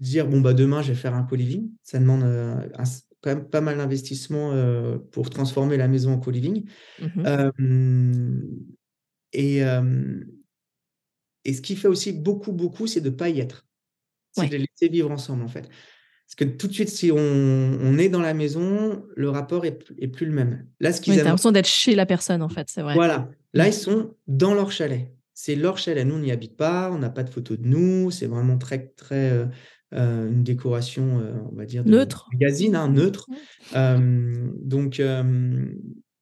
dire 0.00 0.26
bon 0.26 0.40
bah 0.40 0.54
demain 0.54 0.82
je 0.82 0.88
vais 0.88 0.98
faire 0.98 1.14
un 1.14 1.22
co-living, 1.24 1.70
ça 1.82 1.98
demande 1.98 2.22
euh, 2.22 2.54
quand 3.20 3.34
même 3.34 3.48
pas 3.48 3.60
mal 3.60 3.78
d'investissement 3.78 4.52
euh, 4.52 4.98
pour 5.12 5.30
transformer 5.30 5.76
la 5.76 5.88
maison 5.88 6.12
en 6.12 6.18
co-living. 6.18 6.64
Mmh 7.00 8.40
et, 9.34 9.60
et 11.44 11.52
ce 11.52 11.60
qui 11.60 11.76
fait 11.76 11.88
aussi 11.88 12.12
beaucoup, 12.12 12.52
beaucoup, 12.52 12.86
c'est 12.86 13.02
de 13.02 13.10
ne 13.10 13.14
pas 13.14 13.28
y 13.28 13.40
être. 13.40 13.66
C'est 14.32 14.46
de 14.46 14.56
les 14.56 14.58
laisser 14.58 14.90
vivre 14.90 15.10
ensemble, 15.10 15.42
en 15.42 15.48
fait. 15.48 15.68
Parce 15.68 16.34
que 16.36 16.44
tout 16.44 16.68
de 16.68 16.72
suite, 16.72 16.90
si 16.90 17.10
on, 17.10 17.16
on 17.18 17.98
est 17.98 18.10
dans 18.10 18.20
la 18.20 18.34
maison, 18.34 19.02
le 19.16 19.30
rapport 19.30 19.64
est, 19.64 19.82
est 19.98 20.08
plus 20.08 20.26
le 20.26 20.32
même. 20.32 20.66
Là, 20.78 20.92
ce 20.92 21.00
qu'ils 21.00 21.14
oui, 21.14 21.18
l'impression 21.20 21.52
d'être 21.52 21.66
chez 21.66 21.94
la 21.94 22.04
personne, 22.04 22.42
en 22.42 22.48
fait, 22.48 22.68
c'est 22.68 22.82
vrai. 22.82 22.94
Voilà. 22.94 23.30
Là, 23.54 23.64
mmh. 23.64 23.68
ils 23.68 23.72
sont 23.72 24.14
dans 24.26 24.54
leur 24.54 24.70
chalet 24.70 25.10
c'est 25.40 25.54
leur 25.54 25.78
chalet. 25.78 26.04
Nous, 26.04 26.16
on 26.16 26.18
n'y 26.18 26.32
habite 26.32 26.56
pas, 26.56 26.90
on 26.90 26.98
n'a 26.98 27.10
pas 27.10 27.22
de 27.22 27.30
photos 27.30 27.60
de 27.60 27.68
nous. 27.68 28.10
C'est 28.10 28.26
vraiment 28.26 28.58
très, 28.58 28.88
très 28.96 29.30
euh, 29.30 29.44
euh, 29.94 30.28
une 30.28 30.42
décoration, 30.42 31.20
euh, 31.20 31.32
on 31.52 31.54
va 31.54 31.64
dire, 31.64 31.84
de 31.84 31.90
neutre. 31.92 32.28
magazine, 32.32 32.74
hein, 32.74 32.88
neutre. 32.88 33.28
donc, 33.72 35.00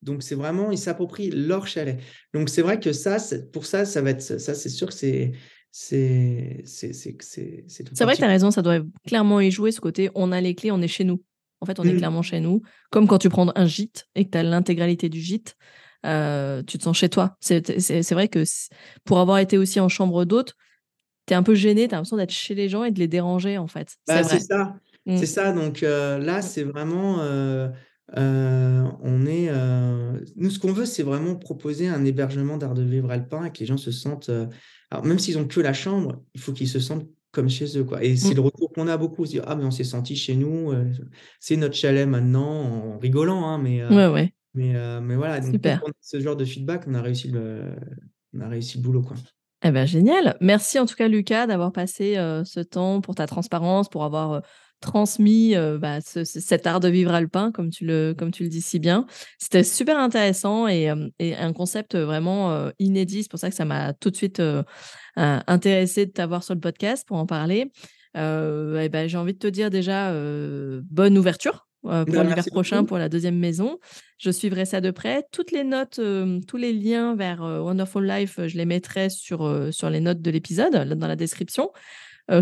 donc 0.03 0.23
c'est 0.23 0.35
vraiment, 0.35 0.71
ils 0.71 0.77
s'approprient 0.77 1.31
leur 1.31 1.67
chalet. 1.67 1.99
Donc, 2.35 2.51
c'est 2.51 2.61
vrai 2.61 2.79
que 2.79 2.93
ça, 2.93 3.17
pour 3.55 3.65
ça, 3.65 3.87
ça 3.87 4.03
va 4.03 4.11
être, 4.11 4.21
ça, 4.21 4.55
c'est 4.55 4.69
sûr 4.69 4.89
que 4.89 4.95
c'est. 4.95 5.33
C'est 5.71 6.63
c'est 6.65 6.93
C'est 6.95 8.01
vrai 8.01 8.15
que 8.15 8.19
tu 8.19 8.25
as 8.25 8.29
raison, 8.29 8.51
ça 8.51 8.63
doit 8.63 8.81
clairement 9.07 9.41
y 9.41 9.51
jouer 9.51 9.73
ce 9.73 9.81
côté 9.81 10.11
on 10.15 10.33
a 10.33 10.41
les 10.41 10.55
clés, 10.55 10.71
on 10.71 10.81
est 10.81 10.89
chez 10.89 11.05
nous. 11.05 11.23
En 11.61 11.67
fait, 11.67 11.79
on 11.81 11.85
est 11.85 11.93
mmh. 11.93 11.99
clairement 11.99 12.23
chez 12.23 12.41
nous. 12.41 12.63
Comme 12.91 13.07
quand 13.07 13.19
tu 13.19 13.29
prends 13.29 13.51
un 13.55 13.67
gîte 13.67 14.07
et 14.15 14.25
que 14.25 14.31
tu 14.31 14.39
as 14.39 14.43
l'intégralité 14.43 15.11
du 15.11 15.21
gîte, 15.21 15.57
euh, 16.05 16.63
tu 16.63 16.79
te 16.79 16.83
sens 16.83 16.97
chez 16.97 17.09
toi. 17.09 17.37
C'est 17.41 18.13
vrai 18.13 18.29
que 18.29 18.45
pour 19.05 19.19
avoir 19.19 19.39
été 19.39 19.59
aussi 19.59 19.81
en 19.81 19.89
chambre 19.89 20.25
d'hôte, 20.25 20.55
tu 21.27 21.33
es 21.33 21.37
un 21.37 21.43
peu 21.43 21.55
gêné, 21.55 21.89
tu 21.89 21.95
as 21.95 21.99
l'impression 21.99 22.17
d'être 22.17 22.33
chez 22.33 22.55
les 22.55 22.69
gens 22.69 22.85
et 22.85 22.91
de 22.91 22.99
les 22.99 23.09
déranger 23.09 23.59
en 23.59 23.67
fait. 23.67 23.97
c'est 24.07 24.23
bah, 24.23 24.25
ça. 24.25 24.77
Mmh. 25.07 25.17
C'est 25.19 25.27
ça. 25.27 25.53
Donc 25.53 25.83
euh, 25.83 26.19
là, 26.19 26.43
c'est 26.43 26.65
vraiment. 26.65 27.19
Euh, 27.21 27.69
on 28.15 29.27
est. 29.27 29.51
Nous, 30.37 30.51
ce 30.51 30.59
qu'on 30.59 30.73
veut, 30.73 30.87
c'est 30.87 31.03
vraiment 31.03 31.37
proposer 31.37 31.89
un 31.89 32.05
hébergement 32.05 32.57
d'art 32.57 32.75
de 32.75 32.83
vivre 32.83 33.11
alpin 33.11 33.45
et 33.45 33.53
que 33.53 33.61
les 33.61 33.67
gens 33.67 33.77
se 33.77 33.91
sentent. 33.91 34.31
Alors, 34.91 35.05
même 35.05 35.19
s'ils 35.19 35.39
ont 35.39 35.47
que 35.47 35.61
la 35.61 35.73
chambre, 35.73 36.23
il 36.35 36.41
faut 36.41 36.53
qu'ils 36.53 36.69
se 36.69 36.79
sentent 36.79 37.09
comme 37.33 37.51
chez 37.51 37.77
eux. 37.77 37.85
Quoi. 37.85 38.03
Et 38.03 38.17
c'est 38.17 38.31
mmh. 38.33 38.37
le 38.37 38.41
retour 38.41 38.73
qu'on 38.73 38.87
a 38.87 38.97
beaucoup. 38.97 39.27
Se 39.27 39.39
ah, 39.45 39.57
mais 39.57 39.65
on 39.65 39.73
s'est 39.73 39.85
senti 39.85 40.15
chez 40.17 40.37
nous. 40.37 40.73
c'est 41.41 41.57
notre 41.57 41.75
chalet 41.75 42.07
maintenant, 42.09 42.95
en 42.95 42.99
rigolant. 42.99 43.47
Hein, 43.49 43.59
mais, 43.59 43.85
ouais, 43.85 44.07
ouais. 44.09 44.33
Mais, 44.57 44.75
euh, 44.75 45.01
mais 45.03 45.17
voilà, 45.17 45.41
donc 45.41 45.61
ce 46.01 46.19
genre 46.19 46.35
de 46.35 46.45
feedback, 46.45 46.85
on 46.89 46.95
a 46.95 47.03
réussi 47.03 47.29
le, 47.29 47.75
on 48.35 48.41
a 48.41 48.49
réussi 48.49 48.79
le 48.79 48.83
boulot. 48.83 49.03
Quoi. 49.03 49.17
Eh 49.63 49.71
ben, 49.71 49.87
génial. 49.87 50.37
Merci 50.41 50.79
en 50.79 50.87
tout 50.87 50.95
cas, 50.95 51.09
Lucas, 51.09 51.47
d'avoir 51.47 51.73
passé 51.73 52.17
euh, 52.17 52.43
ce 52.45 52.61
temps 52.61 53.03
pour 53.03 53.15
ta 53.15 53.27
transparence, 53.27 53.91
pour 53.91 54.03
avoir 54.05 54.33
euh, 54.33 54.41
transmis 54.81 55.55
bah, 55.81 56.01
cet 56.03 56.67
art 56.67 56.81
de 56.81 56.89
vivre 56.89 57.13
alpin, 57.15 57.51
comme 57.51 57.71
tu 57.71 57.87
le, 57.87 58.15
comme 58.17 58.31
tu 58.31 58.43
le 58.45 58.51
dis 58.51 58.61
si 58.61 58.79
bien. 58.79 59.07
C'était 59.39 59.65
super 59.65 59.99
intéressant 59.99 60.69
et, 60.69 60.93
et, 61.19 61.35
un 61.35 61.55
concept 61.55 61.97
vraiment 61.97 62.71
inédit. 62.79 63.23
C'est 63.23 63.31
pour 63.31 63.41
ça 63.41 63.49
que 63.49 63.57
ça 63.57 63.65
m'a 63.65 63.95
tout 63.95 64.11
de 64.11 64.17
suite 64.17 64.43
intéressé 65.17 66.05
de 66.05 66.11
t'avoir 66.11 66.45
sur 66.45 66.53
le 66.53 66.61
podcast 66.61 67.09
pour 67.09 67.17
en 67.17 67.25
parler. 67.25 67.73
Eh 68.15 68.89
ben, 68.91 69.09
J'ai 69.09 69.17
envie 69.17 69.33
de 69.33 69.39
te 69.39 69.47
dire 69.47 69.71
déjà 69.71 70.13
bonne 70.91 71.17
ouverture 71.17 71.67
euh, 71.89 72.05
pour 72.05 72.23
l'hiver 72.23 72.45
prochain 72.51 72.85
pour 72.85 72.99
la 72.99 73.09
deuxième 73.09 73.39
maison. 73.39 73.79
Je 74.19 74.31
suivrai 74.31 74.65
ça 74.65 74.81
de 74.81 74.91
près. 74.91 75.25
Toutes 75.33 75.53
les 75.53 75.65
notes, 75.65 75.99
euh, 75.99 76.41
tous 76.47 76.57
les 76.57 76.73
liens 76.73 77.15
vers 77.15 77.43
euh, 77.43 77.61
Wonderful 77.61 78.07
Life, 78.07 78.39
je 78.47 78.57
les 78.57 78.65
mettrai 78.65 79.11
sur, 79.11 79.69
sur 79.71 79.91
les 79.91 80.01
notes 80.01 80.21
de 80.21 80.31
l'épisode, 80.31 80.73
dans 80.73 81.09
la 81.09 81.17
description. 81.17 81.71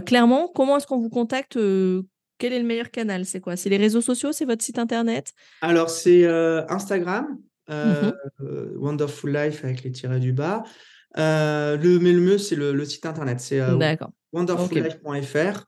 clairement, 0.06 0.48
comment 0.54 0.76
est-ce 0.76 0.86
qu'on 0.86 1.00
vous 1.00 1.10
contacte 1.10 1.54
Quel 1.54 2.52
est 2.52 2.58
le 2.58 2.64
meilleur 2.64 2.90
canal? 2.90 3.24
C'est 3.24 3.40
quoi? 3.40 3.56
C'est 3.56 3.70
les 3.70 3.76
réseaux 3.76 4.00
sociaux? 4.00 4.32
C'est 4.32 4.44
votre 4.44 4.64
site 4.64 4.78
internet? 4.78 5.32
Alors, 5.60 5.90
c'est 5.90 6.26
Instagram, 6.68 7.38
mmh 7.68 8.10
Wonderful 8.76 9.32
Life 9.32 9.64
avec 9.64 9.82
les 9.82 9.92
tirets 9.92 10.20
du 10.20 10.32
bas. 10.32 10.64
le, 11.16 11.98
mais 11.98 12.12
le 12.12 12.20
mieux, 12.20 12.38
c'est 12.38 12.56
le, 12.56 12.84
site 12.84 13.06
internet. 13.06 13.40
C'est 13.40 13.60
wonderfullife.fr. 14.32 15.66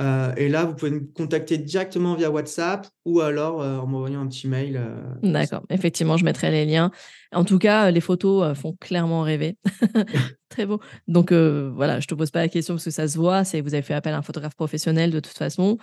Euh, 0.00 0.32
et 0.36 0.48
là, 0.48 0.64
vous 0.64 0.74
pouvez 0.74 0.92
me 0.92 1.00
contacter 1.00 1.58
directement 1.58 2.14
via 2.14 2.30
WhatsApp 2.30 2.86
ou 3.04 3.20
alors 3.20 3.62
euh, 3.62 3.78
en 3.78 3.86
m'envoyant 3.86 4.20
un 4.20 4.28
petit 4.28 4.46
mail. 4.46 4.76
Euh, 4.76 5.00
D'accord, 5.22 5.64
effectivement, 5.70 6.16
je 6.16 6.24
mettrai 6.24 6.50
les 6.50 6.66
liens. 6.66 6.90
En 7.32 7.44
tout 7.44 7.58
cas, 7.58 7.90
les 7.90 8.00
photos 8.00 8.56
font 8.56 8.74
clairement 8.80 9.22
rêver. 9.22 9.56
Très 10.48 10.64
beau. 10.64 10.80
Donc 11.06 11.30
voilà, 11.32 12.00
je 12.00 12.06
te 12.06 12.14
pose 12.14 12.30
pas 12.30 12.40
la 12.40 12.48
question 12.48 12.74
parce 12.74 12.84
que 12.84 12.90
ça 12.90 13.06
se 13.06 13.18
voit. 13.18 13.44
C'est 13.44 13.60
vous 13.60 13.74
avez 13.74 13.82
fait 13.82 13.92
appel 13.92 14.14
à 14.14 14.18
un 14.18 14.22
photographe 14.22 14.54
professionnel 14.54 15.10
de 15.10 15.20
toute 15.20 15.36
façon. 15.36 15.76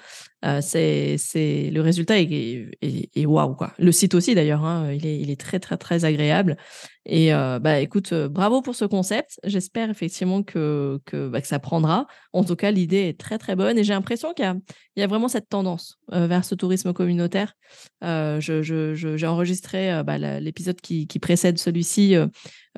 c'est 0.61 1.17
c'est 1.19 1.69
le 1.71 1.81
résultat 1.81 2.19
est 2.19 3.25
waouh 3.25 3.53
quoi. 3.53 3.73
Le 3.77 3.91
site 3.91 4.15
aussi 4.15 4.33
d'ailleurs, 4.33 4.65
hein, 4.65 4.91
il 4.91 5.05
est 5.05 5.19
il 5.19 5.29
est 5.29 5.39
très 5.39 5.59
très 5.59 5.77
très 5.77 6.03
agréable. 6.03 6.57
Et 7.05 7.29
bah 7.31 7.79
écoute, 7.79 8.11
bravo 8.13 8.63
pour 8.63 8.75
ce 8.75 8.85
concept. 8.85 9.39
J'espère 9.43 9.91
effectivement 9.91 10.41
que 10.41 10.99
que, 11.05 11.27
bah, 11.27 11.41
que 11.41 11.47
ça 11.47 11.59
prendra. 11.59 12.07
En 12.33 12.43
tout 12.43 12.55
cas, 12.55 12.71
l'idée 12.71 13.07
est 13.09 13.19
très 13.19 13.37
très 13.37 13.55
bonne 13.55 13.77
et 13.77 13.83
j'ai 13.83 13.93
l'impression 13.93 14.33
qu'il 14.33 14.45
y 14.45 14.47
a 14.47 14.55
il 14.95 15.01
y 15.01 15.03
a 15.03 15.07
vraiment 15.07 15.27
cette 15.27 15.49
tendance 15.49 15.99
vers 16.09 16.43
ce 16.43 16.55
tourisme 16.55 16.93
communautaire. 16.93 17.53
je, 18.01 18.39
je, 18.39 19.17
j'ai 19.17 19.27
enregistré 19.27 20.01
bah, 20.03 20.17
l'épisode 20.17 20.79
qui, 20.81 21.05
qui, 21.05 21.19
précède 21.19 21.34
celui-ci 21.35 22.15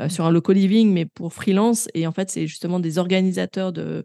sur 0.09 0.25
un 0.25 0.31
local 0.31 0.55
living, 0.55 0.93
mais 0.93 1.05
pour 1.05 1.33
freelance. 1.33 1.87
Et 1.93 2.07
en 2.07 2.11
fait, 2.11 2.29
c'est 2.29 2.47
justement 2.47 2.79
des 2.79 2.97
organisateurs 2.97 3.71
de. 3.73 4.03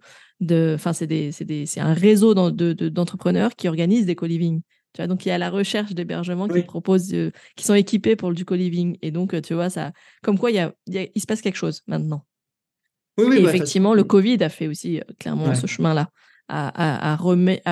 Enfin, 0.74 0.92
c'est, 0.92 1.06
des, 1.06 1.30
des, 1.40 1.66
un 1.78 1.94
réseau 1.94 2.34
d'entrepreneurs 2.34 3.54
qui 3.56 3.68
organisent 3.68 4.06
des 4.06 4.14
co-living. 4.14 4.62
Tu 4.92 5.00
vois, 5.00 5.06
donc 5.06 5.24
il 5.24 5.30
y 5.30 5.32
a 5.32 5.38
la 5.38 5.48
recherche 5.48 5.94
d'hébergement 5.94 6.48
qui 6.48 6.62
propose, 6.62 7.14
qui 7.56 7.64
sont 7.64 7.74
équipés 7.74 8.16
pour 8.16 8.30
le 8.30 8.44
co-living. 8.44 8.98
Et 9.02 9.10
donc, 9.10 9.40
tu 9.42 9.54
vois, 9.54 9.70
ça, 9.70 9.92
comme 10.22 10.38
quoi 10.38 10.50
il, 10.50 10.56
y 10.56 10.58
a, 10.58 10.72
il, 10.86 11.20
se 11.20 11.26
passe 11.26 11.40
quelque 11.40 11.56
chose 11.56 11.82
maintenant. 11.86 12.24
Oui, 13.18 13.38
et 13.38 13.42
bah, 13.42 13.48
effectivement, 13.50 13.94
le 13.94 14.04
Covid 14.04 14.42
a 14.42 14.48
fait 14.48 14.66
aussi 14.66 15.00
clairement 15.18 15.54
ce 15.54 15.66
chemin-là 15.66 16.08
a, 16.48 17.16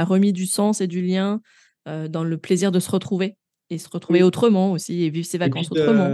remis, 0.04 0.32
du 0.32 0.46
sens 0.46 0.80
et 0.80 0.86
du 0.86 1.02
lien 1.02 1.40
euh, 1.88 2.08
dans 2.08 2.24
le 2.24 2.38
plaisir 2.38 2.72
de 2.72 2.80
se 2.80 2.90
retrouver 2.90 3.36
et 3.70 3.78
se 3.78 3.88
retrouver 3.88 4.22
autrement 4.22 4.72
aussi 4.72 5.04
et 5.04 5.10
vivre 5.10 5.26
ses 5.26 5.38
vacances 5.38 5.70
autrement. 5.70 6.08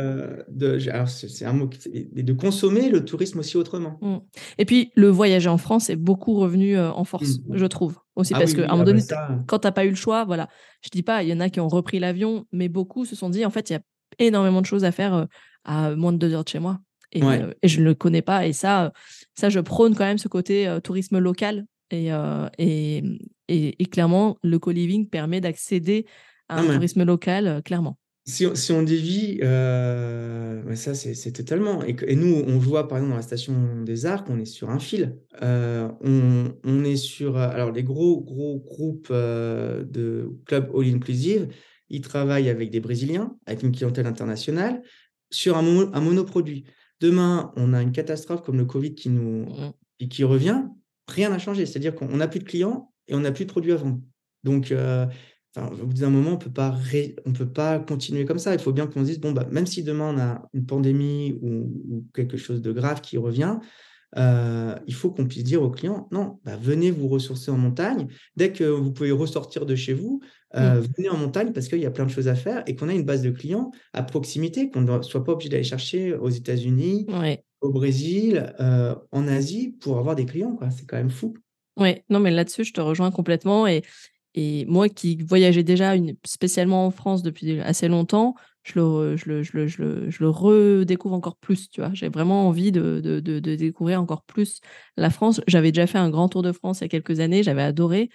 De, 0.48 0.78
c'est 1.06 1.44
un 1.44 1.52
mot, 1.52 1.68
et 1.92 2.22
de 2.22 2.32
consommer 2.32 2.88
le 2.88 3.04
tourisme 3.04 3.38
aussi 3.40 3.56
autrement. 3.56 3.98
Mmh. 4.00 4.16
Et 4.58 4.64
puis 4.64 4.92
le 4.94 5.08
voyager 5.08 5.48
en 5.48 5.58
France 5.58 5.90
est 5.90 5.96
beaucoup 5.96 6.34
revenu 6.34 6.76
euh, 6.76 6.90
en 6.92 7.04
force, 7.04 7.38
mmh. 7.38 7.56
je 7.56 7.66
trouve 7.66 7.98
aussi 8.14 8.34
ah 8.34 8.38
parce 8.38 8.54
qu'à 8.54 8.64
un 8.64 8.68
moment 8.68 8.82
ah 8.82 8.84
donné, 8.84 9.02
bah 9.08 9.38
quand 9.46 9.60
tu 9.60 9.66
n'as 9.66 9.72
pas 9.72 9.84
eu 9.84 9.90
le 9.90 9.96
choix, 9.96 10.24
voilà, 10.24 10.48
je 10.82 10.90
dis 10.90 11.02
pas, 11.02 11.22
il 11.22 11.28
y 11.28 11.32
en 11.32 11.40
a 11.40 11.48
qui 11.48 11.60
ont 11.60 11.68
repris 11.68 11.98
l'avion, 11.98 12.46
mais 12.52 12.68
beaucoup 12.68 13.04
se 13.04 13.16
sont 13.16 13.30
dit 13.30 13.44
en 13.44 13.50
fait 13.50 13.70
il 13.70 13.72
y 13.74 13.76
a 13.76 13.80
énormément 14.18 14.60
de 14.60 14.66
choses 14.66 14.84
à 14.84 14.92
faire 14.92 15.14
euh, 15.14 15.24
à 15.64 15.96
moins 15.96 16.12
de 16.12 16.18
deux 16.18 16.32
heures 16.32 16.44
de 16.44 16.48
chez 16.48 16.60
moi. 16.60 16.78
Et, 17.12 17.20
et 17.62 17.68
je 17.68 17.80
ne 17.80 17.84
le 17.84 17.94
connais 17.94 18.20
pas. 18.20 18.46
Et 18.46 18.52
ça, 18.52 18.92
ça, 19.34 19.48
je 19.48 19.60
prône 19.60 19.94
quand 19.94 20.04
même 20.04 20.18
ce 20.18 20.28
côté 20.28 20.76
tourisme 20.82 21.18
local 21.18 21.64
euh, 21.92 22.48
et, 22.58 23.02
et, 23.48 23.82
et, 23.82 23.86
clairement, 23.86 24.38
le 24.42 24.58
co-living 24.58 25.08
permet 25.08 25.40
d'accéder 25.40 26.06
à 26.48 26.60
un 26.60 26.66
tourisme 26.66 27.04
local, 27.04 27.46
euh, 27.46 27.60
clairement. 27.60 27.98
Si, 28.28 28.44
si, 28.54 28.72
on 28.72 28.82
dévie, 28.82 29.38
euh, 29.42 30.74
ça 30.74 30.94
c'est 30.94 31.30
totalement. 31.30 31.84
Et, 31.84 31.94
et, 32.08 32.16
nous, 32.16 32.42
on 32.46 32.58
voit 32.58 32.88
par 32.88 32.98
exemple 32.98 33.12
dans 33.12 33.16
la 33.16 33.22
station 33.22 33.84
des 33.84 34.04
Arts 34.04 34.24
qu'on 34.24 34.40
est 34.40 34.46
sur 34.46 34.68
un 34.70 34.80
fil. 34.80 35.16
on, 35.40 36.52
on, 36.64 36.84
est 36.84 36.96
sur. 36.96 37.36
Alors, 37.36 37.70
les 37.70 37.84
gros, 37.84 38.20
gros 38.20 38.58
groupes 38.58 39.12
de 39.12 40.28
clubs 40.44 40.70
all 40.74 40.92
inclusive, 40.92 41.46
ils 41.88 42.00
travaillent 42.00 42.48
avec 42.48 42.70
des 42.70 42.80
Brésiliens, 42.80 43.36
avec 43.46 43.62
une 43.62 43.70
clientèle 43.70 44.08
internationale, 44.08 44.82
sur 45.30 45.56
un, 45.56 45.92
un 45.92 46.00
monoproduit. 46.00 46.64
Demain, 47.00 47.52
on 47.54 47.74
a 47.74 47.80
une 47.80 47.92
catastrophe 47.92 48.42
comme 48.42 48.58
le 48.58 48.64
Covid 48.64 48.96
qui, 48.96 49.08
nous, 49.08 49.44
mmh. 49.44 50.08
qui 50.08 50.24
revient 50.24 50.64
rien 51.08 51.30
n'a 51.30 51.38
changé. 51.38 51.66
C'est-à-dire 51.66 51.94
qu'on 51.94 52.16
n'a 52.16 52.28
plus 52.28 52.40
de 52.40 52.44
clients 52.44 52.92
et 53.08 53.14
on 53.14 53.20
n'a 53.20 53.32
plus 53.32 53.44
de 53.44 53.50
produits 53.50 53.72
à 53.72 53.76
vendre. 53.76 54.00
Donc, 54.44 54.72
euh, 55.58 55.82
au 55.82 55.86
bout 55.86 55.94
d'un 55.94 56.10
moment, 56.10 56.30
on 56.30 56.34
ne 56.34 57.34
peut 57.34 57.46
pas 57.46 57.78
continuer 57.78 58.24
comme 58.24 58.38
ça. 58.38 58.54
Il 58.54 58.60
faut 58.60 58.72
bien 58.72 58.86
qu'on 58.86 59.00
se 59.00 59.06
dise, 59.06 59.20
bon, 59.20 59.32
bah, 59.32 59.46
même 59.50 59.66
si 59.66 59.82
demain 59.82 60.14
on 60.14 60.18
a 60.18 60.42
une 60.54 60.66
pandémie 60.66 61.38
ou, 61.42 62.04
quelque 62.14 62.36
chose 62.36 62.62
de 62.62 62.72
grave 62.72 63.00
qui 63.00 63.18
revient, 63.18 63.58
euh, 64.16 64.74
il 64.86 64.94
faut 64.94 65.10
qu'on 65.10 65.26
puisse 65.26 65.44
dire 65.44 65.62
aux 65.62 65.70
clients, 65.70 66.08
non, 66.10 66.38
bah, 66.44 66.56
venez 66.56 66.90
vous 66.90 67.08
ressourcer 67.08 67.50
en 67.50 67.58
montagne. 67.58 68.06
Dès 68.36 68.52
que 68.52 68.64
vous 68.64 68.92
pouvez 68.92 69.10
ressortir 69.10 69.66
de 69.66 69.74
chez 69.74 69.94
vous, 69.94 70.20
euh, 70.54 70.80
mmh. 70.80 70.86
venez 70.96 71.08
en 71.08 71.16
montagne 71.16 71.52
parce 71.52 71.68
qu'il 71.68 71.80
y 71.80 71.86
a 71.86 71.90
plein 71.90 72.06
de 72.06 72.10
choses 72.10 72.28
à 72.28 72.34
faire 72.34 72.62
et 72.66 72.76
qu'on 72.76 72.88
a 72.88 72.94
une 72.94 73.04
base 73.04 73.22
de 73.22 73.30
clients 73.30 73.72
à 73.92 74.02
proximité, 74.02 74.70
qu'on 74.70 74.82
ne 74.82 75.02
soit 75.02 75.24
pas 75.24 75.32
obligé 75.32 75.50
d'aller 75.50 75.64
chercher 75.64 76.14
aux 76.14 76.30
États-Unis, 76.30 77.06
au 77.60 77.70
Brésil, 77.70 78.54
euh, 78.60 78.94
en 79.12 79.26
Asie 79.28 79.76
pour 79.80 79.98
avoir 79.98 80.14
des 80.14 80.24
clients. 80.24 80.58
C'est 80.70 80.86
quand 80.86 80.96
même 80.96 81.10
fou. 81.10 81.34
Oui, 81.78 81.96
non, 82.08 82.20
mais 82.20 82.30
là-dessus, 82.30 82.64
je 82.64 82.72
te 82.72 82.80
rejoins 82.80 83.10
complètement. 83.10 83.66
Et, 83.66 83.82
et 84.36 84.66
moi 84.66 84.90
qui 84.90 85.16
voyageais 85.16 85.62
déjà 85.62 85.94
spécialement 86.24 86.86
en 86.86 86.90
France 86.90 87.22
depuis 87.22 87.58
assez 87.60 87.88
longtemps, 87.88 88.34
je 88.64 88.78
le, 88.78 90.28
redécouvre 90.28 91.14
encore 91.14 91.36
plus. 91.36 91.70
Tu 91.70 91.80
vois, 91.80 91.90
j'ai 91.94 92.10
vraiment 92.10 92.46
envie 92.46 92.70
de, 92.70 93.00
découvrir 93.40 94.00
encore 94.00 94.22
plus 94.22 94.60
la 94.98 95.08
France. 95.08 95.40
J'avais 95.46 95.72
déjà 95.72 95.86
fait 95.86 95.98
un 95.98 96.10
grand 96.10 96.28
tour 96.28 96.42
de 96.42 96.52
France 96.52 96.80
il 96.80 96.82
y 96.82 96.84
a 96.84 96.88
quelques 96.88 97.20
années, 97.20 97.42
j'avais 97.42 97.62
adoré. 97.62 98.10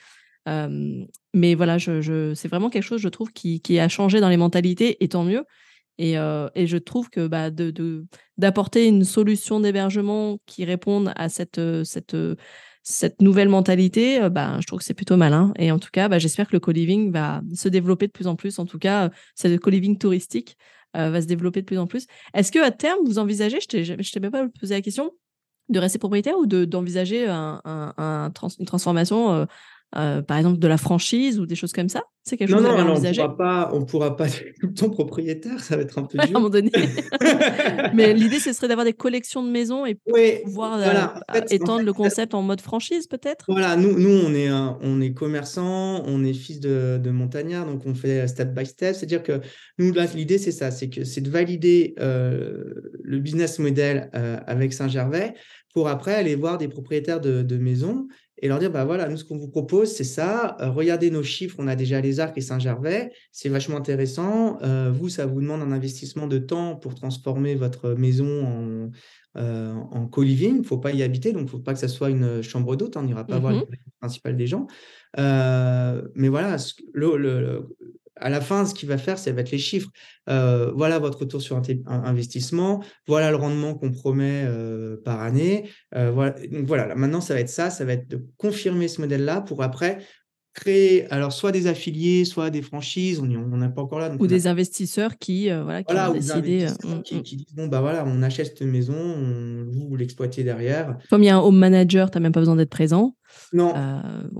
Mais 0.45 1.55
voilà, 1.55 1.80
c'est 1.80 2.47
vraiment 2.47 2.69
quelque 2.69 2.84
chose, 2.84 3.01
je 3.01 3.09
trouve, 3.09 3.32
qui, 3.32 3.80
a 3.80 3.89
changé 3.89 4.19
dans 4.19 4.30
les 4.30 4.38
mentalités, 4.38 5.03
et 5.03 5.07
tant 5.07 5.24
mieux. 5.24 5.43
Et, 5.97 6.13
je 6.13 6.78
trouve 6.78 7.09
que 7.09 7.26
bah, 7.26 7.49
d'apporter 8.38 8.88
une 8.88 9.05
solution 9.05 9.59
d'hébergement 9.59 10.38
qui 10.45 10.65
réponde 10.65 11.13
à 11.15 11.30
cette, 11.30 11.59
cette 12.84 13.21
nouvelle 13.21 13.49
mentalité, 13.49 14.29
bah, 14.29 14.57
je 14.59 14.67
trouve 14.67 14.79
que 14.79 14.86
c'est 14.86 14.93
plutôt 14.93 15.17
malin. 15.17 15.53
Et 15.57 15.71
en 15.71 15.79
tout 15.79 15.89
cas, 15.91 16.07
bah, 16.09 16.19
j'espère 16.19 16.47
que 16.47 16.53
le 16.53 16.59
co-living 16.59 17.11
va 17.11 17.41
se 17.53 17.69
développer 17.69 18.07
de 18.07 18.11
plus 18.11 18.27
en 18.27 18.36
plus. 18.36 18.59
En 18.59 18.65
tout 18.65 18.79
cas, 18.79 19.09
c'est 19.36 19.49
le 19.49 19.57
co-living 19.57 19.97
touristique 19.97 20.57
va 20.93 21.21
se 21.21 21.27
développer 21.27 21.61
de 21.61 21.65
plus 21.65 21.77
en 21.77 21.88
plus. 21.88 22.05
Est-ce 22.34 22.51
que 22.51 22.59
à 22.59 22.69
terme, 22.69 22.99
vous 23.05 23.17
envisagez, 23.17 23.59
je 23.61 23.93
ne 23.93 24.03
t'ai 24.03 24.19
même 24.19 24.32
pas 24.32 24.45
posé 24.59 24.73
la 24.73 24.82
question, 24.82 25.13
de 25.71 25.79
rester 25.79 25.99
propriétaire 25.99 26.38
ou 26.38 26.45
de, 26.45 26.65
d'envisager 26.65 27.27
un, 27.27 27.61
un, 27.65 28.32
une 28.59 28.65
transformation 28.65 29.34
euh, 29.34 29.45
par 29.91 30.37
exemple 30.37 30.59
de 30.59 30.67
la 30.67 30.77
franchise 30.77 31.39
ou 31.39 31.45
des 31.45 31.55
choses 31.55 31.73
comme 31.73 31.89
ça 31.89 32.03
C'est 32.23 32.37
quelque 32.37 32.51
chose 32.51 32.63
non, 32.63 32.69
à 32.69 32.83
envisager 32.83 33.21
On 33.21 33.79
ne 33.79 33.85
pourra 33.85 34.15
pas 34.15 34.27
être 34.27 34.43
tout 34.59 34.67
le 34.67 34.73
temps 34.73 34.89
propriétaire, 34.89 35.59
ça 35.59 35.75
va 35.75 35.81
être 35.81 35.97
un 35.97 36.03
peu 36.03 36.17
dur. 36.17 36.21
à 36.23 36.27
un 36.27 36.31
moment 36.31 36.49
donné. 36.49 36.71
Mais 37.93 38.13
l'idée, 38.13 38.39
ce 38.39 38.53
serait 38.53 38.67
d'avoir 38.67 38.85
des 38.85 38.93
collections 38.93 39.43
de 39.43 39.49
maisons 39.49 39.85
et 39.85 39.95
pouvoir 40.45 40.79
euh, 40.79 41.41
étendre 41.49 41.83
le 41.83 41.93
concept 41.93 42.33
en 42.33 42.41
mode 42.41 42.61
franchise, 42.61 43.07
peut-être? 43.07 43.45
Voilà, 43.47 43.75
nous, 43.75 43.99
nous 43.99 44.09
on, 44.09 44.33
est, 44.33 44.49
on 44.51 45.01
est 45.01 45.13
commerçants, 45.13 46.03
on 46.05 46.23
est 46.23 46.33
fils 46.33 46.59
de, 46.59 46.99
de 47.01 47.09
montagnards, 47.11 47.65
donc 47.65 47.85
on 47.85 47.93
fait 47.93 48.27
step 48.27 48.53
by 48.53 48.65
step. 48.65 48.95
C'est-à-dire 48.95 49.23
que 49.23 49.41
nous, 49.77 49.93
l'idée, 50.15 50.37
c'est 50.37 50.51
ça, 50.51 50.71
c'est 50.71 50.89
que 50.89 51.03
c'est 51.03 51.21
de 51.21 51.29
valider 51.29 51.95
euh, 51.99 52.63
le 53.03 53.19
business 53.19 53.59
model 53.59 54.09
avec 54.47 54.73
Saint-Gervais 54.73 55.33
pour 55.73 55.87
après 55.87 56.13
aller 56.15 56.35
voir 56.35 56.57
des 56.57 56.67
propriétaires 56.67 57.21
de, 57.21 57.41
de 57.41 57.57
maisons 57.57 58.07
et 58.41 58.47
leur 58.47 58.57
dire, 58.57 58.71
bah 58.71 58.85
voilà, 58.85 59.07
nous, 59.07 59.17
ce 59.17 59.23
qu'on 59.23 59.37
vous 59.37 59.47
propose, 59.47 59.93
c'est 59.93 60.03
ça. 60.03 60.57
Euh, 60.59 60.71
regardez 60.71 61.11
nos 61.11 61.21
chiffres, 61.21 61.57
on 61.59 61.67
a 61.67 61.75
déjà 61.75 62.01
les 62.01 62.19
Arcs 62.19 62.37
et 62.37 62.41
Saint-Gervais. 62.41 63.11
C'est 63.31 63.49
vachement 63.49 63.77
intéressant. 63.77 64.57
Euh, 64.63 64.91
vous, 64.91 65.09
ça 65.09 65.27
vous 65.27 65.41
demande 65.41 65.61
un 65.61 65.71
investissement 65.71 66.25
de 66.25 66.39
temps 66.39 66.75
pour 66.75 66.95
transformer 66.95 67.53
votre 67.53 67.93
maison 67.93 68.45
en, 68.45 68.91
euh, 69.37 69.73
en 69.73 70.07
co-living. 70.07 70.55
Il 70.55 70.61
ne 70.61 70.65
faut 70.65 70.79
pas 70.79 70.91
y 70.91 71.03
habiter, 71.03 71.33
donc 71.33 71.41
il 71.41 71.45
ne 71.45 71.49
faut 71.49 71.59
pas 71.59 71.73
que 71.73 71.79
ça 71.79 71.87
soit 71.87 72.09
une 72.09 72.41
chambre 72.41 72.75
d'hôte. 72.75 72.97
Hein, 72.97 73.01
on 73.03 73.05
n'ira 73.05 73.25
pas 73.25 73.37
voir 73.37 73.53
mmh 73.53 73.65
le 73.69 73.77
principal 73.99 74.35
des 74.35 74.47
gens. 74.47 74.65
mais 75.17 76.27
voilà, 76.27 76.57
le, 76.93 77.17
le, 77.17 77.75
à 78.22 78.30
la 78.30 78.39
fin, 78.39 78.65
ce 78.65 78.74
qu'il 78.74 78.88
va 78.88 78.97
faire, 78.97 79.17
ça 79.17 79.32
va 79.32 79.41
être 79.41 79.51
les 79.51 79.57
chiffres. 79.57 79.89
Euh, 80.30 80.72
voilà 80.76 80.99
votre 80.99 81.19
retour 81.19 81.41
sur 81.41 81.59
investissement, 81.88 82.84
voilà 83.07 83.32
le 83.32 83.36
rendement 83.36 83.74
qu'on 83.74 83.91
promet 83.91 84.43
euh, 84.45 84.97
par 85.03 85.22
année. 85.22 85.69
Euh, 85.95 86.11
voilà. 86.11 86.36
Donc 86.51 86.65
voilà, 86.65 86.95
maintenant, 86.95 87.22
ça 87.22 87.34
va 87.34 87.39
être 87.39 87.49
ça, 87.49 87.69
ça 87.69 87.84
va 87.84 87.93
être 87.93 88.07
de 88.07 88.26
confirmer 88.38 88.88
ce 88.88 89.01
modèle-là 89.01 89.41
pour 89.41 89.63
après 89.63 89.99
créer 90.53 91.09
alors 91.11 91.32
soit 91.32 91.53
des 91.53 91.67
affiliés, 91.67 92.26
soit 92.26 92.49
des 92.49 92.61
franchises, 92.61 93.22
on 93.22 93.26
n'a 93.26 93.69
pas 93.69 93.82
encore 93.82 93.99
là. 93.99 94.13
ou 94.19 94.28
des 94.28 94.47
investisseurs 94.47 95.17
qui, 95.17 95.49
voilà, 95.49 95.82
qui 95.82 95.95
ont 95.95 96.13
décidé. 96.13 96.67
Qui, 97.05 97.24
qui, 97.24 97.38
disent 97.38 97.55
bon, 97.55 97.67
bah 97.67 97.80
voilà, 97.80 98.03
on 98.05 98.22
achète 98.22 98.47
cette 98.47 98.61
maison, 98.61 98.93
on, 98.93 99.65
vous, 99.72 99.95
l'exploitez 99.95 100.43
derrière. 100.43 100.97
Comme 101.09 101.24
il 101.24 101.28
y 101.28 101.30
a 101.30 101.38
un 101.38 101.39
home 101.39 101.57
manager, 101.57 102.11
tu 102.11 102.17
n'as 102.17 102.22
même 102.22 102.34
pas 102.34 102.41
besoin 102.41 102.57
d'être 102.57 102.69
présent. 102.69 103.15
Non. 103.53 103.74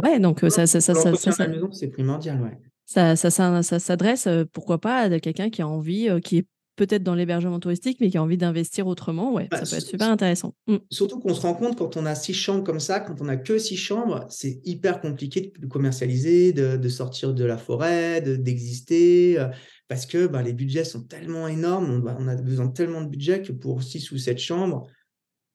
ouais, 0.04 0.20
donc 0.20 0.42
ça, 0.42 0.68
ça, 0.68 0.82
ça, 0.82 0.94
ça, 0.94 1.16
ça, 1.16 1.48
maison, 1.48 1.72
c'est 1.72 1.88
primordial, 1.88 2.42
ouais 2.42 2.60
ça, 2.92 3.16
ça, 3.16 3.80
s'adresse, 3.80 4.28
pourquoi 4.54 4.80
pas, 4.80 5.02
à 5.02 5.20
quelqu'un 5.20 5.50
qui 5.50 5.62
a 5.62 5.68
envie, 5.68 6.10
qui 6.24 6.40
est 6.40 6.46
peut-être 6.76 7.04
dans 7.04 7.16
l'hébergement 7.16 7.60
touristique, 7.60 8.00
mais 8.02 8.10
qui 8.10 8.18
a 8.18 8.24
envie 8.24 8.38
d'investir 8.38 8.88
autrement. 8.88 9.34
Ouais, 9.34 9.48
bah, 9.52 9.64
ça 9.64 9.70
peut 9.70 9.82
être 9.82 9.88
super 9.88 10.10
intéressant. 10.10 10.56
Mmh. 10.68 10.78
Surtout 10.90 11.20
qu'on 11.20 11.34
se 11.34 11.42
rend 11.42 11.54
compte 11.54 11.78
quand 11.78 11.98
on 11.98 12.06
a 12.06 12.16
six 12.16 12.34
chambres 12.34 12.64
comme 12.64 12.80
ça, 12.80 13.00
quand 13.00 13.22
on 13.22 13.28
a 13.28 13.38
que 13.38 13.58
six 13.58 13.78
chambres, 13.78 14.26
c'est 14.30 14.60
hyper 14.64 15.00
compliqué 15.02 15.54
de 15.58 15.68
commercialiser, 15.68 16.54
de, 16.54 16.90
sortir 16.90 17.34
de 17.34 17.46
la 17.46 17.58
forêt, 17.58 18.22
d'exister, 18.22 19.46
parce 19.88 20.06
que 20.06 20.28
bah, 20.28 20.42
les 20.42 20.54
budgets 20.54 20.84
sont 20.84 21.04
tellement 21.04 21.48
énormes, 21.48 22.04
on, 22.18 22.28
a 22.28 22.36
besoin 22.36 22.66
de 22.66 22.74
tellement 22.74 23.02
de 23.02 23.10
budget 23.10 23.42
que 23.42 23.52
pour 23.52 23.84
six 23.84 24.12
ou 24.12 24.18
sept 24.18 24.40
chambres, 24.40 24.88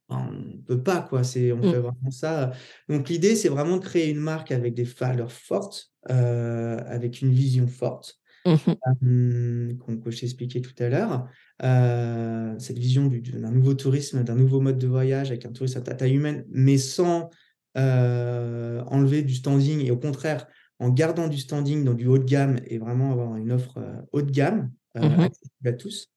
on 0.09 0.31
ne 0.31 0.59
peut 0.65 0.83
pas, 0.83 1.01
quoi. 1.01 1.21
On 1.21 1.57
Mmh. 1.57 1.71
fait 1.73 1.79
vraiment 1.79 2.11
ça. 2.11 2.53
Donc 2.89 3.09
l'idée, 3.09 3.35
c'est 3.35 3.49
vraiment 3.49 3.79
de 3.79 3.85
créer 3.85 4.11
une 4.11 4.21
marque 4.21 4.53
avec 4.53 4.75
des 4.75 4.85
valeurs 4.85 5.33
fortes, 5.33 5.91
avec 6.09 7.21
une 7.23 7.31
vision 7.33 7.67
forte, 7.67 8.21
Mmh 8.45 8.77
hem, 9.03 9.79
qu'on 9.79 9.99
que 9.99 10.11
je 10.11 10.21
t'ai 10.21 10.27
expliqué 10.27 10.61
tout 10.63 10.75
à 10.81 10.89
l'heure. 10.89 11.29
Heu, 11.65 12.57
cette 12.59 12.79
vision 12.79 13.07
du 13.09 13.21
d'un 13.23 13.51
nouveau 13.53 13.75
tourisme, 13.75 14.25
d'un 14.25 14.37
nouveau 14.37 14.61
mode 14.61 14.79
de 14.79 14.87
voyage 14.89 15.31
avec 15.31 15.47
un 15.47 15.53
tourisme 15.53 15.79
à 15.87 15.95
taille 15.95 16.15
humaine, 16.17 16.45
mais 16.51 16.79
sans, 16.79 17.31
enlever 17.77 19.23
du 19.23 19.35
standing 19.35 19.81
et 19.85 19.91
au 19.91 19.99
contraire, 19.99 20.47
en 20.79 20.91
gardant 20.91 21.29
du 21.29 21.39
standing 21.39 21.85
dans 21.85 21.95
du 21.95 22.07
haut 22.07 22.19
de 22.19 22.25
gamme 22.25 22.59
et 22.67 22.79
vraiment 22.79 23.13
avoir 23.13 23.37
une 23.37 23.53
offre, 23.53 23.79
haut 24.13 24.23
de 24.23 24.31
gamme, 24.31 24.73
Mmh 25.01 25.17
accessible 25.23 25.69
à 25.69 25.73
tous. 25.75 26.09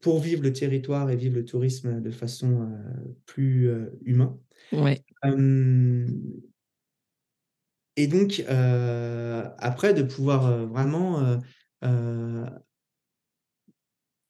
Pour 0.00 0.20
vivre 0.20 0.42
le 0.42 0.52
territoire 0.52 1.10
et 1.10 1.16
vivre 1.16 1.36
le 1.36 1.44
tourisme 1.44 2.00
de 2.00 2.10
façon, 2.10 2.70
plus, 3.26 3.66
heu, 3.68 3.98
humain. 4.04 4.38
Ouais. 4.72 5.04
Et 7.96 8.06
donc, 8.06 8.42
heu, 8.48 9.44
après 9.58 9.94
de 9.94 10.02
pouvoir, 10.02 10.46
heu, 10.50 10.64
vraiment, 10.66 11.20
heu, 11.84 12.44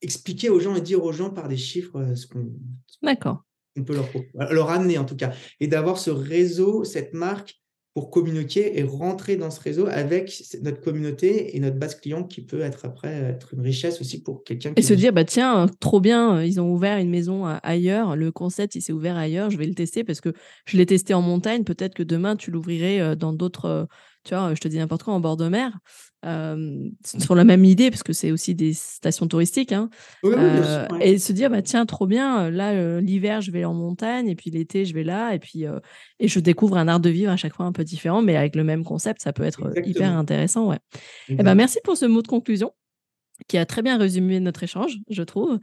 expliquer 0.02 0.50
aux 0.50 0.60
gens 0.60 0.74
et 0.74 0.80
dire 0.80 1.02
aux 1.04 1.12
gens 1.12 1.30
par 1.30 1.48
des 1.48 1.56
chiffres, 1.56 2.14
ce 2.14 2.26
qu'on 2.26 2.50
peut 3.86 3.94
leur 4.50 4.70
amener 4.70 4.98
en 4.98 5.04
tout 5.04 5.16
cas. 5.16 5.32
Et 5.60 5.66
d'avoir 5.66 5.98
ce 5.98 6.10
réseau, 6.10 6.84
cette 6.84 7.14
marque 7.14 7.61
pour 7.94 8.10
communiquer 8.10 8.78
et 8.78 8.82
rentrer 8.84 9.36
dans 9.36 9.50
ce 9.50 9.60
réseau 9.60 9.86
avec 9.86 10.42
notre 10.62 10.80
communauté 10.80 11.56
et 11.56 11.60
notre 11.60 11.76
base 11.78 11.94
client 12.00 12.24
qui 12.24 12.42
peut 12.44 12.60
être 12.62 12.84
après, 12.86 13.10
être 13.12 13.54
une 13.54 13.60
richesse 13.60 14.00
aussi 14.00 14.22
pour 14.22 14.44
quelqu'un 14.44 14.74
Et 14.76 14.82
se 14.82 14.94
dire: 14.94 15.12
«Bah, 15.12 15.24
tiens, 15.24 15.66
trop 15.80 16.00
bien, 16.00 16.38
heu, 16.40 16.46
ils 16.46 16.58
ont 16.60 16.72
ouvert 16.72 16.96
une 16.98 17.10
maison 17.10 17.44
a 17.44 17.54
ailleurs, 17.56 18.16
le 18.16 18.32
concept, 18.32 18.74
il 18.74 18.80
s'est 18.80 18.92
ouvert 18.94 19.16
ailleurs, 19.18 19.50
je 19.50 19.58
vais 19.58 19.66
le 19.66 19.74
tester 19.74 20.02
parce 20.02 20.20
que 20.22 20.32
je 20.66 20.78
l'ai 20.78 20.86
testé 20.86 21.12
en 21.12 21.20
montagne, 21.20 21.62
peut-être 21.64 21.94
que 21.94 22.02
demain 22.02 22.36
tu 22.36 22.50
l'ouvrirais, 22.50 23.00
heu, 23.00 23.16
dans 23.16 23.34
d'autres, 23.34 23.66
heu» 23.68 23.86
tu 24.24 24.34
vois, 24.34 24.54
je 24.54 24.60
te 24.60 24.68
dis 24.68 24.78
n'importe 24.78 25.02
quoi, 25.02 25.14
en 25.14 25.20
bord 25.20 25.36
de 25.36 25.48
mer. 25.48 25.78
Hem, 26.24 26.92
sur 27.18 27.34
la 27.34 27.42
même 27.42 27.64
idée, 27.64 27.90
parce 27.90 28.04
que 28.04 28.12
c'est 28.12 28.30
aussi 28.30 28.54
des 28.54 28.72
stations 28.74 29.26
touristiques, 29.26 29.72
hein, 29.72 29.90
oui, 30.22 30.34
oui, 30.36 30.98
et 31.00 31.18
se 31.18 31.32
dire: 31.32 31.50
«Bah, 31.50 31.62
tiens, 31.62 31.84
trop 31.84 32.06
bien, 32.06 32.48
là, 32.48 33.00
l'hiver, 33.00 33.40
je 33.40 33.50
vais 33.50 33.64
en 33.64 33.74
montagne 33.74 34.28
et 34.28 34.36
puis 34.36 34.50
l'été, 34.50 34.84
je 34.84 34.94
vais 34.94 35.02
là 35.02 35.34
et 35.34 35.40
puis, 35.40 35.64
et 36.20 36.28
je 36.28 36.38
découvre 36.38 36.76
un 36.76 36.86
art 36.86 37.00
de 37.00 37.10
vivre 37.10 37.32
à 37.32 37.36
chaque 37.36 37.54
fois 37.54 37.66
un 37.66 37.72
peu 37.72 37.82
différent, 37.82 38.22
mais 38.22 38.36
avec 38.36 38.54
le 38.54 38.62
même 38.62 38.84
concept», 38.84 39.20
ça 39.20 39.32
peut 39.32 39.42
être, 39.42 39.72
hyper 39.84 40.16
intéressant, 40.16 40.68
ouais. 40.68 40.78
Et 41.28 41.34
ben, 41.34 41.40
exact. 41.40 41.54
merci 41.56 41.78
pour 41.82 41.96
ce 41.96 42.04
mot 42.04 42.22
de 42.22 42.28
conclusion 42.28 42.72
qui 43.48 43.58
a 43.58 43.66
très 43.66 43.82
bien 43.82 43.98
résumé 43.98 44.38
notre 44.38 44.62
échange, 44.62 44.98
je 45.10 45.22
trouve. 45.24 45.58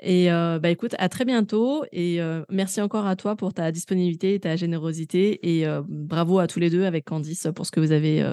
Et 0.00 0.30
heu, 0.30 0.58
bah, 0.58 0.70
écoute, 0.70 0.94
à 0.98 1.08
très 1.08 1.24
bientôt 1.24 1.84
et 1.92 2.20
merci 2.50 2.80
encore 2.80 3.06
à 3.06 3.16
toi 3.16 3.36
pour 3.36 3.54
ta 3.54 3.70
disponibilité 3.72 4.34
et 4.34 4.40
ta 4.40 4.56
générosité 4.56 5.58
et 5.60 5.66
bravo 5.88 6.38
à 6.38 6.46
tous 6.46 6.58
les 6.60 6.70
2 6.70 6.84
avec 6.84 7.04
Candice 7.04 7.48
pour 7.54 7.64
ce 7.64 7.70
que 7.70 7.80
vous 7.80 7.92
avez, 7.92 8.28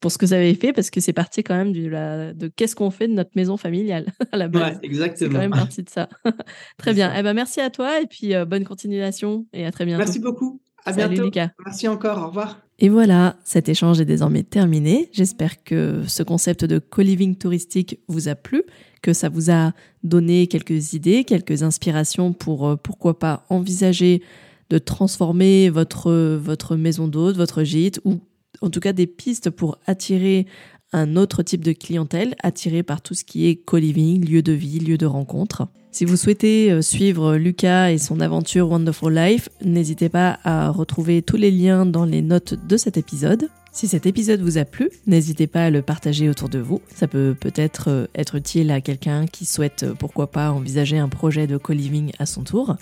pour 0.00 0.10
ce 0.12 0.18
que 0.18 0.24
vous 0.24 0.32
avez 0.32 0.54
fait 0.54 0.72
parce 0.72 0.90
que 0.90 1.00
c'est 1.00 1.12
parti 1.12 1.42
quand 1.42 1.56
même 1.56 1.72
de 1.72 1.86
la 1.88 2.32
de 2.32 2.48
qu'est-ce 2.48 2.74
qu'on 2.76 2.90
fait 2.90 3.08
de 3.08 3.12
notre 3.12 3.32
maison 3.34 3.56
familiale 3.56 4.06
à 4.32 4.36
la 4.36 4.46
Ouais, 4.46 4.50
base. 4.50 4.68
C'est 4.74 4.74
quand 4.74 4.82
exactement, 4.82 5.38
même 5.40 5.50
parti 5.52 5.82
de 5.82 5.90
ça. 5.90 6.08
Très 6.78 6.94
bien. 6.94 7.14
Et 7.14 7.22
ben, 7.22 7.34
merci 7.34 7.60
à 7.60 7.70
toi 7.70 8.00
et 8.00 8.06
puis, 8.06 8.32
bonne 8.46 8.64
continuation 8.64 9.46
et 9.52 9.66
à 9.66 9.72
très 9.72 9.84
bientôt. 9.84 10.04
Merci 10.04 10.20
beaucoup, 10.20 10.60
à 10.86 10.92
Salut 10.92 11.14
bientôt. 11.14 11.24
Lucas. 11.24 11.50
Merci 11.64 11.88
encore, 11.88 12.18
au 12.22 12.26
revoir. 12.28 12.60
Et 12.80 12.88
voilà, 12.88 13.36
cet 13.44 13.68
échange 13.68 14.00
est 14.00 14.04
désormais 14.04 14.42
terminé. 14.42 15.08
J'espère 15.12 15.62
que 15.62 16.02
ce 16.08 16.22
concept 16.24 16.64
de 16.64 16.80
co-living 16.80 17.36
touristique 17.36 18.00
vous 18.08 18.28
a 18.28 18.34
plu, 18.34 18.64
que 19.04 19.12
ça 19.12 19.28
vous 19.28 19.50
a 19.50 19.72
donné 20.02 20.46
quelques 20.46 20.94
idées, 20.94 21.24
quelques 21.24 21.62
inspirations 21.62 22.32
pour 22.32 22.66
euh, 22.66 22.76
pourquoi 22.76 23.18
pas 23.18 23.44
envisager 23.50 24.22
de 24.70 24.78
transformer 24.78 25.68
votre, 25.68 26.74
maison 26.74 27.06
d'hôte, 27.06 27.36
votre 27.36 27.64
gîte, 27.64 28.00
ou 28.06 28.20
en 28.62 28.70
tout 28.70 28.80
cas 28.80 28.94
des 28.94 29.06
pistes 29.06 29.50
pour 29.50 29.76
attirer 29.86 30.46
un 30.94 31.16
autre 31.16 31.42
type 31.42 31.62
de 31.62 31.72
clientèle, 31.72 32.34
attiré 32.42 32.82
par 32.82 33.02
tout 33.02 33.12
ce 33.12 33.24
qui 33.24 33.46
est 33.46 33.56
co-living, 33.56 34.26
lieu 34.26 34.40
de 34.40 34.52
vie, 34.52 34.78
lieu 34.78 34.96
de 34.96 35.06
rencontre. 35.06 35.68
Si 35.92 36.06
vous 36.06 36.16
souhaitez 36.16 36.72
euh, 36.72 36.80
suivre 36.80 37.36
Lucas 37.36 37.90
et 37.90 37.98
son 37.98 38.20
aventure 38.20 38.70
Wonderful 38.70 39.14
Life, 39.14 39.50
n'hésitez 39.62 40.08
pas 40.08 40.38
à 40.44 40.70
retrouver 40.70 41.20
tous 41.20 41.36
les 41.36 41.50
liens 41.50 41.84
dans 41.84 42.06
les 42.06 42.22
notes 42.22 42.54
de 42.66 42.78
cet 42.78 42.96
épisode. 42.96 43.50
Si 43.74 43.88
cet 43.88 44.06
épisode 44.06 44.40
vous 44.40 44.56
a 44.56 44.64
plu, 44.64 44.88
n'hésitez 45.08 45.48
pas 45.48 45.64
à 45.64 45.70
le 45.70 45.82
partager 45.82 46.28
autour 46.28 46.48
de 46.48 46.60
vous. 46.60 46.80
Ça 46.94 47.08
peut 47.08 47.34
peut-être 47.38 47.90
euh, 47.90 48.06
être 48.14 48.36
utile 48.36 48.70
à 48.70 48.80
quelqu'un 48.80 49.26
qui 49.26 49.44
souhaite, 49.44 49.82
euh, 49.82 49.94
pourquoi 49.94 50.30
pas, 50.30 50.52
envisager 50.52 50.96
un 50.96 51.08
projet 51.08 51.48
de 51.48 51.56
co-living 51.56 52.12
à 52.20 52.24
son 52.24 52.44
tour. 52.44 52.76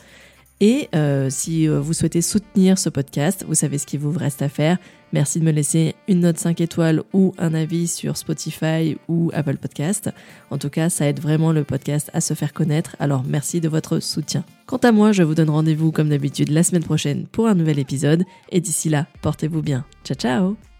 Et 0.60 0.90
euh, 0.94 1.30
si 1.30 1.66
vous 1.66 1.94
souhaitez 1.94 2.20
soutenir 2.20 2.78
ce 2.78 2.90
podcast, 2.90 3.46
vous 3.48 3.54
savez 3.54 3.78
ce 3.78 3.86
qu'il 3.86 4.00
vous 4.00 4.12
reste 4.12 4.42
à 4.42 4.50
faire. 4.50 4.76
Merci 5.14 5.40
de 5.40 5.44
me 5.46 5.50
laisser 5.50 5.94
une 6.08 6.20
note 6.20 6.38
5 6.38 6.60
étoiles 6.60 7.02
ou 7.14 7.34
un 7.38 7.54
avis 7.54 7.88
sur 7.88 8.18
Spotify 8.18 8.98
ou 9.08 9.30
Apple 9.32 9.56
Podcast. 9.56 10.10
En 10.50 10.58
tout 10.58 10.70
cas, 10.70 10.90
ça 10.90 11.08
aide 11.08 11.20
vraiment 11.20 11.52
le 11.52 11.64
podcast 11.64 12.10
à 12.12 12.20
se 12.20 12.34
faire 12.34 12.52
connaître, 12.52 12.96
alors 13.00 13.24
merci 13.26 13.62
de 13.62 13.68
votre 13.70 13.98
soutien. 13.98 14.44
Quant 14.66 14.76
à 14.76 14.92
moi, 14.92 15.12
je 15.12 15.22
vous 15.22 15.34
donne 15.34 15.50
rendez-vous 15.50 15.90
comme 15.90 16.10
d'habitude 16.10 16.50
la 16.50 16.62
semaine 16.62 16.84
prochaine 16.84 17.26
pour 17.32 17.48
un 17.48 17.54
nouvel 17.54 17.78
épisode, 17.78 18.24
et 18.50 18.60
d'ici 18.60 18.90
là, 18.90 19.06
portez-vous 19.22 19.62
bien. 19.62 19.86
Ciao 20.04 20.16
ciao 20.16 20.71